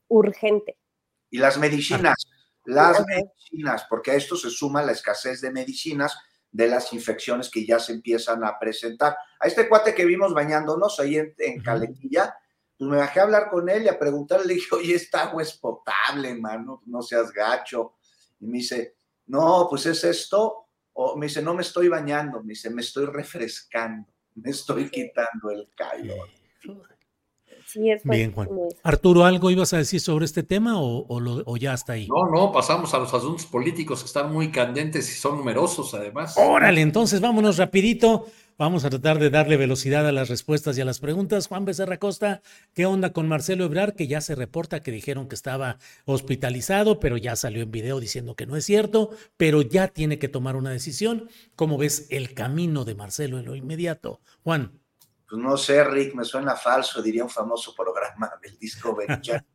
urgente. 0.08 0.76
Y 1.30 1.38
las 1.38 1.58
medicinas, 1.58 2.26
las 2.64 3.04
medicinas, 3.06 3.86
porque 3.88 4.10
a 4.10 4.14
esto 4.14 4.36
se 4.36 4.50
suma 4.50 4.82
la 4.82 4.92
escasez 4.92 5.40
de 5.40 5.50
medicinas 5.50 6.16
de 6.50 6.68
las 6.68 6.92
infecciones 6.92 7.50
que 7.50 7.64
ya 7.64 7.78
se 7.78 7.92
empiezan 7.92 8.44
a 8.44 8.58
presentar. 8.58 9.16
A 9.40 9.46
este 9.46 9.68
cuate 9.68 9.94
que 9.94 10.04
vimos 10.04 10.34
bañándonos 10.34 11.00
ahí 11.00 11.16
en, 11.16 11.34
en 11.38 11.62
Calentilla, 11.62 12.34
pues 12.76 12.90
me 12.90 12.96
bajé 12.98 13.20
a 13.20 13.22
hablar 13.22 13.48
con 13.48 13.68
él 13.68 13.84
y 13.84 13.88
a 13.88 13.98
preguntarle, 13.98 14.46
le 14.46 14.54
dije, 14.54 14.68
oye, 14.76 14.94
esta 14.94 15.22
agua 15.22 15.42
es 15.42 15.54
potable, 15.54 16.30
hermano, 16.30 16.82
no 16.86 17.00
seas 17.00 17.32
gacho. 17.32 17.94
Y 18.40 18.46
me 18.46 18.58
dice, 18.58 18.96
no, 19.26 19.66
pues 19.70 19.86
es 19.86 20.04
esto, 20.04 20.66
o 20.94 21.16
me 21.16 21.26
dice, 21.26 21.42
no 21.42 21.54
me 21.54 21.62
estoy 21.62 21.88
bañando, 21.88 22.42
me 22.42 22.50
dice, 22.50 22.70
me 22.70 22.82
estoy 22.82 23.06
refrescando, 23.06 24.11
me 24.34 24.50
estoy 24.50 24.90
quitando 24.90 25.50
el 25.50 25.68
calor. 25.74 26.28
Bien, 28.04 28.32
Juan. 28.32 28.48
Arturo, 28.82 29.24
¿algo 29.24 29.50
ibas 29.50 29.72
a 29.72 29.78
decir 29.78 30.00
sobre 30.00 30.24
este 30.24 30.42
tema 30.42 30.74
o, 30.76 31.56
ya 31.56 31.74
está 31.74 31.94
ahí? 31.94 32.08
No, 32.08 32.30
no, 32.30 32.52
pasamos 32.52 32.92
a 32.94 32.98
los 32.98 33.12
asuntos 33.14 33.46
políticos 33.46 34.00
que 34.00 34.06
están 34.06 34.32
muy 34.32 34.50
candentes 34.50 35.08
y 35.10 35.14
son 35.14 35.38
numerosos 35.38 35.94
además. 35.94 36.36
Órale, 36.36 36.80
entonces 36.80 37.20
vámonos 37.20 37.56
rapidito. 37.56 38.26
Vamos 38.58 38.84
a 38.84 38.90
tratar 38.90 39.18
de 39.18 39.30
darle 39.30 39.56
velocidad 39.56 40.06
a 40.06 40.12
las 40.12 40.28
respuestas 40.28 40.76
y 40.76 40.80
a 40.80 40.84
las 40.84 41.00
preguntas. 41.00 41.46
Juan 41.48 41.64
Becerra 41.64 41.98
Costa, 41.98 42.42
¿qué 42.74 42.86
onda 42.86 43.12
con 43.12 43.28
Marcelo 43.28 43.64
Ebrar? 43.64 43.94
Que 43.94 44.06
ya 44.06 44.20
se 44.20 44.34
reporta 44.34 44.82
que 44.82 44.90
dijeron 44.90 45.28
que 45.28 45.34
estaba 45.34 45.78
hospitalizado, 46.04 47.00
pero 47.00 47.16
ya 47.16 47.34
salió 47.36 47.62
en 47.62 47.70
video 47.70 47.98
diciendo 47.98 48.36
que 48.36 48.46
no 48.46 48.56
es 48.56 48.64
cierto, 48.64 49.10
pero 49.36 49.62
ya 49.62 49.88
tiene 49.88 50.18
que 50.18 50.28
tomar 50.28 50.56
una 50.56 50.70
decisión. 50.70 51.28
¿Cómo 51.56 51.78
ves 51.78 52.06
el 52.10 52.34
camino 52.34 52.84
de 52.84 52.94
Marcelo 52.94 53.38
en 53.38 53.46
lo 53.46 53.56
inmediato? 53.56 54.20
Juan 54.44 54.82
pues 55.32 55.42
no 55.42 55.56
sé, 55.56 55.82
Rick, 55.82 56.14
me 56.14 56.26
suena 56.26 56.54
falso, 56.54 57.00
diría 57.00 57.24
un 57.24 57.30
famoso 57.30 57.74
programa 57.74 58.30
del 58.42 58.58
disco 58.58 58.94
Channel. 59.22 59.46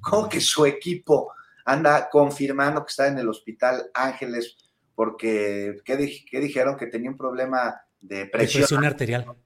¿Cómo 0.00 0.30
que 0.30 0.40
su 0.40 0.64
equipo 0.64 1.30
anda 1.66 2.08
confirmando 2.08 2.82
que 2.82 2.88
está 2.88 3.08
en 3.08 3.18
el 3.18 3.28
hospital 3.28 3.90
Ángeles 3.92 4.56
porque, 4.94 5.82
¿qué, 5.84 5.96
dijeron? 6.40 6.78
Que 6.78 6.86
tenía 6.86 7.10
un 7.10 7.18
problema 7.18 7.78
de 8.06 8.26
presión. 8.26 8.62
presión 8.62 8.84
arterial. 8.84 9.36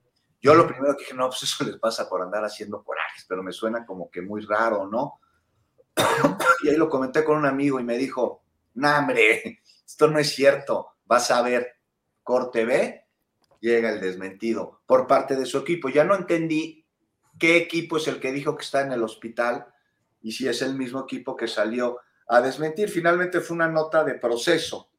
Yo 0.41 0.55
lo 0.55 0.67
primero 0.67 0.97
que 0.97 1.05
dije, 1.05 1.15
no, 1.15 1.29
pues 1.29 1.43
eso 1.43 1.65
les 1.65 1.77
pasa 1.77 2.09
por 2.09 2.23
andar 2.23 2.45
haciendo 2.45 2.83
corajes, 2.83 3.27
pero 3.29 3.43
me 3.43 3.53
suena 3.53 3.85
como 3.85 4.11
que 4.11 4.23
muy 4.23 4.43
raro, 4.43 4.87
¿no? 4.87 5.21
y 6.63 6.69
ahí 6.69 6.77
lo 6.77 6.89
comenté 6.89 7.25
con 7.25 7.37
un 7.37 7.47
amigo 7.47 7.79
y 7.79 7.85
me 7.85 7.99
dijo, 7.99 8.43
no, 8.75 8.99
hombre, 8.99 9.61
esto 9.85 10.09
no 10.09 10.19
es 10.19 10.31
cierto, 10.31 10.95
vas 11.05 11.31
a 11.31 11.43
ver, 11.43 11.77
corte 12.23 12.65
B, 12.65 13.07
llega 13.61 13.91
el 13.91 14.01
desmentido 14.01 14.83
por 14.87 15.07
parte 15.07 15.37
de 15.37 15.47
su 15.47 15.59
equipo. 15.59 15.89
Ya 15.89 16.05
no 16.05 16.15
entendí 16.15 16.87
qué 17.39 17.57
equipo 17.57 17.99
es 17.99 18.09
el 18.09 18.21
que 18.21 18.33
dijo 18.33 18.57
que 18.57 18.65
está 18.65 18.83
en 18.83 18.93
el 18.93 19.03
hospital 19.03 19.67
y 20.23 20.33
si 20.33 20.49
es 20.49 20.63
el 20.63 20.75
mismo 20.75 21.01
equipo 21.01 21.37
que 21.37 21.49
salió 21.49 21.99
a 22.29 22.41
desmentir. 22.41 22.89
Finalmente 22.89 23.41
fue 23.41 23.57
una 23.57 23.69
nota 23.69 24.05
de 24.05 24.15
proceso, 24.15 24.91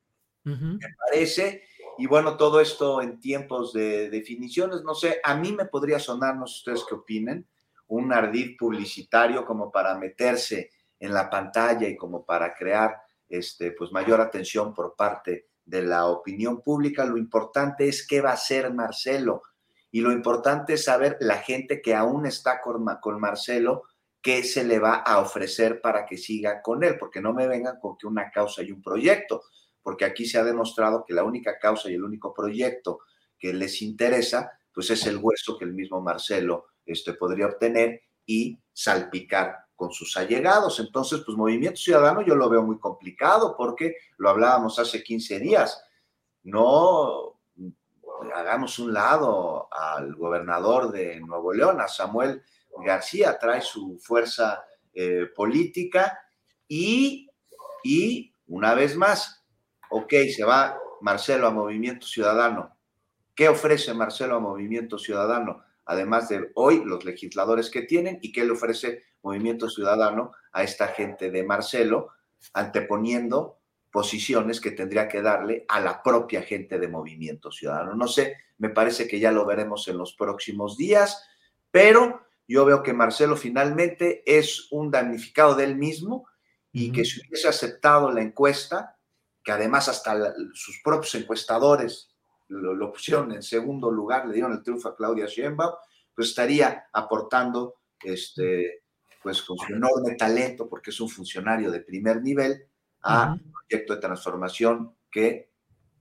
me 0.44 0.88
parece. 1.06 1.64
Y 2.02 2.08
bueno, 2.08 2.36
todo 2.36 2.60
esto 2.60 3.00
en 3.00 3.20
tiempos 3.20 3.74
de 3.74 4.10
definiciones, 4.10 4.82
no 4.82 4.96
sé, 4.96 5.22
a 5.24 5.36
mí 5.36 5.52
me 5.52 5.66
podría 5.66 6.00
sonar, 6.00 6.36
no 6.36 6.48
sé 6.48 6.56
ustedes 6.58 6.84
qué 6.90 6.96
opinen, 6.96 7.48
un 7.90 8.12
ardid 8.12 8.58
publicitario 8.58 9.46
como 9.46 9.72
para 9.72 9.94
meterse 10.00 10.72
en 10.98 11.14
la 11.14 11.30
pantalla 11.30 11.88
y 11.88 11.96
como 11.96 12.26
para 12.26 12.56
crear 12.56 12.98
este, 13.30 13.74
pues 13.74 13.92
mayor 13.92 14.20
atención 14.20 14.74
por 14.74 14.96
parte 14.96 15.50
de 15.64 15.84
la 15.84 16.08
opinión 16.08 16.64
pública, 16.64 17.06
lo 17.06 17.20
importante 17.20 17.88
es 17.88 18.08
qué 18.08 18.20
va 18.20 18.32
a 18.32 18.34
hacer 18.34 18.74
Marcelo. 18.74 19.44
Y 19.92 20.02
lo 20.02 20.12
importante 20.12 20.74
es 20.74 20.86
saber 20.86 21.18
la 21.20 21.38
gente 21.38 21.84
que 21.84 21.94
aún 21.94 22.26
está 22.26 22.62
con, 22.62 22.84
con 23.00 23.20
Marcelo, 23.20 23.84
qué 24.24 24.44
se 24.44 24.64
le 24.64 24.80
va 24.80 24.96
a 24.96 25.20
ofrecer 25.20 25.82
para 25.82 26.08
que 26.08 26.18
siga 26.18 26.64
con 26.64 26.84
él, 26.84 26.98
porque 26.98 27.22
no 27.22 27.32
me 27.32 27.48
vengan 27.48 27.80
con 27.80 27.96
que 27.96 28.08
una 28.08 28.32
causa 28.32 28.64
y 28.64 28.72
un 28.72 28.82
proyecto, 28.82 29.44
porque 29.84 30.06
aquí 30.06 30.26
se 30.26 30.38
ha 30.38 30.44
demostrado 30.44 31.04
que 31.06 31.14
la 31.14 31.24
única 31.24 31.58
causa 31.60 31.90
y 31.90 31.96
el 31.96 32.04
único 32.04 32.34
proyecto 32.34 33.00
que 33.38 33.54
les 33.54 33.82
interesa, 33.82 34.52
pues 34.74 34.90
es 34.92 35.06
el 35.08 35.18
hueso 35.18 35.58
que 35.58 35.66
el 35.66 35.74
mismo 35.74 36.02
Marcelo 36.02 36.66
este, 36.86 37.14
podría 37.14 37.48
obtener 37.48 38.02
y 38.26 38.60
salpicar 38.72 39.66
con 39.76 39.92
sus 39.92 40.16
allegados. 40.16 40.80
Entonces, 40.80 41.22
pues 41.26 41.38
Movimiento 41.38 41.80
Ciudadano 41.80 42.22
yo 42.22 42.36
lo 42.36 42.50
veo 42.50 42.62
muy 42.62 42.80
complicado 42.80 43.56
porque 43.58 43.96
lo 44.18 44.30
hablábamos 44.30 44.78
hace 44.78 45.04
15 45.04 45.40
días. 45.40 45.84
No 46.44 47.40
hagamos 48.36 48.78
un 48.80 48.94
lado 48.94 49.68
al 49.72 50.16
gobernador 50.16 50.92
de 50.92 51.20
Nuevo 51.20 51.54
León, 51.54 51.82
a 51.82 51.88
Samuel 51.88 52.44
García, 52.86 53.38
trae 53.40 53.62
su 53.62 53.98
fuerza 54.00 54.64
eh, 54.94 55.28
política 55.36 56.20
y, 56.68 57.30
y 57.84 58.34
una 58.48 58.74
vez 58.74 58.96
más, 58.96 59.41
ok, 59.92 60.14
se 60.36 60.44
va 60.44 60.78
Marcelo 61.02 61.48
a 61.48 61.52
Movimiento 61.52 62.08
Ciudadano. 62.08 62.78
¿Qué 63.36 63.48
ofrece 63.50 63.94
Marcelo 63.94 64.36
a 64.36 64.40
Movimiento 64.40 64.98
Ciudadano? 64.98 65.64
además 65.86 66.30
de 66.30 66.52
hoy 66.56 66.84
los 66.86 67.04
legisladores 67.06 67.70
que 67.70 67.82
tienen 67.82 68.20
y 68.22 68.32
qué 68.32 68.46
le 68.46 68.52
ofrece 68.52 69.04
Movimiento 69.24 69.70
Ciudadano 69.70 70.32
a 70.52 70.64
esta 70.64 70.88
gente 70.88 71.30
de 71.32 71.44
Marcelo, 71.44 72.10
anteponiendo 72.54 73.60
posiciones 73.92 74.62
que 74.62 74.72
tendría 74.72 75.08
que 75.08 75.22
darle 75.22 75.66
a 75.68 75.80
la 75.82 76.02
propia 76.02 76.42
gente 76.42 76.80
de 76.80 76.88
Movimiento 76.88 77.52
Ciudadano. 77.52 77.94
No 77.94 78.08
sé, 78.08 78.38
me 78.58 78.70
parece 78.70 79.08
que 79.08 79.20
ya 79.20 79.32
lo 79.32 79.46
veremos 79.46 79.88
en 79.90 79.98
los 79.98 80.14
próximos 80.14 80.78
días, 80.78 81.24
pero 81.72 82.22
yo 82.48 82.64
veo 82.66 82.84
que 82.84 82.94
Marcelo 82.94 83.36
finalmente 83.36 84.24
es 84.26 84.68
un 84.72 84.92
damnificado 84.92 85.56
de 85.56 85.66
él 85.66 85.76
mismo 85.76 86.26
y 86.72 86.92
que 86.94 87.04
si 87.04 87.20
hubiese 87.20 87.50
aceptado 87.50 88.12
la 88.12 88.22
encuesta, 88.22 88.98
que 89.44 89.52
además 89.52 89.88
hasta 89.88 90.34
sus 90.54 90.82
propios 90.84 91.16
encuestadores 91.16 92.10
lo, 92.48 92.92
pusieron 92.92 93.32
en 93.32 93.42
segundo 93.42 93.90
lugar, 93.90 94.28
le 94.28 94.34
dieron 94.34 94.52
el 94.52 94.62
triunfo 94.62 94.90
a 94.90 94.96
Claudia 94.96 95.26
Sheinbaum, 95.26 95.74
pues 96.14 96.30
estaría 96.30 96.86
aportando 96.92 97.76
este, 98.04 98.84
pues 99.24 99.42
con 99.42 99.58
su 99.58 99.74
enorme 99.74 100.16
talento, 100.16 100.68
porque 100.68 100.90
es 100.90 101.00
un 101.00 101.10
funcionario 101.10 101.72
de 101.72 101.80
primer 101.80 102.22
nivel, 102.22 102.68
a 103.04 103.34
un 103.34 103.52
proyecto 103.52 103.96
de 103.96 104.02
transformación 104.02 104.96
que 105.10 105.52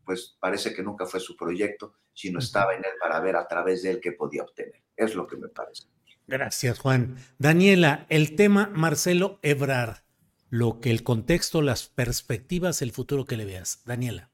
pues 0.05 0.37
parece 0.41 0.75
que 0.75 0.83
nunca 0.83 1.07
fue 1.07 1.21
su 1.21 1.37
proyecto, 1.37 1.95
sino 2.13 2.41
estaba 2.41 2.75
en 2.75 2.85
él 2.85 2.93
para 3.01 3.21
ver 3.21 3.37
a 3.37 3.47
través 3.47 3.83
de 3.83 3.93
él 3.93 4.01
qué 4.01 4.13
podía 4.13 4.43
obtener. 4.43 4.83
Es 4.97 5.15
lo 5.15 5.27
que 5.27 5.37
me 5.37 5.49
parece. 5.49 5.85
Gracias, 6.27 6.79
Juan. 6.79 7.17
Daniela, 7.39 8.07
el 8.09 8.35
tema 8.37 8.71
Marcelo 8.73 9.39
Ebrar, 9.43 10.05
lo 10.51 10.81
que 10.81 10.91
el 10.91 11.03
contexto, 11.03 11.63
las 11.63 11.89
perspectivas, 11.89 12.83
el 12.83 12.93
futuro 12.93 13.25
que 13.25 13.37
le 13.37 13.47
veas. 13.47 13.83
Daniela 13.87 14.31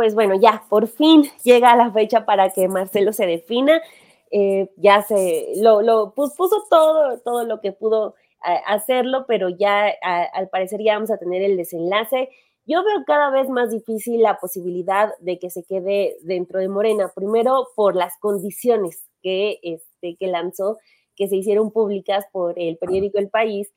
pues 0.00 0.14
bueno, 0.14 0.34
ya 0.34 0.64
por 0.70 0.88
fin 0.88 1.24
llega 1.44 1.76
la 1.76 1.92
fecha 1.92 2.24
para 2.24 2.48
que 2.48 2.68
Marcelo 2.68 3.12
se 3.12 3.26
defina. 3.26 3.82
Eh, 4.30 4.70
ya 4.76 5.02
se 5.02 5.52
lo, 5.56 6.14
puso 6.14 6.64
todo, 6.70 7.18
todo 7.18 7.44
lo 7.44 7.60
que 7.60 7.72
pudo 7.72 8.14
eh, 8.48 8.60
hacerlo, 8.66 9.26
pero 9.28 9.50
ya 9.50 9.92
al 10.32 10.48
parecer 10.48 10.80
ya 10.82 10.94
vamos 10.94 11.10
a 11.10 11.18
tener 11.18 11.42
el 11.42 11.58
desenlace. 11.58 12.30
Yo 12.64 12.82
veo 12.82 13.04
cada 13.06 13.30
vez 13.30 13.50
más 13.50 13.72
difícil 13.72 14.22
la 14.22 14.38
posibilidad 14.38 15.10
de 15.20 15.38
que 15.38 15.50
se 15.50 15.64
quede 15.64 16.16
dentro 16.22 16.60
de 16.60 16.68
Morena, 16.68 17.12
primero 17.14 17.68
por 17.76 17.94
las 17.94 18.16
condiciones 18.20 19.04
que, 19.22 19.58
este, 19.62 20.16
que 20.16 20.28
lanzó, 20.28 20.78
que 21.20 21.28
se 21.28 21.36
hicieron 21.36 21.70
públicas 21.70 22.24
por 22.32 22.58
el 22.58 22.78
periódico 22.78 23.18
El 23.18 23.28
País, 23.28 23.70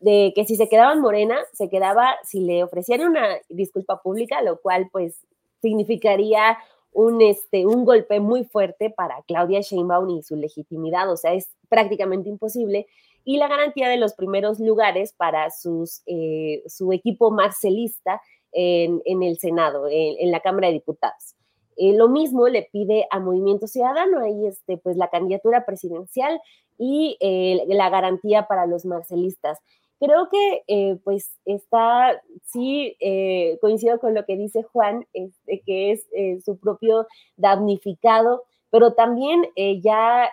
de 0.00 0.32
que 0.34 0.44
si 0.44 0.56
se 0.56 0.68
quedaba 0.68 0.92
en 0.92 1.00
Morena, 1.00 1.38
se 1.52 1.70
quedaba 1.70 2.16
si 2.24 2.40
le 2.40 2.64
ofrecieran 2.64 3.10
una 3.10 3.38
disculpa 3.48 4.02
pública, 4.02 4.42
lo 4.42 4.60
cual 4.60 4.88
pues 4.90 5.14
significaría 5.60 6.58
un, 6.92 7.22
este, 7.22 7.66
un 7.66 7.84
golpe 7.84 8.18
muy 8.18 8.42
fuerte 8.42 8.90
para 8.90 9.22
Claudia 9.28 9.60
Sheinbaum 9.60 10.10
y 10.10 10.22
su 10.24 10.34
legitimidad, 10.34 11.08
o 11.08 11.16
sea, 11.16 11.34
es 11.34 11.50
prácticamente 11.68 12.28
imposible, 12.28 12.88
y 13.24 13.36
la 13.36 13.46
garantía 13.46 13.88
de 13.88 13.96
los 13.96 14.14
primeros 14.14 14.58
lugares 14.58 15.12
para 15.12 15.50
sus, 15.52 16.02
eh, 16.06 16.64
su 16.66 16.92
equipo 16.92 17.30
marcelista 17.30 18.20
en, 18.50 19.22
el 19.22 19.38
Senado, 19.38 19.86
en, 19.88 20.32
la 20.32 20.40
Cámara 20.40 20.66
de 20.66 20.74
Diputados. 20.74 21.36
Eh, 21.76 21.94
lo 21.94 22.08
mismo 22.08 22.48
le 22.48 22.68
pide 22.70 23.06
a 23.10 23.20
Movimiento 23.20 23.68
Ciudadano, 23.68 24.18
ahí 24.18 24.46
este, 24.46 24.76
pues 24.76 24.96
la 24.96 25.08
candidatura 25.08 25.64
presidencial 25.64 26.40
y 26.78 27.16
eh, 27.20 27.64
la 27.68 27.90
garantía 27.90 28.46
para 28.46 28.66
los 28.66 28.84
marcelistas. 28.84 29.58
Creo 30.02 30.28
que 30.30 30.64
eh, 30.66 30.98
pues 31.04 31.30
está, 31.44 32.20
sí, 32.46 32.96
eh, 32.98 33.56
coincido 33.60 34.00
con 34.00 34.14
lo 34.14 34.24
que 34.24 34.36
dice 34.36 34.64
Juan, 34.64 35.06
este, 35.12 35.62
que 35.64 35.92
es 35.92 36.08
eh, 36.10 36.40
su 36.44 36.58
propio 36.58 37.06
damnificado, 37.36 38.42
pero 38.70 38.94
también 38.94 39.44
ya, 39.80 40.28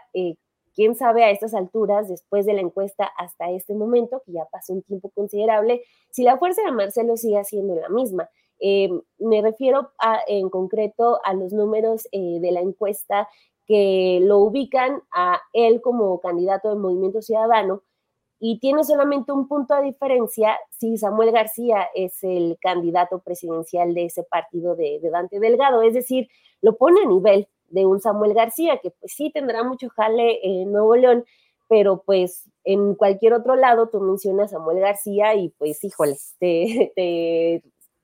quién 0.73 0.95
sabe 0.95 1.23
a 1.23 1.29
estas 1.29 1.53
alturas, 1.53 2.09
después 2.09 2.47
de 2.47 2.53
la 2.53 2.61
encuesta 2.61 3.11
hasta 3.15 3.51
este 3.51 3.75
momento, 3.75 4.23
que 4.25 4.31
ya 4.31 4.45
pasó 4.45 4.73
un 4.73 4.81
tiempo 4.81 5.11
considerable, 5.11 5.83
si 6.09 6.23
la 6.23 6.37
fuerza 6.39 6.63
de 6.63 6.71
Marcelo 6.71 7.15
sigue 7.15 7.43
siendo 7.43 7.75
la 7.75 7.89
misma. 7.89 8.27
me 9.19 9.41
refiero 9.43 9.91
en 10.27 10.49
concreto 10.49 11.19
a 11.23 11.33
los 11.35 11.53
números 11.53 12.07
de 12.11 12.51
la 12.51 12.61
encuesta 12.61 13.27
que 13.69 14.19
lo 14.23 14.39
ubican 14.39 15.03
a 15.11 15.39
él 15.53 15.79
como 15.81 16.19
candidato 16.19 16.69
del 16.69 16.79
Movimiento 16.79 17.21
Ciudadano 17.21 17.83
y 18.39 18.59
tiene 18.59 18.83
solamente 18.83 19.31
un 19.31 19.47
punto 19.47 19.75
de 19.75 19.83
diferencia 19.83 20.57
si 20.71 20.97
Samuel 20.97 21.31
García 21.31 21.87
es 21.93 22.23
el 22.23 22.57
candidato 22.59 23.19
presidencial 23.19 23.93
de 23.93 24.05
ese 24.05 24.23
partido 24.23 24.75
de, 24.75 24.99
Dante 25.11 25.39
Delgado, 25.39 25.83
es 25.83 25.93
decir, 25.93 26.29
lo 26.61 26.77
pone 26.77 27.01
a 27.01 27.07
nivel 27.07 27.47
de 27.67 27.85
un 27.85 28.01
Samuel 28.01 28.33
García, 28.33 28.79
que 28.81 28.89
pues 28.89 29.13
sí 29.13 29.29
tendrá 29.31 29.63
mucho 29.63 29.87
jale 29.89 30.39
en 30.41 30.71
Nuevo 30.71 30.95
León, 30.95 31.23
pero 31.67 32.01
pues 32.03 32.49
en 32.63 32.95
cualquier 32.95 33.33
otro 33.33 33.55
lado 33.55 33.89
tú 33.89 33.99
mencionas 33.99 34.51
a 34.51 34.57
Samuel 34.57 34.79
García 34.79 35.35
y 35.35 35.49
pues 35.49 35.83
híjole, 35.83 36.17
te, 36.39 37.61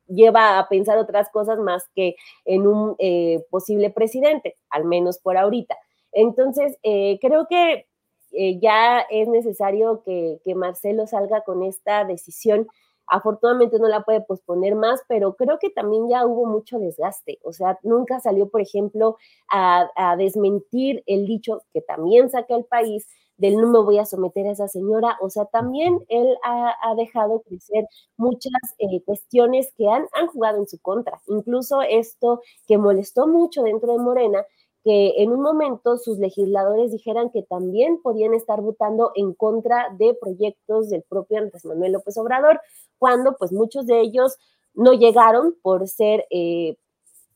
lleva 0.07 0.59
a 0.59 0.67
pensar 0.67 0.97
otras 0.97 1.29
cosas 1.29 1.59
más 1.59 1.87
que 1.95 2.15
en 2.45 2.67
un 2.67 2.95
eh, 2.99 3.43
posible 3.49 3.89
presidente, 3.89 4.57
al 4.69 4.85
menos 4.85 5.19
por 5.19 5.37
ahorita. 5.37 5.75
Entonces, 6.11 6.77
eh, 6.83 7.19
creo 7.19 7.47
que 7.47 7.87
eh, 8.31 8.59
ya 8.59 8.99
es 9.09 9.27
necesario 9.27 10.03
que, 10.03 10.39
Marcelo 10.55 11.07
salga 11.07 11.41
con 11.41 11.63
esta 11.63 12.05
decisión. 12.05 12.67
Afortunadamente 13.07 13.77
no 13.79 13.87
la 13.87 14.01
puede 14.01 14.21
posponer 14.21 14.75
más, 14.75 15.01
pero 15.07 15.35
creo 15.35 15.59
que 15.59 15.69
también 15.69 16.09
ya 16.09 16.25
hubo 16.25 16.45
mucho 16.45 16.79
desgaste. 16.79 17.37
O 17.43 17.53
sea, 17.53 17.77
nunca 17.83 18.19
salió, 18.19 18.49
por 18.49 18.61
ejemplo, 18.61 19.17
a, 19.51 19.89
a 19.95 20.15
desmentir 20.15 21.03
el 21.05 21.25
dicho 21.25 21.61
que 21.73 21.81
también 21.81 22.29
saca 22.29 22.55
el 22.55 22.65
país 22.65 23.07
del 23.37 23.57
no 23.57 23.67
me 23.67 23.79
voy 23.79 23.99
a 23.99 24.05
someter 24.05 24.47
a 24.47 24.51
esa 24.51 24.67
señora. 24.67 25.17
O 25.21 25.29
sea, 25.29 25.45
también 25.45 25.99
él 26.09 26.35
ha, 26.43 26.95
dejado 26.95 27.41
crecer 27.41 27.87
muchas 28.17 28.53
eh, 28.79 29.01
cuestiones 29.03 29.71
que 29.77 29.89
han, 29.89 30.07
han 30.13 30.27
jugado 30.27 30.59
en 30.59 30.67
su 30.67 30.79
contra. 30.79 31.21
Incluso 31.27 31.81
esto 31.81 32.41
que 32.67 32.77
molestó 32.77 33.27
mucho 33.27 33.63
dentro 33.63 33.91
de 33.91 33.99
Morena, 33.99 34.45
que 34.85 35.23
en 35.23 35.31
un 35.31 35.41
momento 35.41 35.97
sus 35.97 36.19
legisladores 36.19 36.91
dijeran 36.91 37.31
que 37.31 37.41
también 37.41 37.99
podían 38.03 38.35
estar 38.35 38.61
votando 38.61 39.11
en 39.15 39.33
contra 39.33 39.89
de 39.97 40.13
proyectos 40.13 40.89
del 40.89 41.01
propio 41.01 41.39
Andrés 41.39 41.65
Manuel 41.65 41.93
López 41.93 42.17
Obrador, 42.17 42.61
cuando 42.99 43.35
pues 43.35 43.51
muchos 43.51 43.87
de 43.87 43.99
ellos 44.01 44.37
no 44.75 44.93
llegaron 44.93 45.55
por 45.63 45.87
ser 45.87 46.25
eh, 46.29 46.77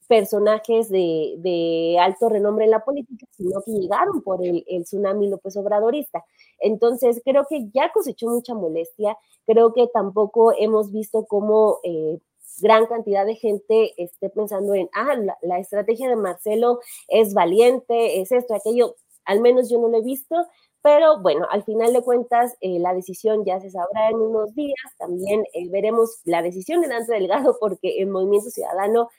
personajes 0.09 0.89
de, 0.89 1.97
alto 2.01 2.29
renombre 2.29 2.65
en 2.65 2.71
la 2.71 2.83
política, 2.83 3.27
sino 3.29 3.61
que 3.61 3.71
llegaron 3.71 4.23
por 4.23 4.43
el, 4.43 4.65
tsunami 4.83 5.29
López 5.29 5.55
Obradorista. 5.55 6.25
Entonces, 6.59 7.21
creo 7.23 7.45
que 7.47 7.69
ya 7.71 7.91
cosechó 7.93 8.27
mucha 8.27 8.55
molestia, 8.55 9.15
creo 9.45 9.71
que 9.71 9.87
tampoco 9.87 10.51
hemos 10.57 10.91
visto 10.91 11.25
cómo 11.27 11.77
eh, 11.83 12.17
gran 12.59 12.87
cantidad 12.87 13.23
de 13.23 13.35
gente 13.35 13.93
esté 14.01 14.31
pensando 14.31 14.73
en, 14.73 14.89
ah, 14.95 15.15
la, 15.43 15.59
estrategia 15.59 16.09
de 16.09 16.15
Marcelo 16.15 16.79
es 17.07 17.35
valiente, 17.35 18.19
es 18.19 18.31
esto, 18.31 18.55
aquello, 18.55 18.95
al 19.25 19.41
menos 19.41 19.69
yo 19.69 19.77
no 19.79 19.89
lo 19.89 19.99
he 19.99 20.03
visto, 20.03 20.35
pero 20.81 21.21
bueno, 21.21 21.45
al 21.51 21.63
final 21.63 21.93
de 21.93 22.01
cuentas, 22.01 22.57
eh, 22.61 22.79
la 22.79 22.95
decisión 22.95 23.45
ya 23.45 23.59
se 23.59 23.69
sabrá 23.69 24.09
en 24.09 24.15
unos 24.15 24.55
días. 24.55 24.73
También 24.97 25.43
eh, 25.53 25.67
veremos 25.69 26.21
la 26.23 26.41
decisión 26.41 26.81
de 26.81 26.87
Dante 26.87 27.13
Delgado, 27.13 27.57
porque 27.59 28.01
el 28.01 28.07
Movimiento 28.07 28.49
Ciudadano 28.49 29.09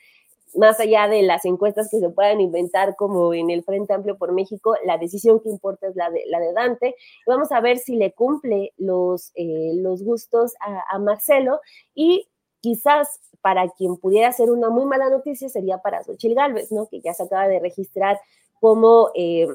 más 0.55 0.79
allá 0.79 1.07
de 1.07 1.21
las 1.23 1.45
encuestas 1.45 1.89
que 1.89 1.99
se 1.99 2.09
puedan 2.09 2.41
inventar 2.41 2.95
como 2.95 3.33
en 3.33 3.49
el 3.49 3.63
Frente 3.63 3.93
Amplio 3.93 4.17
por 4.17 4.33
México, 4.33 4.75
la 4.85 4.97
decisión 4.97 5.39
que 5.39 5.49
importa 5.49 5.87
es 5.87 5.95
la 5.95 6.09
de, 6.09 6.23
la 6.27 6.39
de 6.39 6.53
Dante. 6.53 6.95
vamos 7.25 7.51
a 7.51 7.61
ver 7.61 7.77
si 7.77 7.95
le 7.95 8.13
cumple 8.13 8.73
los, 8.77 9.31
eh, 9.35 9.73
los 9.75 10.03
gustos 10.03 10.53
a, 10.59 10.99
Marcelo 10.99 11.59
y 11.95 12.27
quizás 12.59 13.19
para 13.41 13.69
quien 13.69 13.97
pudiera 13.97 14.31
ser 14.31 14.51
una 14.51 14.69
muy 14.69 14.85
mala 14.85 15.09
noticia 15.09 15.49
sería 15.49 15.79
para 15.79 16.03
Xochitl 16.03 16.35
Gálvez, 16.35 16.71
¿no? 16.71 16.87
Que 16.87 17.01
ya 17.01 17.13
se 17.13 17.23
acaba 17.23 17.47
de 17.47 17.59
registrar 17.59 18.19
como 18.59 19.09
eh, 19.15 19.47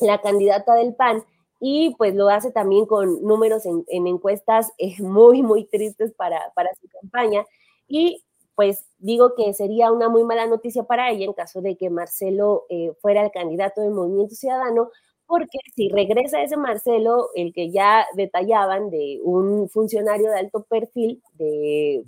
la 0.00 0.20
candidata 0.20 0.74
del 0.74 0.94
PAN 0.94 1.24
y 1.60 1.94
pues 1.96 2.14
lo 2.14 2.28
hace 2.28 2.50
también 2.50 2.86
con 2.86 3.22
números 3.22 3.64
en, 3.66 3.84
encuestas 4.06 4.72
eh, 4.78 5.00
muy, 5.00 5.42
muy 5.42 5.64
tristes 5.64 6.12
para, 6.12 6.52
para 6.54 6.70
su 6.74 6.88
campaña. 6.88 7.44
Y 7.86 8.22
pues 8.60 8.84
digo 8.98 9.34
que 9.34 9.54
sería 9.54 9.90
una 9.90 10.10
muy 10.10 10.22
mala 10.22 10.46
noticia 10.46 10.82
para 10.82 11.08
ella 11.10 11.24
en 11.24 11.32
caso 11.32 11.62
de 11.62 11.78
que 11.78 11.88
Marcelo 11.88 12.66
eh, 12.68 12.92
fuera 13.00 13.24
el 13.24 13.30
candidato 13.30 13.80
del 13.80 13.92
Movimiento 13.92 14.34
Ciudadano, 14.34 14.90
porque 15.24 15.56
si 15.74 15.88
regresa 15.88 16.42
ese 16.42 16.58
Marcelo, 16.58 17.30
el 17.34 17.54
que 17.54 17.70
ya 17.70 18.04
detallaban 18.16 18.90
de 18.90 19.18
un 19.24 19.70
funcionario 19.70 20.28
de 20.28 20.40
alto 20.40 20.66
perfil, 20.68 21.22
de, 21.38 22.04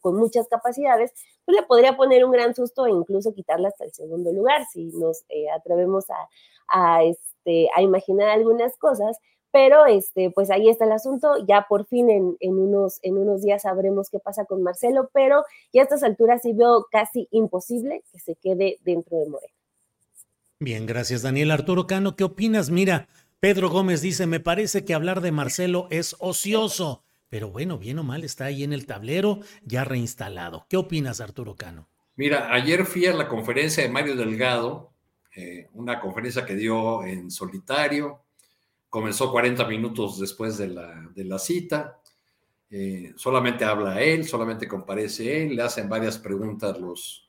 con 0.00 0.16
muchas 0.16 0.48
capacidades, 0.48 1.12
pues 1.44 1.60
le 1.60 1.66
podría 1.66 1.98
poner 1.98 2.24
un 2.24 2.32
gran 2.32 2.54
susto 2.54 2.86
e 2.86 2.90
incluso 2.92 3.34
quitarle 3.34 3.68
hasta 3.68 3.84
el 3.84 3.92
segundo 3.92 4.32
lugar, 4.32 4.64
si 4.72 4.86
nos 4.94 5.24
eh, 5.28 5.50
atrevemos 5.50 6.06
a, 6.72 7.04
este, 7.04 7.68
a 7.76 7.82
imaginar 7.82 8.30
algunas 8.30 8.74
cosas, 8.78 9.18
pero 9.52 9.86
este, 9.86 10.30
pues 10.30 10.50
ahí 10.50 10.68
está 10.68 10.84
el 10.84 10.92
asunto. 10.92 11.44
Ya 11.46 11.66
por 11.68 11.86
fin 11.86 12.10
en, 12.10 12.36
unos, 12.40 13.00
en 13.02 13.18
unos 13.18 13.42
días 13.42 13.62
sabremos 13.62 14.10
qué 14.10 14.18
pasa 14.18 14.44
con 14.44 14.62
Marcelo, 14.62 15.10
pero 15.12 15.44
ya 15.72 15.82
a 15.82 15.84
estas 15.84 16.02
alturas 16.02 16.42
sí 16.42 16.52
veo 16.52 16.86
casi 16.90 17.28
imposible 17.30 18.02
que 18.12 18.18
se 18.18 18.34
quede 18.36 18.78
dentro 18.84 19.18
de 19.18 19.28
Morena. 19.28 19.54
Bien, 20.58 20.86
gracias 20.86 21.22
Daniel. 21.22 21.50
Arturo 21.50 21.86
Cano, 21.86 22.16
¿qué 22.16 22.24
opinas? 22.24 22.70
Mira, 22.70 23.08
Pedro 23.40 23.70
Gómez 23.70 24.02
dice, 24.02 24.26
me 24.26 24.40
parece 24.40 24.84
que 24.84 24.92
hablar 24.92 25.22
de 25.22 25.32
Marcelo 25.32 25.88
es 25.90 26.14
ocioso, 26.18 27.02
pero 27.30 27.50
bueno, 27.50 27.78
bien 27.78 27.98
o 27.98 28.02
mal 28.02 28.24
está 28.24 28.44
ahí 28.44 28.64
en 28.64 28.74
el 28.74 28.84
tablero 28.84 29.40
ya 29.64 29.84
reinstalado. 29.84 30.66
¿Qué 30.68 30.76
opinas, 30.76 31.22
Arturo 31.22 31.56
Cano? 31.56 31.88
Mira, 32.16 32.52
ayer 32.52 32.84
fui 32.84 33.06
a 33.06 33.14
la 33.14 33.28
conferencia 33.28 33.82
de 33.82 33.88
Mario 33.88 34.14
Delgado, 34.14 34.92
eh, 35.34 35.68
una 35.72 36.00
conferencia 36.00 36.44
que 36.44 36.54
dio 36.54 37.02
en 37.04 37.30
solitario, 37.30 38.20
comenzó 38.90 39.30
40 39.30 39.66
minutos 39.66 40.18
después 40.18 40.58
de 40.58 40.68
la, 40.68 41.38
cita. 41.38 42.00
Eh, 42.68 43.12
solamente 43.16 43.64
habla 43.64 44.02
él, 44.02 44.26
solamente 44.26 44.68
comparece 44.68 45.44
él, 45.44 45.56
le 45.56 45.62
hacen 45.62 45.88
varias 45.88 46.18
preguntas 46.18 46.78
los, 46.78 47.28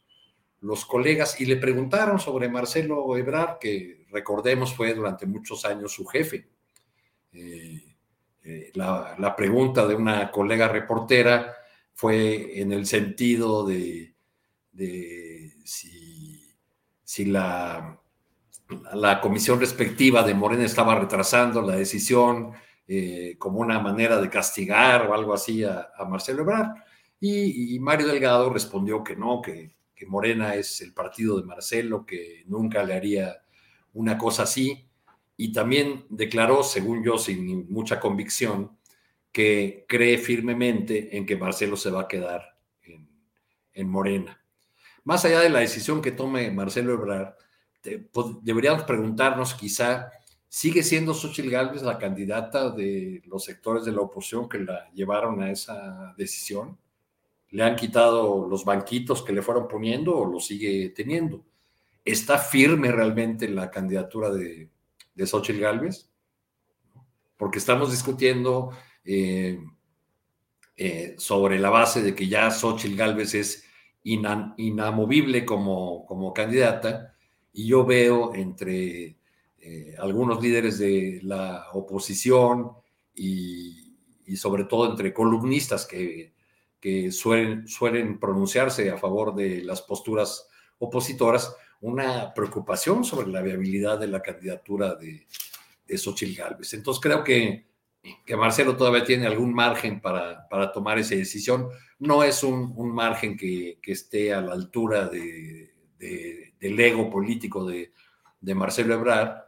los 0.62 0.86
colegas 0.86 1.40
y 1.40 1.46
le 1.46 1.58
preguntaron 1.58 2.20
sobre 2.20 2.50
Marcelo 2.50 3.16
Ebrard, 3.16 3.60
que 3.60 4.06
recordemos 4.10 4.74
fue 4.74 4.94
durante 4.94 5.26
muchos 5.26 5.64
años 5.66 5.94
su 5.94 6.06
jefe. 6.06 6.48
Eh, 7.32 7.96
eh, 8.44 8.72
la, 8.74 9.36
pregunta 9.36 9.88
de 9.88 9.96
una 9.96 10.32
colega 10.32 10.68
reportera 10.68 11.56
fue 11.94 12.60
en 12.60 12.72
el 12.72 12.86
sentido 12.88 13.66
de, 13.66 14.14
si, 15.64 16.44
si 17.04 17.26
la 17.26 18.01
la 18.94 19.22
comisión 19.22 19.60
respectiva 19.60 20.24
de 20.24 20.34
Morena 20.34 20.66
estaba 20.66 20.96
retrasando 20.96 21.62
la 21.62 21.76
decisión 21.76 22.54
eh, 22.88 23.36
como 23.38 23.60
una 23.60 23.80
manera 23.80 24.20
de 24.20 24.30
castigar 24.30 25.08
o 25.08 25.14
algo 25.14 25.34
así 25.34 25.64
a, 25.64 25.92
Marcelo 26.10 26.42
Ebrard. 26.42 26.76
Y, 27.20 27.80
Mario 27.80 28.08
Delgado 28.08 28.50
respondió 28.50 29.04
que 29.04 29.16
no, 29.16 29.42
que, 29.42 29.76
Morena 30.08 30.56
es 30.56 30.82
el 30.82 30.94
partido 30.94 31.38
de 31.40 31.46
Marcelo, 31.46 32.06
que 32.08 32.44
nunca 32.48 32.84
le 32.84 32.96
haría 32.96 33.38
una 33.94 34.18
cosa 34.18 34.44
así. 34.44 34.90
Y 35.38 35.54
también 35.54 36.06
declaró, 36.10 36.64
según 36.64 37.04
yo, 37.04 37.20
sin 37.20 37.72
mucha 37.72 38.00
convicción, 38.00 38.78
que 39.32 39.86
cree 39.88 40.18
firmemente 40.18 41.16
en 41.16 41.26
que 41.26 41.38
Marcelo 41.38 41.78
se 41.78 41.92
va 41.92 42.02
a 42.02 42.08
quedar 42.08 42.58
en, 42.82 43.08
en 43.74 43.88
Morena. 43.88 44.44
Más 45.04 45.24
allá 45.24 45.40
de 45.40 45.50
la 45.50 45.60
decisión 45.60 46.02
que 46.02 46.12
tome 46.12 46.50
Marcelo 46.52 46.94
Ebrard, 46.94 47.36
deberíamos 48.42 48.84
preguntarnos 48.84 49.54
quizá, 49.54 50.12
¿sigue 50.48 50.84
siendo 50.84 51.14
Xochitl 51.14 51.50
Gálvez 51.50 51.82
la 51.84 51.98
candidata 51.98 52.70
de 52.70 53.22
los 53.26 53.44
sectores 53.44 53.86
de 53.86 53.92
la 53.92 54.02
oposición 54.02 54.48
que 54.48 54.60
la 54.60 54.90
llevaron 54.92 55.42
a 55.42 55.52
esa 55.52 56.14
decisión? 56.18 56.78
¿Le 57.50 57.64
han 57.64 57.76
quitado 57.76 58.48
los 58.48 58.64
banquitos 58.64 59.24
que 59.24 59.34
le 59.34 59.42
fueron 59.42 59.68
poniendo 59.68 60.18
o 60.18 60.26
lo 60.26 60.40
sigue 60.40 60.90
teniendo? 60.96 61.44
¿Está 62.04 62.38
firme 62.38 62.92
realmente 62.92 63.48
la 63.50 63.70
candidatura 63.70 64.30
de, 64.30 64.70
de 65.14 65.28
Xochitl 65.28 65.60
Gálvez? 65.60 66.10
Porque 67.38 67.60
estamos 67.60 67.92
discutiendo 67.92 68.72
eh, 69.04 69.60
eh, 70.78 71.16
sobre 71.18 71.60
la 71.60 71.70
base 71.70 72.02
de 72.02 72.16
que 72.16 72.28
ya 72.28 72.50
Xochitl 72.50 72.96
Gálvez 72.96 73.36
es 73.36 73.66
inamovible 74.04 75.46
como, 75.46 76.06
como 76.06 76.34
candidata 76.34 77.16
y 77.54 77.68
yo 77.68 77.86
veo 77.86 78.34
entre 78.34 79.18
eh, 79.60 79.96
algunos 80.00 80.42
líderes 80.42 80.80
de 80.80 81.20
la 81.24 81.68
oposición 81.74 82.72
y, 83.14 83.78
sobre 84.36 84.64
todo 84.64 84.90
entre 84.90 85.14
columnistas 85.14 85.86
que, 85.86 86.32
suelen, 87.12 87.68
suelen 87.68 88.20
pronunciarse 88.20 88.90
a 88.90 88.98
favor 88.98 89.36
de 89.36 89.62
las 89.62 89.82
posturas 89.82 90.48
opositoras, 90.80 91.56
una 91.82 92.34
preocupación 92.34 93.04
sobre 93.04 93.28
la 93.28 93.42
viabilidad 93.42 94.00
de 94.00 94.08
la 94.08 94.22
candidatura 94.22 94.96
de, 94.96 95.28
de 95.88 95.98
Xochitl 95.98 96.36
Gálvez. 96.36 96.74
Entonces 96.74 97.02
creo 97.02 97.24
que, 97.24 97.68
que 98.26 98.36
Marcelo 98.36 98.76
todavía 98.76 99.04
tiene 99.04 99.28
algún 99.28 99.54
margen 99.54 100.00
para, 100.00 100.48
para 100.48 100.72
tomar 100.72 100.98
esa 100.98 101.16
decisión. 101.16 101.70
No 102.00 102.24
es 102.24 102.44
un, 102.44 102.74
margen 102.94 103.38
que, 103.38 103.78
que, 103.82 103.92
esté 103.92 104.34
a 104.34 104.42
la 104.42 104.54
altura 104.54 105.08
de, 105.08 105.71
del 106.60 106.80
ego 106.80 107.10
político 107.10 107.66
de, 107.66 107.94
de 108.40 108.56
Marcelo 108.56 108.94
Ebrard, 108.94 109.44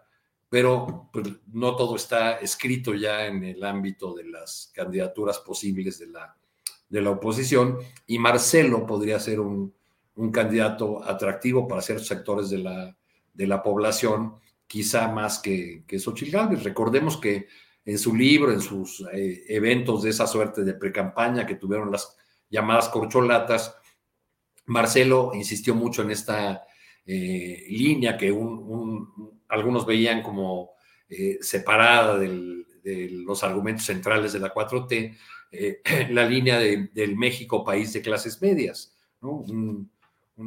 pero 0.49 1.09
pues, 1.11 1.27
no 1.51 1.75
todo 1.75 1.95
está 1.95 2.33
escrito 2.33 2.93
ya 2.93 3.25
en 3.25 3.43
el 3.43 3.63
ámbito 3.63 4.13
de 4.13 4.25
las 4.25 4.71
candidaturas 4.73 5.39
posibles 5.39 5.97
de 5.99 6.07
la, 6.07 6.37
de 6.89 7.01
la 7.01 7.09
oposición 7.09 7.79
y 8.05 8.19
Marcelo 8.19 8.85
podría 8.85 9.19
ser 9.19 9.39
un, 9.39 9.73
un 10.15 10.31
candidato 10.31 11.03
atractivo 11.03 11.67
para 11.67 11.81
ciertos 11.81 12.07
sectores 12.07 12.49
de 12.49 12.59
la, 12.59 12.95
de 13.33 13.47
la 13.47 13.63
población, 13.63 14.35
quizá 14.67 15.07
más 15.07 15.39
que, 15.39 15.83
que 15.87 15.99
Xochitl 15.99 16.37
Recordemos 16.63 17.17
que 17.17 17.47
en 17.85 17.97
su 17.97 18.15
libro, 18.15 18.51
en 18.51 18.61
sus 18.61 19.03
eh, 19.11 19.43
eventos 19.47 20.03
de 20.03 20.11
esa 20.11 20.27
suerte 20.27 20.63
de 20.63 20.73
precampaña 20.73 21.45
que 21.45 21.55
tuvieron 21.55 21.91
las 21.91 22.15
llamadas 22.49 22.89
corcholatas, 22.89 23.75
Marcelo 24.65 25.31
insistió 25.33 25.75
mucho 25.75 26.01
en 26.01 26.11
esta 26.11 26.63
eh, 27.05 27.65
línea 27.69 28.17
que 28.17 28.35
algunos 29.47 29.85
veían 29.85 30.23
como 30.23 30.71
eh, 31.09 31.37
separada 31.41 32.17
de 32.17 33.09
los 33.11 33.43
argumentos 33.43 33.85
centrales 33.85 34.33
de 34.33 34.39
la 34.39 34.53
4T, 34.53 35.17
la 36.09 36.25
línea 36.25 36.59
del 36.59 37.15
México 37.15 37.63
país 37.63 37.93
de 37.93 38.01
clases 38.01 38.41
medias, 38.41 38.95
un, 39.21 39.89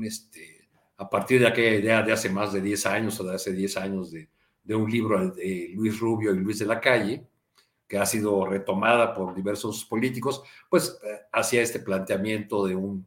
este, 0.03 0.69
a 0.97 1.09
partir 1.09 1.41
de 1.41 1.47
aquella 1.47 1.79
idea 1.79 2.03
de 2.03 2.13
hace 2.13 2.29
más 2.29 2.53
de 2.53 2.61
10 2.61 2.87
años 2.87 3.21
o 3.21 3.25
de 3.25 3.35
hace 3.35 3.53
10 3.53 3.77
años 3.77 4.11
de, 4.11 4.29
de 4.67 4.75
un 4.75 4.91
libro 4.91 5.31
de 5.31 5.71
Luis 5.75 5.99
Rubio 5.99 6.35
y 6.35 6.39
Luis 6.39 6.59
de 6.59 6.67
la 6.67 6.81
Calle, 6.81 7.27
que 7.87 7.99
ha 7.99 8.07
sido 8.07 8.45
retomada 8.47 9.15
por 9.15 9.35
diversos 9.35 9.85
políticos, 9.85 10.43
pues 10.69 10.99
eh, 11.05 11.21
hacía 11.33 11.63
este 11.63 11.79
planteamiento 11.79 12.67
de 12.67 12.75
un, 12.75 13.07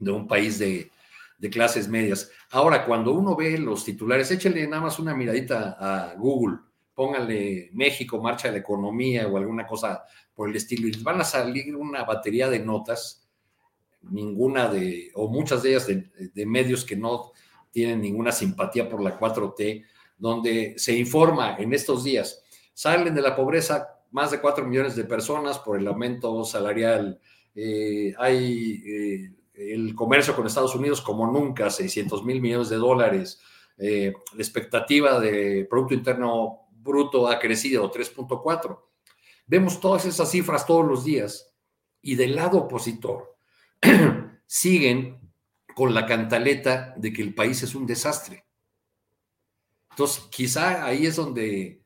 de 0.00 0.10
un 0.10 0.26
país 0.26 0.58
de, 0.58 0.90
de, 1.38 1.50
clases 1.50 1.86
medias. 1.86 2.30
Ahora, 2.50 2.84
cuando 2.84 3.12
uno 3.12 3.36
ve 3.36 3.56
los 3.58 3.84
titulares, 3.84 4.30
échale 4.30 4.66
nada 4.66 4.82
más 4.82 4.98
una 4.98 5.14
miradita 5.14 5.76
a 5.78 6.14
Google, 6.16 6.58
pónganle 6.94 7.70
México, 7.72 8.20
marcha 8.20 8.48
de 8.48 8.54
la 8.54 8.60
economía 8.60 9.28
o 9.28 9.36
alguna 9.36 9.66
cosa 9.66 10.02
por 10.34 10.48
el 10.48 10.56
estilo, 10.56 10.88
y 10.88 10.92
les 10.92 11.02
van 11.02 11.20
a 11.20 11.24
salir 11.24 11.76
una 11.76 12.02
batería 12.04 12.48
de 12.48 12.58
notas, 12.58 13.28
ninguna 14.02 14.68
de, 14.68 15.10
o 15.14 15.28
muchas 15.28 15.62
de 15.62 15.70
ellas 15.70 15.86
de, 15.86 16.10
de 16.34 16.46
medios 16.46 16.84
que 16.84 16.96
no 16.96 17.30
tienen 17.70 18.00
ninguna 18.00 18.32
simpatía 18.32 18.88
por 18.88 19.02
la 19.02 19.18
4T, 19.18 19.84
donde 20.18 20.74
se 20.76 20.96
informa 20.96 21.56
en 21.58 21.72
estos 21.72 22.04
días, 22.04 22.42
salen 22.74 23.14
de 23.14 23.22
la 23.22 23.36
pobreza 23.36 24.00
más 24.10 24.30
de 24.30 24.40
4 24.40 24.66
millones 24.66 24.96
de 24.96 25.04
personas 25.04 25.58
por 25.58 25.78
el 25.78 25.86
aumento 25.86 26.44
salarial, 26.44 27.20
eh, 27.54 28.14
hay 28.18 28.82
eh, 28.86 29.32
el 29.54 29.94
comercio 29.94 30.34
con 30.34 30.46
Estados 30.46 30.74
Unidos 30.74 31.00
como 31.00 31.26
nunca, 31.26 31.70
600 31.70 32.24
mil 32.24 32.40
millones 32.40 32.68
de 32.68 32.76
dólares, 32.76 33.40
eh, 33.78 34.12
la 34.34 34.42
expectativa 34.42 35.18
de 35.18 35.66
Producto 35.68 35.94
Interno 35.94 36.68
Bruto 36.70 37.28
ha 37.28 37.38
crecido 37.38 37.90
3.4. 37.90 38.78
Vemos 39.46 39.80
todas 39.80 40.04
esas 40.04 40.30
cifras 40.30 40.66
todos 40.66 40.86
los 40.86 41.04
días 41.04 41.54
y 42.02 42.14
del 42.14 42.36
lado 42.36 42.58
opositor 42.58 43.36
siguen 44.46 45.32
con 45.74 45.94
la 45.94 46.06
cantaleta 46.06 46.94
de 46.96 47.12
que 47.12 47.22
el 47.22 47.34
país 47.34 47.62
es 47.62 47.74
un 47.74 47.86
desastre. 47.86 48.44
Entonces, 49.90 50.24
quizá 50.30 50.84
ahí 50.84 51.06
es 51.06 51.16
donde, 51.16 51.82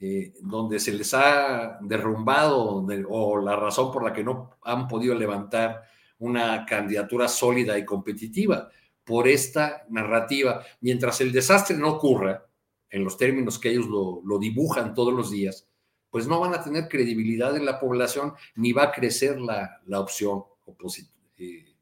eh, 0.00 0.34
donde 0.40 0.78
se 0.78 0.92
les 0.92 1.12
ha 1.14 1.78
derrumbado 1.80 2.86
o 3.08 3.38
la 3.38 3.56
razón 3.56 3.90
por 3.90 4.04
la 4.04 4.12
que 4.12 4.24
no 4.24 4.58
han 4.62 4.86
podido 4.86 5.14
levantar 5.14 5.82
una 6.18 6.64
candidatura 6.66 7.28
sólida 7.28 7.78
y 7.78 7.84
competitiva 7.84 8.70
por 9.04 9.28
esta 9.28 9.86
narrativa. 9.88 10.64
Mientras 10.80 11.20
el 11.20 11.32
desastre 11.32 11.76
no 11.76 11.92
ocurra, 11.92 12.44
en 12.90 13.04
los 13.04 13.16
términos 13.16 13.58
que 13.58 13.70
ellos 13.70 13.86
lo, 13.86 14.38
dibujan 14.38 14.94
todos 14.94 15.12
los 15.12 15.30
días, 15.30 15.66
pues 16.10 16.26
no 16.26 16.40
van 16.40 16.54
a 16.54 16.62
tener 16.62 16.88
credibilidad 16.88 17.54
en 17.56 17.66
la 17.66 17.78
población 17.78 18.32
ni 18.54 18.72
va 18.72 18.84
a 18.84 18.92
crecer 18.92 19.38
la, 19.40 19.80
opción 20.00 20.42
opositora, 20.64 21.14
eh, 21.36 21.74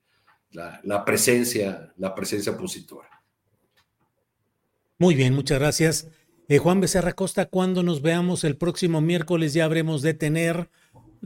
la, 0.50 1.04
presencia, 1.04 1.92
la 1.96 2.14
presencia 2.14 2.52
opositora. 2.52 3.08
Muy 4.98 5.14
bien, 5.14 5.34
muchas 5.34 5.58
gracias. 5.58 6.08
Eh, 6.48 6.58
Juan 6.58 6.80
Becerra 6.80 7.12
Costa, 7.12 7.46
cuando 7.46 7.82
nos 7.82 8.02
veamos 8.02 8.44
el 8.44 8.56
próximo 8.56 9.00
miércoles 9.00 9.52
ya 9.52 9.64
habremos 9.64 10.02
de 10.02 10.14
tener 10.14 10.70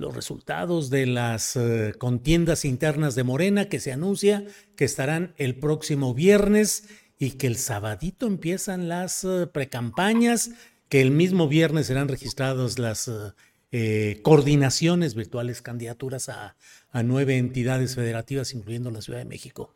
los 0.01 0.15
resultados 0.15 0.91
de 0.91 1.07
las 1.07 1.55
eh, 1.57 1.95
contiendas 1.99 2.65
internas 2.65 3.15
de 3.15 3.23
Morena 3.23 3.69
que 3.69 3.79
se 3.79 3.93
anuncia 3.93 4.45
que 4.77 4.85
estarán 4.85 5.35
el 5.37 5.57
próximo 5.57 6.15
viernes 6.15 6.89
y 7.19 7.33
que 7.33 7.47
el 7.47 7.57
sabadito 7.57 8.27
empiezan 8.27 8.89
las 8.89 9.25
eh, 9.25 9.47
precampañas, 9.47 10.51
que 10.89 11.01
el 11.01 11.11
mismo 11.11 11.47
viernes 11.47 11.87
serán 11.87 12.09
registradas 12.09 12.79
las 12.79 13.11
coordinaciones 14.25 15.15
virtuales, 15.15 15.63
candidaturas 15.63 16.29
a, 16.29 16.57
a 16.91 17.03
nueve 17.05 17.39
entidades 17.39 17.95
federativas, 17.95 18.53
incluyendo 18.53 18.91
la 18.91 19.01
Ciudad 19.01 19.21
de 19.21 19.27
México. 19.27 19.73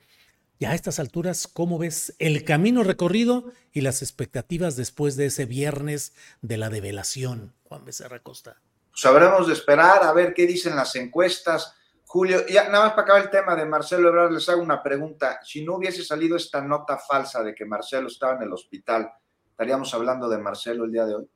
Ya 0.60 0.70
a 0.70 0.74
estas 0.74 1.00
alturas, 1.00 1.48
¿cómo 1.48 1.78
ves 1.78 2.14
el 2.18 2.44
camino 2.44 2.84
recorrido 2.84 3.52
y 3.72 3.80
las 3.80 4.02
expectativas 4.02 4.76
después 4.76 5.16
de 5.16 5.26
ese 5.26 5.46
viernes 5.46 6.12
de 6.42 6.56
la 6.56 6.70
develación, 6.70 7.54
Juan 7.64 7.84
Becerra 7.84 8.20
Costa? 8.20 8.62
Sabremos 8.95 9.38
pues 9.38 9.49
de 9.49 9.53
esperar 9.55 10.03
a 10.03 10.12
ver 10.12 10.32
qué 10.32 10.47
dicen 10.47 10.76
las 10.76 10.95
encuestas. 10.97 11.74
Julio, 12.05 12.47
ya 12.47 12.68
nada 12.68 12.84
más 12.84 12.90
para 12.90 13.03
acabar 13.03 13.22
el 13.22 13.30
tema 13.30 13.57
de 13.57 13.66
Marcelo 13.66 14.09
Ebrard, 14.09 14.32
les 14.32 14.49
hago 14.49 14.62
una 14.62 14.82
pregunta. 14.82 15.40
Si 15.42 15.64
no 15.64 15.76
hubiese 15.76 16.05
salido 16.05 16.36
esta 16.36 16.62
nota 16.62 16.97
falsa 16.97 17.42
de 17.42 17.55
que 17.55 17.64
Marcelo 17.64 18.07
estaba 18.07 18.36
en 18.36 18.42
el 18.42 18.53
hospital, 18.53 19.11
¿estaríamos 19.51 19.92
hablando 19.95 20.28
de 20.28 20.38
Marcelo 20.38 20.84
el 20.84 20.92
día 20.92 21.07
de 21.07 21.16
hoy? 21.16 21.28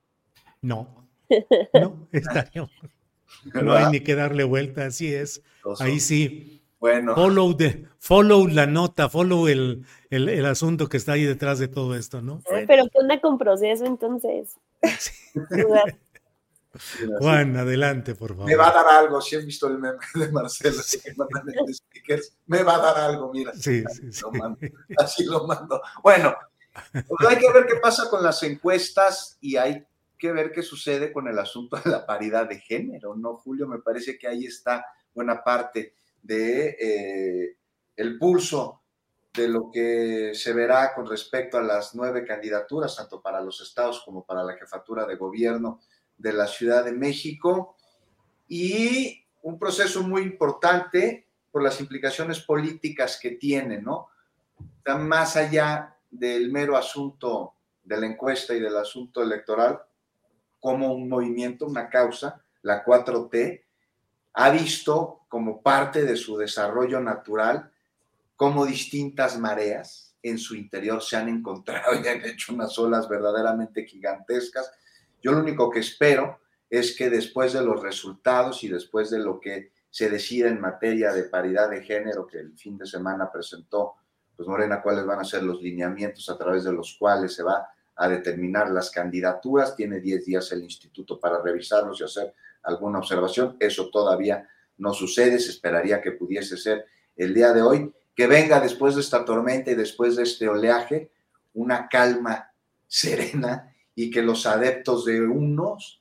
No, 0.62 1.08
no, 1.74 2.08
estaríamos. 2.12 2.70
No 3.54 3.74
hay 3.74 3.90
ni 3.90 4.00
que 4.00 4.14
darle 4.14 4.44
vuelta, 4.44 4.86
así 4.86 5.12
es. 5.12 5.42
Ahí 5.80 6.00
sí, 6.00 6.62
bueno. 6.78 7.14
Follow, 7.14 7.56
follow 7.98 8.46
la 8.46 8.66
nota, 8.66 9.08
follow 9.08 9.48
el, 9.48 9.84
el, 10.10 10.46
asunto 10.46 10.88
que 10.88 10.96
está 10.96 11.12
ahí 11.12 11.24
detrás 11.24 11.58
de 11.58 11.66
todo 11.66 11.96
esto, 11.96 12.22
¿no? 12.22 12.40
Pero 12.48 12.84
que 12.88 12.98
onda 12.98 13.20
con 13.20 13.36
proceso 13.36 13.84
entonces. 13.84 14.56
Juan, 17.18 17.56
adelante, 17.56 18.14
por 18.14 18.30
favor. 18.30 18.46
Me 18.46 18.56
va 18.56 18.68
a 18.68 18.72
dar 18.72 18.86
algo, 18.88 19.20
si 19.20 19.36
han 19.36 19.46
visto 19.46 19.66
el 19.68 19.78
meme 19.78 19.98
de 20.14 20.30
Marcelo, 20.30 20.82
me 22.46 22.62
va 22.62 22.74
a 22.76 22.78
dar 22.78 23.10
algo, 23.10 23.32
mira. 23.32 23.52
Sí, 23.54 23.82
sí, 23.90 24.12
sí. 24.12 24.24
así 24.98 25.24
lo 25.24 25.46
mando. 25.46 25.80
Bueno, 26.02 26.34
pues 26.92 27.28
hay 27.28 27.38
que 27.38 27.52
ver 27.52 27.66
qué 27.66 27.76
pasa 27.76 28.08
con 28.08 28.22
las 28.22 28.42
encuestas 28.42 29.38
y 29.40 29.56
hay 29.56 29.84
que 30.18 30.32
ver 30.32 30.52
qué 30.52 30.62
sucede 30.62 31.12
con 31.12 31.28
el 31.28 31.38
asunto 31.38 31.76
de 31.76 31.90
la 31.90 32.04
paridad 32.04 32.48
de 32.48 32.60
género, 32.60 33.14
¿no, 33.14 33.36
Julio? 33.36 33.66
Me 33.66 33.78
parece 33.78 34.18
que 34.18 34.28
ahí 34.28 34.44
está 34.44 34.84
buena 35.14 35.42
parte 35.42 35.94
de 36.22 36.76
eh, 36.80 37.56
el 37.96 38.18
pulso 38.18 38.82
de 39.32 39.48
lo 39.48 39.70
que 39.72 40.32
se 40.34 40.52
verá 40.52 40.92
con 40.94 41.08
respecto 41.08 41.58
a 41.58 41.62
las 41.62 41.94
nueve 41.94 42.24
candidaturas, 42.24 42.96
tanto 42.96 43.22
para 43.22 43.40
los 43.40 43.60
estados 43.60 44.02
como 44.04 44.24
para 44.24 44.42
la 44.42 44.54
jefatura 44.54 45.06
de 45.06 45.16
gobierno 45.16 45.80
de 46.18 46.32
la 46.32 46.46
Ciudad 46.46 46.84
de 46.84 46.92
México, 46.92 47.76
y 48.48 49.24
un 49.42 49.58
proceso 49.58 50.02
muy 50.02 50.22
importante 50.22 51.26
por 51.50 51.62
las 51.62 51.80
implicaciones 51.80 52.40
políticas 52.40 53.18
que 53.20 53.32
tiene, 53.32 53.80
¿no? 53.80 54.08
Está 54.78 54.96
más 54.96 55.36
allá 55.36 55.96
del 56.10 56.50
mero 56.50 56.76
asunto 56.76 57.54
de 57.82 57.98
la 57.98 58.06
encuesta 58.06 58.54
y 58.54 58.60
del 58.60 58.76
asunto 58.76 59.22
electoral, 59.22 59.80
como 60.60 60.92
un 60.92 61.08
movimiento, 61.08 61.66
una 61.66 61.88
causa, 61.88 62.42
la 62.62 62.84
4T, 62.84 63.62
ha 64.34 64.50
visto 64.50 65.20
como 65.28 65.62
parte 65.62 66.04
de 66.04 66.16
su 66.16 66.36
desarrollo 66.36 67.00
natural 67.00 67.70
cómo 68.36 68.66
distintas 68.66 69.38
mareas 69.38 70.14
en 70.22 70.38
su 70.38 70.54
interior 70.54 71.02
se 71.02 71.16
han 71.16 71.28
encontrado 71.28 71.94
y 71.94 72.06
han 72.06 72.24
hecho 72.24 72.52
unas 72.54 72.78
olas 72.78 73.08
verdaderamente 73.08 73.84
gigantescas. 73.84 74.70
Yo 75.22 75.32
lo 75.32 75.40
único 75.40 75.70
que 75.70 75.80
espero 75.80 76.40
es 76.70 76.96
que 76.96 77.10
después 77.10 77.52
de 77.52 77.62
los 77.62 77.82
resultados 77.82 78.62
y 78.64 78.68
después 78.68 79.10
de 79.10 79.18
lo 79.18 79.40
que 79.40 79.72
se 79.90 80.10
decida 80.10 80.48
en 80.48 80.60
materia 80.60 81.12
de 81.12 81.24
paridad 81.24 81.70
de 81.70 81.82
género 81.82 82.26
que 82.26 82.38
el 82.38 82.56
fin 82.56 82.76
de 82.76 82.86
semana 82.86 83.30
presentó, 83.32 83.94
pues 84.36 84.48
Morena, 84.48 84.82
cuáles 84.82 85.04
van 85.04 85.20
a 85.20 85.24
ser 85.24 85.42
los 85.42 85.60
lineamientos 85.60 86.28
a 86.28 86.38
través 86.38 86.64
de 86.64 86.72
los 86.72 86.96
cuales 86.98 87.34
se 87.34 87.42
va 87.42 87.68
a 87.96 88.08
determinar 88.08 88.70
las 88.70 88.90
candidaturas. 88.90 89.74
Tiene 89.74 90.00
10 90.00 90.24
días 90.24 90.52
el 90.52 90.62
instituto 90.62 91.18
para 91.18 91.42
revisarlos 91.42 92.00
y 92.00 92.04
hacer 92.04 92.34
alguna 92.62 93.00
observación. 93.00 93.56
Eso 93.58 93.90
todavía 93.90 94.48
no 94.76 94.92
sucede, 94.92 95.40
se 95.40 95.50
esperaría 95.50 96.00
que 96.00 96.12
pudiese 96.12 96.56
ser 96.56 96.86
el 97.16 97.34
día 97.34 97.52
de 97.52 97.62
hoy. 97.62 97.92
Que 98.14 98.26
venga 98.26 98.60
después 98.60 98.94
de 98.94 99.00
esta 99.00 99.24
tormenta 99.24 99.70
y 99.70 99.74
después 99.74 100.16
de 100.16 100.22
este 100.22 100.48
oleaje 100.48 101.10
una 101.54 101.88
calma 101.88 102.52
serena 102.86 103.74
y 104.00 104.10
que 104.10 104.22
los 104.22 104.46
adeptos 104.46 105.04
de 105.06 105.20
unos 105.22 106.00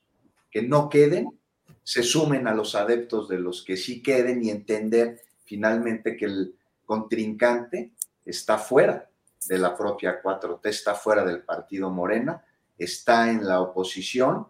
que 0.52 0.62
no 0.62 0.88
queden 0.88 1.36
se 1.82 2.04
sumen 2.04 2.48
a 2.48 2.54
los 2.54 2.76
adeptos 2.76 3.28
de 3.28 3.39
los 3.39 3.64
que 3.64 3.76
sí 3.76 4.04
queden 4.04 4.43
y 4.43 4.52
entender 4.52 5.24
finalmente 5.45 6.16
que 6.16 6.26
el 6.26 6.56
contrincante 6.86 7.93
está 8.24 8.60
fuera 8.60 9.10
de 9.48 9.58
la 9.58 9.76
propia 9.76 10.22
4T, 10.22 10.60
está 10.66 10.93
fuera 10.93 11.26
del 11.26 11.41
partido 11.41 11.89
Morena, 11.89 12.45
está 12.78 13.32
en 13.32 13.43
la 13.48 13.62
oposición 13.62 14.48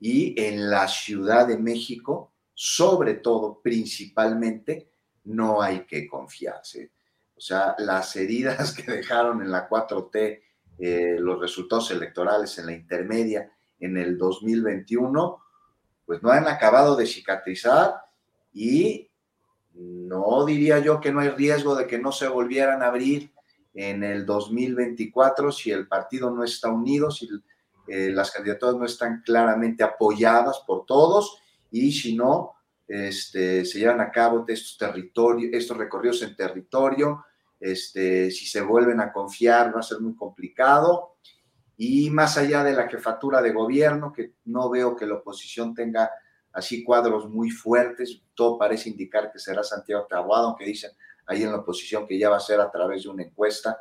y 0.00 0.34
en 0.42 0.68
la 0.68 0.88
Ciudad 0.88 1.46
de 1.46 1.56
México, 1.56 2.32
sobre 2.52 3.14
todo, 3.14 3.60
principalmente, 3.62 4.90
no 5.22 5.62
hay 5.62 5.84
que 5.86 6.08
confiarse. 6.08 6.90
O 7.36 7.40
sea, 7.40 7.76
las 7.78 8.16
heridas 8.16 8.72
que 8.76 8.90
dejaron 8.90 9.40
en 9.40 9.52
la 9.52 9.68
4T, 9.68 10.47
eh, 10.78 11.16
los 11.18 11.40
resultados 11.40 11.90
electorales 11.90 12.58
en 12.58 12.66
la 12.66 12.72
intermedia 12.72 13.50
en 13.80 13.96
el 13.96 14.16
2021, 14.16 15.42
pues 16.06 16.22
no 16.22 16.30
han 16.30 16.46
acabado 16.48 16.96
de 16.96 17.06
cicatrizar 17.06 17.94
y 18.52 19.10
no 19.74 20.44
diría 20.44 20.78
yo 20.78 21.00
que 21.00 21.12
no 21.12 21.20
hay 21.20 21.30
riesgo 21.30 21.76
de 21.76 21.86
que 21.86 21.98
no 21.98 22.12
se 22.12 22.28
volvieran 22.28 22.82
a 22.82 22.86
abrir 22.86 23.32
en 23.74 24.02
el 24.02 24.26
2024 24.26 25.52
si 25.52 25.70
el 25.70 25.86
partido 25.86 26.30
no 26.30 26.42
está 26.42 26.68
unido, 26.68 27.10
si 27.10 27.28
eh, 27.86 28.10
las 28.10 28.30
candidaturas 28.30 28.76
no 28.76 28.84
están 28.84 29.22
claramente 29.24 29.84
apoyadas 29.84 30.62
por 30.66 30.84
todos 30.84 31.40
y 31.70 31.92
si 31.92 32.16
no, 32.16 32.54
este, 32.86 33.64
se 33.64 33.78
llevan 33.78 34.00
a 34.00 34.10
cabo 34.10 34.44
estos 34.48 34.76
territorios, 34.78 35.52
estos 35.52 35.76
recorridos 35.76 36.22
en 36.22 36.34
territorio, 36.34 37.24
este, 37.60 38.30
si 38.30 38.46
se 38.46 38.60
vuelven 38.60 39.00
a 39.00 39.12
confiar 39.12 39.74
va 39.74 39.80
a 39.80 39.82
ser 39.82 40.00
muy 40.00 40.14
complicado 40.14 41.16
y 41.76 42.10
más 42.10 42.36
allá 42.36 42.64
de 42.64 42.72
la 42.72 42.88
jefatura 42.88 43.40
de 43.40 43.52
gobierno, 43.52 44.12
que 44.12 44.34
no 44.46 44.68
veo 44.68 44.96
que 44.96 45.06
la 45.06 45.14
oposición 45.14 45.74
tenga 45.74 46.10
así 46.52 46.82
cuadros 46.82 47.28
muy 47.28 47.50
fuertes, 47.50 48.20
todo 48.34 48.58
parece 48.58 48.88
indicar 48.88 49.30
que 49.30 49.38
será 49.38 49.62
Santiago 49.62 50.06
Taboado, 50.08 50.48
aunque 50.48 50.64
dicen 50.64 50.90
ahí 51.26 51.44
en 51.44 51.52
la 51.52 51.58
oposición 51.58 52.06
que 52.06 52.18
ya 52.18 52.30
va 52.30 52.38
a 52.38 52.40
ser 52.40 52.60
a 52.60 52.70
través 52.70 53.04
de 53.04 53.10
una 53.10 53.22
encuesta, 53.22 53.80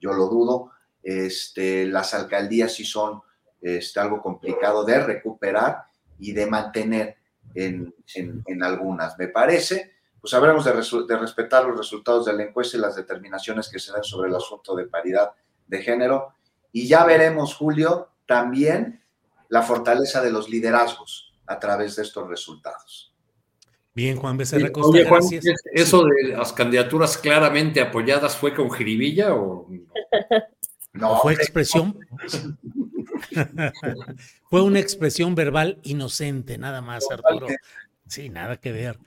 yo 0.00 0.12
lo 0.12 0.26
dudo. 0.26 0.72
Este, 1.02 1.86
las 1.86 2.12
alcaldías 2.12 2.74
sí 2.74 2.84
son 2.84 3.22
este, 3.62 3.98
algo 3.98 4.20
complicado 4.20 4.84
de 4.84 5.00
recuperar 5.00 5.84
y 6.18 6.32
de 6.32 6.46
mantener 6.46 7.16
en, 7.54 7.94
en, 8.14 8.62
algunas, 8.62 9.18
me 9.18 9.28
parece. 9.28 9.97
Pues 10.20 10.34
habremos 10.34 10.64
de, 10.64 10.72
de 10.72 11.16
respetar 11.18 11.64
los 11.64 11.78
resultados 11.78 12.26
de 12.26 12.32
la 12.32 12.44
encuesta 12.44 12.76
y 12.76 12.80
las 12.80 12.96
determinaciones 12.96 13.68
que 13.68 13.78
se 13.78 13.92
den 13.92 14.04
sobre 14.04 14.28
el 14.28 14.36
asunto 14.36 14.74
de 14.74 14.86
paridad 14.86 15.30
de 15.66 15.82
género 15.82 16.34
y 16.72 16.86
ya 16.86 17.04
veremos, 17.04 17.54
Julio, 17.54 18.10
también 18.26 19.02
la 19.48 19.62
fortaleza 19.62 20.22
de 20.22 20.30
los 20.30 20.48
liderazgos 20.48 21.32
a 21.46 21.58
través 21.58 21.96
de 21.96 22.02
estos 22.02 22.28
resultados. 22.28 23.14
Bien, 23.94 24.16
Juan 24.16 24.36
Becerra 24.36 24.70
Costa, 24.70 24.98
gracias. 25.00 25.44
¿Eso 25.72 26.04
de 26.04 26.36
las 26.36 26.52
candidaturas 26.52 27.18
claramente 27.18 27.80
apoyadas 27.80 28.36
fue 28.36 28.54
con 28.54 28.70
jiribilla 28.70 29.34
o 29.34 29.66
no? 30.92 31.16
fue 31.20 31.32
expresión? 31.32 31.98
fue 34.50 34.62
una 34.62 34.78
expresión 34.78 35.34
verbal 35.34 35.80
inocente, 35.82 36.58
nada 36.58 36.80
más, 36.80 37.04
Arturo. 37.10 37.48
Sí, 38.06 38.28
nada 38.28 38.58
que 38.58 38.72
ver. 38.72 38.98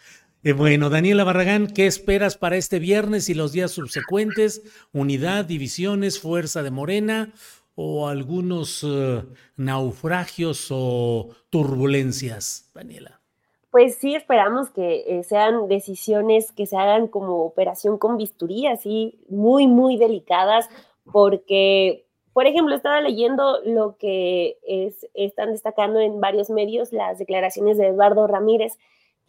Bueno, 0.43 0.89
Daniela 0.89 1.23
Barragán, 1.23 1.67
¿qué 1.67 1.85
esperas 1.85 2.35
para 2.35 2.55
este 2.55 2.79
viernes 2.79 3.29
y 3.29 3.35
los 3.35 3.51
días 3.51 3.69
subsecuentes? 3.69 4.63
¿Unidad, 4.91 5.45
divisiones, 5.45 6.19
fuerza 6.19 6.63
de 6.63 6.71
Morena 6.71 7.31
o 7.75 8.07
algunos 8.07 8.83
eh, 8.83 9.21
naufragios 9.55 10.69
o 10.71 11.29
turbulencias, 11.51 12.71
Daniela? 12.73 13.21
Pues 13.69 13.97
sí, 13.97 14.15
esperamos 14.15 14.71
que 14.71 15.03
eh, 15.05 15.23
sean 15.23 15.67
decisiones 15.67 16.51
que 16.51 16.65
se 16.65 16.75
hagan 16.75 17.07
como 17.07 17.43
operación 17.43 17.99
con 17.99 18.17
bisturí, 18.17 18.65
así 18.65 19.19
muy, 19.29 19.67
muy 19.67 19.95
delicadas, 19.97 20.67
porque, 21.11 22.07
por 22.33 22.47
ejemplo, 22.47 22.73
estaba 22.73 22.99
leyendo 22.99 23.59
lo 23.63 23.95
que 23.97 24.57
es, 24.67 25.07
están 25.13 25.51
destacando 25.51 25.99
en 25.99 26.19
varios 26.19 26.49
medios 26.49 26.91
las 26.91 27.19
declaraciones 27.19 27.77
de 27.77 27.89
Eduardo 27.89 28.25
Ramírez, 28.25 28.79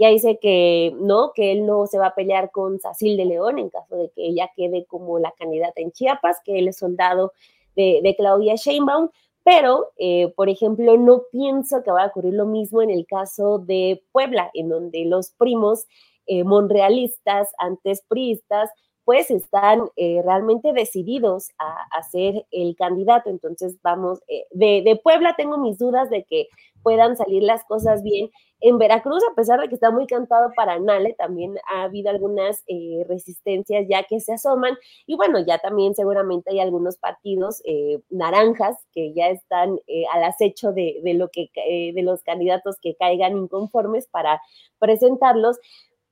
ya 0.03 0.09
dice 0.09 0.41
que 0.43 0.93
no, 0.97 1.31
que 1.33 1.53
él 1.53 1.65
no 1.65 1.87
se 1.87 1.97
va 1.97 2.09
a 2.09 2.15
pelear 2.17 2.51
con 2.51 2.81
Sacil 2.81 3.17
de 3.17 3.25
León 3.25 3.61
en 3.61 3.71
caso 3.71 3.97
de 3.97 4.11
que 4.11 4.27
ella 4.27 4.51
quede 4.57 4.85
como 4.87 5.21
la 5.21 5.31
candidata 5.39 5.81
en 5.81 5.93
Chiapas, 5.93 6.39
que 6.45 6.59
él 6.59 6.67
es 6.67 6.79
soldado 6.79 7.33
de, 7.77 8.15
Claudia 8.19 8.57
Sheinbaum, 8.57 9.11
pero, 9.45 9.93
eh, 9.99 10.33
por 10.35 10.49
ejemplo, 10.49 10.97
no 10.97 11.23
pienso 11.31 11.85
que 11.85 11.93
va 11.93 12.03
a 12.03 12.07
ocurrir 12.09 12.35
lo 12.35 12.47
mismo 12.47 12.83
en 12.83 12.91
el 12.91 13.07
caso 13.07 13.61
de 13.61 14.03
Puebla, 14.11 14.51
en 14.55 14.71
donde 14.71 15.05
los 15.05 15.31
primos 15.31 15.87
eh, 16.27 16.43
monrealistas, 16.43 17.51
antes 17.59 18.03
priistas, 18.09 18.71
pues 19.05 19.31
están 19.31 19.89
eh, 19.97 20.23
realmente 20.25 20.73
decididos 20.73 21.51
a, 21.59 21.87
a, 21.91 22.03
ser 22.03 22.47
el 22.51 22.77
candidato. 22.77 23.31
Entonces, 23.31 23.79
vamos, 23.83 24.21
de, 24.51 24.83
de, 24.83 25.01
Puebla 25.03 25.35
tengo 25.37 25.59
mis 25.59 25.79
dudas 25.79 26.09
de 26.11 26.25
que 26.25 26.49
puedan 26.83 27.17
salir 27.17 27.43
las 27.43 27.65
cosas 27.65 28.03
bien. 28.03 28.31
En 28.65 28.79
Veracruz, 28.79 29.25
a 29.29 29.35
pesar 29.35 29.61
de 29.61 29.69
que 29.69 29.75
está 29.75 29.91
muy 29.91 30.07
cantado 30.07 30.53
para 30.55 30.79
Nale, 30.79 31.15
también 31.15 31.57
ha 31.69 31.83
habido 31.83 32.11
algunas 32.11 32.63
eh, 32.69 33.05
resistencias 33.09 33.87
ya 33.89 34.05
que 34.05 34.21
se 34.21 34.35
asoman. 34.35 34.77
Y 35.05 35.17
bueno, 35.17 35.45
ya 35.45 35.59
también 35.59 35.97
seguramente 35.97 36.51
hay 36.53 36.61
algunos 36.61 36.97
partidos 36.97 37.61
eh, 37.65 38.01
naranjas 38.09 38.77
que 38.93 39.13
ya 39.15 39.31
están 39.31 39.81
eh, 39.89 40.05
al 40.13 40.23
acecho 40.23 40.73
de, 40.73 41.01
lo 41.17 41.29
que, 41.29 41.51
de 41.93 42.03
los 42.03 42.23
candidatos 42.23 42.77
que 42.81 42.95
caigan 42.95 43.37
inconformes 43.37 44.07
para 44.07 44.41
presentarlos. 44.79 45.59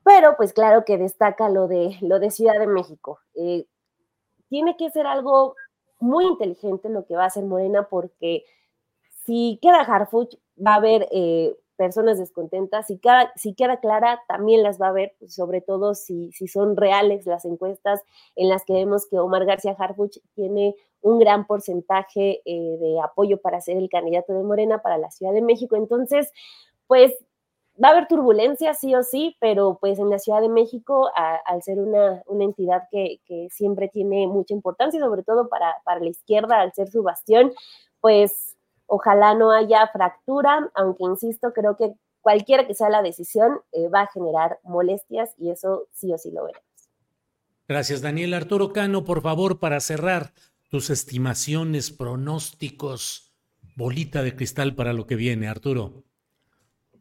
Pero 0.04 0.36
pues 0.36 0.52
claro 0.52 0.84
que 0.84 0.98
destaca 0.98 1.48
lo 1.48 1.68
de, 1.68 1.96
lo 2.00 2.18
de 2.18 2.30
Ciudad 2.30 2.58
de 2.58 2.66
México. 2.66 3.20
tiene 4.48 4.76
que 4.76 4.90
ser 4.90 5.06
algo 5.06 5.54
muy 6.00 6.24
inteligente 6.26 6.88
lo 6.88 7.04
que 7.04 7.14
va 7.14 7.24
a 7.24 7.26
hacer 7.26 7.44
Morena 7.44 7.86
porque 7.88 8.44
si 9.24 9.58
queda 9.62 9.80
Harfuch, 9.80 10.34
va 10.58 10.72
a 10.72 10.76
haber 10.76 11.08
eh, 11.12 11.54
personas 11.76 12.18
descontentas. 12.18 12.86
Si, 12.86 12.98
cada, 12.98 13.32
si 13.36 13.54
queda 13.54 13.80
clara, 13.80 14.20
también 14.28 14.62
las 14.62 14.80
va 14.80 14.86
a 14.86 14.90
haber, 14.90 15.14
sobre 15.28 15.60
todo 15.60 15.94
si, 15.94 16.32
si 16.32 16.48
son 16.48 16.76
reales 16.76 17.26
las 17.26 17.44
encuestas 17.44 18.02
en 18.36 18.48
las 18.48 18.64
que 18.64 18.72
vemos 18.72 19.06
que 19.06 19.18
Omar 19.18 19.44
García 19.44 19.76
Harfuch 19.78 20.18
tiene 20.34 20.74
un 21.00 21.18
gran 21.18 21.46
porcentaje 21.46 22.42
eh, 22.44 22.76
de 22.78 23.00
apoyo 23.00 23.40
para 23.40 23.60
ser 23.60 23.76
el 23.76 23.88
candidato 23.88 24.34
de 24.34 24.42
Morena 24.42 24.82
para 24.82 24.98
la 24.98 25.10
Ciudad 25.10 25.32
de 25.32 25.42
México. 25.42 25.76
Entonces, 25.76 26.30
pues 26.86 27.14
va 27.82 27.88
a 27.88 27.90
haber 27.92 28.08
turbulencia, 28.08 28.74
sí 28.74 28.94
o 28.94 29.02
sí, 29.02 29.36
pero 29.40 29.78
pues 29.80 29.98
en 29.98 30.10
la 30.10 30.18
Ciudad 30.18 30.40
de 30.40 30.48
México, 30.48 31.10
al 31.14 31.62
ser 31.62 31.78
una, 31.78 32.22
entidad 32.40 32.84
que, 32.90 33.20
siempre 33.50 33.88
tiene 33.88 34.26
mucha 34.26 34.54
importancia, 34.54 35.00
sobre 35.00 35.22
todo 35.22 35.48
para, 35.48 35.76
para 35.84 36.00
la 36.00 36.08
izquierda, 36.08 36.60
al 36.60 36.72
ser 36.72 36.88
su 36.88 37.02
bastión, 37.02 37.52
pues 38.00 38.56
Ojalá 38.92 39.34
no 39.36 39.52
haya 39.52 39.86
fractura, 39.92 40.68
aunque 40.74 41.04
insisto, 41.04 41.52
creo 41.52 41.76
que 41.76 41.94
cualquiera 42.20 42.66
que 42.66 42.74
sea 42.74 42.90
la 42.90 43.02
decisión 43.02 43.60
eh, 43.70 43.88
va 43.88 44.00
a 44.00 44.08
generar 44.08 44.58
molestias 44.64 45.30
y 45.38 45.50
eso 45.50 45.86
sí 45.92 46.12
o 46.12 46.18
sí 46.18 46.32
lo 46.32 46.44
veremos. 46.44 46.66
Gracias, 47.68 48.02
Daniel. 48.02 48.34
Arturo 48.34 48.72
Cano, 48.72 49.04
por 49.04 49.22
favor, 49.22 49.60
para 49.60 49.78
cerrar 49.78 50.32
tus 50.70 50.90
estimaciones, 50.90 51.92
pronósticos, 51.92 53.32
bolita 53.76 54.24
de 54.24 54.34
cristal 54.34 54.74
para 54.74 54.92
lo 54.92 55.06
que 55.06 55.14
viene, 55.14 55.46
Arturo. 55.46 56.02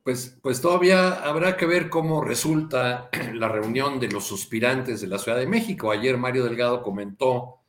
Pues, 0.10 0.40
pues 0.42 0.60
todavía 0.60 1.24
habrá 1.24 1.56
que 1.56 1.68
ver 1.68 1.88
cómo 1.88 2.24
resulta 2.24 3.12
la 3.36 3.48
reunión 3.48 4.00
de 4.00 4.08
los 4.08 4.26
suspirantes 4.26 5.02
de 5.02 5.08
la 5.08 5.20
Ciudad 5.20 5.38
de 5.38 5.46
México. 5.46 5.92
Ayer 5.92 6.18
Mario 6.18 6.46
Delgado 6.46 6.82
comentó 6.82 7.60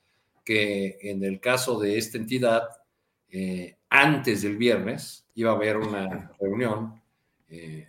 que 0.43 0.97
en 1.03 1.22
el 1.22 1.38
caso 1.38 1.78
de 1.78 1.99
esta 1.99 2.16
entidad, 2.16 2.62
eh, 3.28 3.76
antes 3.91 4.41
del 4.41 4.57
viernes 4.57 5.28
iba 5.34 5.51
a 5.51 5.55
haber 5.55 5.76
una 5.76 6.32
reunión. 6.41 7.03
Eh, 7.51 7.86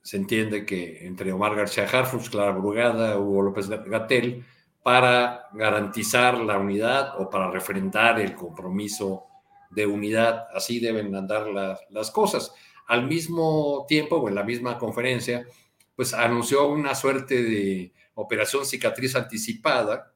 se 0.00 0.16
entiende 0.16 0.64
que 0.64 1.06
entre 1.06 1.34
Omar 1.34 1.54
García 1.54 1.84
Harfus, 1.84 2.30
Clara 2.30 2.52
Brugada, 2.52 3.18
Hugo 3.18 3.42
López 3.42 3.68
Gatel, 3.68 4.42
para 4.82 5.50
garantizar 5.52 6.38
la 6.40 6.56
unidad 6.56 7.20
o 7.20 7.28
para 7.28 7.50
refrendar 7.50 8.18
el 8.18 8.34
compromiso 8.34 9.26
de 9.68 9.86
unidad. 9.86 10.46
Así 10.54 10.80
deben 10.80 11.14
andar 11.14 11.46
las, 11.90 12.10
cosas. 12.10 12.54
Al 12.90 13.06
mismo 13.06 13.86
tiempo, 13.88 14.16
o 14.16 14.28
en 14.28 14.34
la 14.34 14.42
misma 14.42 14.76
conferencia, 14.76 15.46
pues 15.94 16.12
anunció 16.12 16.66
una 16.66 16.96
suerte 16.96 17.40
de 17.40 17.92
operación 18.14 18.66
cicatriz 18.66 19.14
anticipada, 19.14 20.12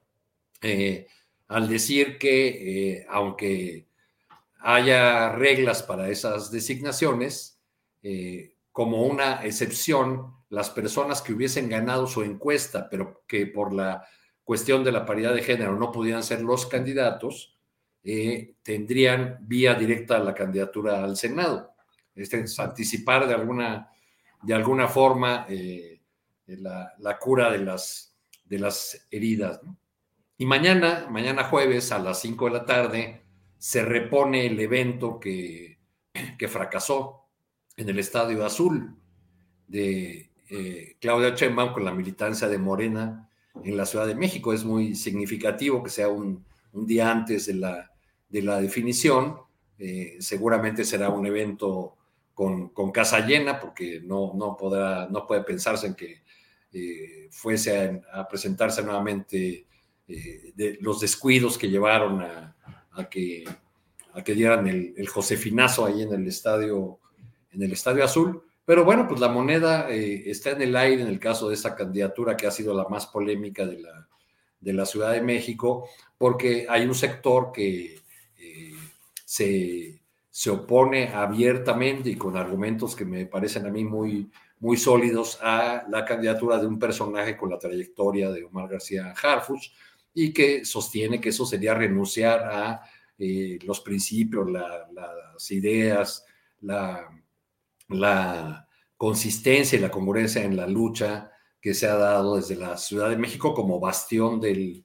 eh, 0.61 1.07
al 1.47 1.69
decir 1.69 2.19
que, 2.19 2.49
eh, 2.97 3.07
aunque 3.09 3.87
haya 4.59 5.37
reglas 5.37 5.85
para 5.85 6.09
esas 6.09 6.51
designaciones, 6.51 7.61
eh, 8.03 8.57
como 8.73 9.05
una 9.05 9.45
excepción, 9.45 10.35
las 10.49 10.69
personas 10.69 11.23
que 11.23 11.33
hubiesen 11.33 11.69
ganado 11.69 12.09
su 12.09 12.23
encuesta, 12.23 12.89
pero 12.91 13.23
que 13.29 13.47
por 13.47 13.73
la 13.73 14.05
cuestión 14.43 14.83
de 14.83 14.91
la 14.91 15.07
paridad 15.07 15.33
de 15.33 15.45
género 15.45 15.79
no 15.79 15.93
pudieran 15.93 16.25
ser 16.25 16.41
los 16.41 16.67
candidatos, 16.67 17.57
tendrían 18.65 19.39
vía 19.43 19.75
directa 19.75 20.17
a 20.17 20.25
la 20.25 20.35
candidatura 20.35 21.05
al 21.05 21.17
Senado. 21.17 21.74
Este 22.15 22.41
es 22.41 22.59
anticipar 22.61 23.27
de 23.27 23.35
alguna, 23.35 23.91
de 24.43 24.55
alguna 24.55 24.89
forma 24.89 25.47
eh, 25.49 26.01
la, 26.47 27.19
cura 27.21 27.51
de 27.51 27.59
las, 27.59 28.17
de 28.45 28.59
las 28.59 29.07
heridas. 29.11 29.61
Y 30.39 30.47
mañana, 30.47 31.07
mañana 31.11 31.45
jueves 31.45 31.93
a 31.93 31.99
las 31.99 32.21
5 32.21 32.47
de 32.47 32.51
la 32.51 32.65
tarde, 32.65 33.23
se 33.59 33.83
repone 33.85 34.47
el 34.47 34.59
evento 34.61 35.19
que, 35.19 35.79
que 36.39 36.49
fracasó 36.49 37.29
en 37.77 37.89
el 37.89 37.99
Estadio 37.99 38.45
Azul 38.45 38.97
de 39.67 40.31
eh, 40.51 40.97
Claudia 41.01 41.35
Sheinbaum 41.35 41.73
con 41.73 41.85
la 41.85 41.93
militancia 41.93 42.49
de 42.49 42.59
Morena 42.59 43.29
en 43.63 43.77
la 43.77 43.87
Ciudad 43.87 44.07
de 44.07 44.15
México. 44.15 44.53
Es 44.53 44.65
muy 44.65 44.95
significativo 44.95 45.83
que 45.83 45.91
sea 45.91 46.09
un, 46.09 46.45
día 46.73 47.11
antes 47.11 47.47
de 47.47 47.55
la, 47.55 47.91
de 48.29 48.43
la 48.43 48.61
definición. 48.61 49.37
Eh, 49.79 50.17
seguramente 50.21 50.85
será 50.85 51.09
un 51.09 51.27
evento 51.27 51.97
con, 52.35 52.71
casa 52.93 53.25
llena, 53.25 53.61
porque 53.61 54.01
no, 54.03 54.33
no, 54.35 54.57
podrá, 54.57 55.09
no 55.09 55.27
puede 55.27 55.43
pensarse 55.43 55.87
en 55.87 55.95
que 55.95 56.23
eh, 56.73 57.29
fuese 57.31 58.03
a, 58.13 58.29
presentarse 58.29 58.83
nuevamente 58.83 59.67
de 60.07 60.77
los 60.83 61.01
descuidos 61.01 61.57
que 61.57 61.71
llevaron 61.71 62.21
a, 62.21 63.09
que, 63.09 63.45
a 64.13 64.23
que 64.23 64.35
dieran 64.35 64.67
el, 64.67 64.93
el, 64.97 65.09
Josefinazo 65.09 65.87
ahí 65.87 66.03
en 66.03 66.13
el 66.13 66.27
estadio, 66.27 66.99
en 67.53 67.63
el 67.63 67.73
estadio 67.73 68.05
azul. 68.05 68.43
Pero 68.65 68.85
bueno, 68.85 69.07
pues 69.07 69.21
la 69.21 69.29
moneda 69.29 69.91
eh, 69.91 70.31
está 70.31 70.51
en 70.51 70.63
el 70.63 70.77
aire 70.77 71.03
en 71.03 71.09
el 71.09 71.19
caso 71.19 71.49
de 71.49 71.55
esa 71.55 71.75
candidatura 71.75 72.37
que 72.37 72.47
ha 72.47 72.51
sido 72.51 72.75
la 72.75 72.89
más 72.89 73.07
polémica 73.07 73.67
de 73.67 73.81
la, 73.81 74.09
de 74.61 74.73
la 74.73 74.87
Ciudad 74.87 75.13
de 75.13 75.21
México, 75.21 75.89
porque 76.17 76.67
hay 76.69 76.87
un 76.87 76.95
sector 76.95 77.53
que 77.53 78.01
eh, 78.39 78.73
se, 79.25 80.01
se, 80.35 80.51
opone 80.51 81.09
abiertamente 81.09 82.11
y 82.11 82.17
con 82.17 82.37
argumentos 82.37 82.97
que 82.97 83.05
me 83.05 83.27
parecen 83.27 83.67
a 83.67 83.71
mí 83.71 83.85
muy, 83.85 84.31
muy 84.59 84.77
sólidos 84.77 85.39
a 85.41 85.85
la 85.89 86.05
candidatura 86.05 86.59
de 86.59 86.67
un 86.67 86.79
personaje 86.79 87.37
con 87.37 87.51
la 87.51 87.59
trayectoria 87.59 88.31
de 88.31 88.45
Omar 88.45 88.69
García 88.69 89.15
Harfuch 89.23 89.71
y 90.13 90.33
que 90.33 90.65
sostiene 90.65 91.21
que 91.21 91.29
eso 91.31 91.47
sería 91.47 91.75
renunciar 91.75 92.41
a 92.45 92.83
eh, 93.19 93.59
los 93.65 93.81
principios, 93.81 94.51
las 94.51 95.51
ideas, 95.51 96.25
la 96.61 97.09
la 97.89 98.69
consistencia 98.97 99.79
y 99.79 99.83
la 99.83 99.91
congruencia 99.91 100.43
en 100.43 100.57
la 100.57 100.67
lucha 100.67 101.31
que 101.61 101.75
se 101.75 101.87
ha 101.87 101.97
dado 101.97 102.37
desde 102.37 102.57
la 102.57 102.77
Ciudad 102.77 103.11
de 103.11 103.17
México 103.17 103.55
como 103.55 103.81
bastión 103.81 104.41
del, 104.41 104.85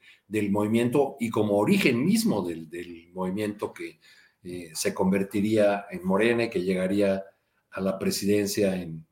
movimiento 0.50 1.18
y 1.20 1.30
como 1.30 1.58
origen 1.58 2.06
mismo 2.06 2.42
del, 2.42 3.10
movimiento 3.14 3.74
que 3.74 4.00
eh, 4.44 4.72
se 4.74 4.94
convertiría 4.94 5.86
en 5.92 6.06
Morena 6.06 6.46
y 6.46 6.50
que 6.50 6.62
llegaría 6.62 7.26
a 7.72 7.82
la 7.82 8.00
presidencia 8.00 8.76
en, 8.76 9.06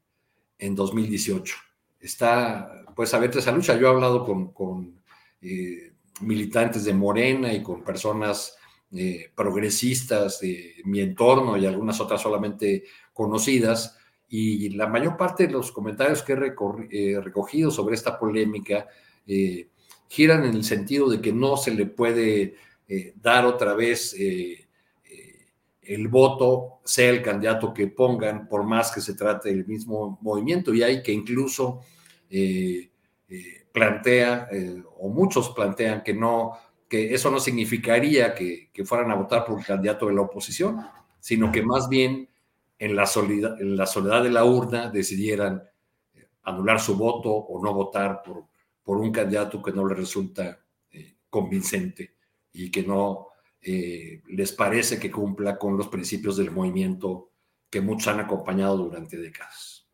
2018. 0.59 1.55
Está, 1.99 2.85
pues, 2.95 3.13
abierta 3.13 3.39
esa 3.39 3.51
lucha. 3.51 3.77
Yo 3.77 3.87
he 3.87 3.89
hablado 3.89 4.23
con, 4.53 5.01
eh, 5.41 5.93
militantes 6.21 6.83
de 6.85 6.93
Morena 6.93 7.53
y 7.53 7.61
con 7.61 7.83
personas 7.83 8.55
eh, 8.91 9.29
progresistas 9.35 10.39
de 10.39 10.75
mi 10.85 11.01
entorno 11.01 11.57
y 11.57 11.65
algunas 11.65 11.99
otras 11.99 12.21
solamente 12.21 12.85
conocidas 13.13 13.97
y 14.29 14.69
la 14.69 14.87
mayor 14.87 15.15
parte 15.15 15.47
de 15.47 15.53
los 15.53 15.71
comentarios 15.71 16.23
que 16.23 16.33
he 16.33 17.21
recogido 17.21 17.71
sobre 17.71 17.95
esta 17.95 18.19
polémica 18.19 18.87
giran 20.09 20.43
en 20.43 20.53
el 20.53 20.63
sentido 20.65 21.09
de 21.09 21.21
que 21.21 21.31
no 21.31 21.55
se 21.55 21.71
le 21.71 21.85
puede 21.85 22.55
dar 23.21 23.45
otra 23.45 23.73
vez 23.73 24.13
el 25.87 26.07
voto, 26.07 26.79
sea 26.83 27.09
el 27.09 27.21
candidato 27.21 27.73
que 27.73 27.87
pongan, 27.87 28.47
por 28.47 28.63
más 28.63 28.91
que 28.91 29.01
se 29.01 29.13
trate 29.15 29.49
del 29.49 29.65
mismo 29.65 30.19
movimiento, 30.21 30.73
y 30.73 30.83
hay 30.83 31.01
que 31.01 31.11
incluso 31.11 31.81
plantea, 33.71 34.49
o 34.97 35.09
muchos 35.09 35.49
plantean 35.51 36.03
que 36.03 36.13
no, 36.13 36.53
que 36.89 37.13
eso 37.13 37.31
no 37.31 37.39
significaría 37.39 38.33
que, 38.33 38.69
que 38.73 38.85
fueran 38.85 39.11
a 39.11 39.15
votar 39.15 39.45
por 39.45 39.55
un 39.55 39.63
candidato 39.63 40.07
de 40.07 40.13
la 40.13 40.21
oposición, 40.21 40.79
sino 41.19 41.51
que 41.51 41.61
más 41.61 41.89
bien 41.89 42.29
en 42.79 42.95
la, 42.95 43.05
soledad, 43.05 43.59
en 43.59 43.75
la 43.75 43.85
soledad 43.85 44.23
de 44.23 44.31
la 44.31 44.45
urna 44.45 44.89
decidieran 44.89 45.63
eh, 46.13 46.27
anular 46.43 46.79
su 46.79 46.95
voto 46.95 47.31
o 47.31 47.63
no 47.63 47.73
votar 47.73 48.21
por, 48.23 48.45
por 48.83 48.97
un 48.97 49.11
candidato 49.11 49.61
que 49.61 49.71
no 49.71 49.87
les 49.87 49.97
resulta 49.97 50.59
eh, 50.91 51.15
convincente 51.29 52.15
y 52.53 52.69
que 52.69 52.83
no 52.83 53.27
eh, 53.67 54.21
les 54.27 54.51
parece 54.51 54.99
que 54.99 55.11
cumpla 55.11 55.57
con 55.57 55.77
los 55.77 55.87
principios 55.87 56.37
del 56.37 56.51
movimiento 56.51 57.31
que 57.69 57.81
muchos 57.81 58.07
han 58.07 58.19
acompañado 58.19 58.77
durante 58.77 59.17
décadas. 59.17 59.87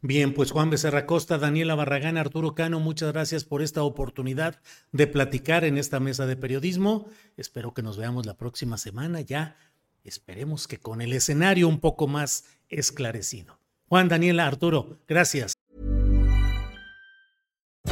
Bien, 0.00 0.34
pues 0.34 0.50
Juan 0.50 0.70
Becerra 0.70 1.06
Costa, 1.06 1.38
Daniela 1.38 1.74
Barragán, 1.74 2.18
Arturo 2.18 2.54
Cano, 2.54 2.78
muchas 2.78 3.12
gracias 3.12 3.44
por 3.44 3.62
esta 3.62 3.82
oportunidad 3.82 4.60
de 4.92 5.06
platicar 5.06 5.64
en 5.64 5.78
esta 5.78 5.98
mesa 5.98 6.26
de 6.26 6.36
periodismo. 6.36 7.08
Espero 7.36 7.74
que 7.74 7.82
nos 7.82 7.96
veamos 7.96 8.26
la 8.26 8.36
próxima 8.36 8.76
semana 8.76 9.22
ya 9.22 9.56
Esperemos 10.04 10.68
que 10.68 10.78
con 10.78 11.00
el 11.00 11.14
escenario 11.14 11.66
un 11.66 11.80
poco 11.80 12.06
más 12.06 12.44
esclarecido. 12.68 13.58
Juan, 13.88 14.08
Daniela, 14.08 14.46
Arturo, 14.46 14.98
gracias. 15.08 15.53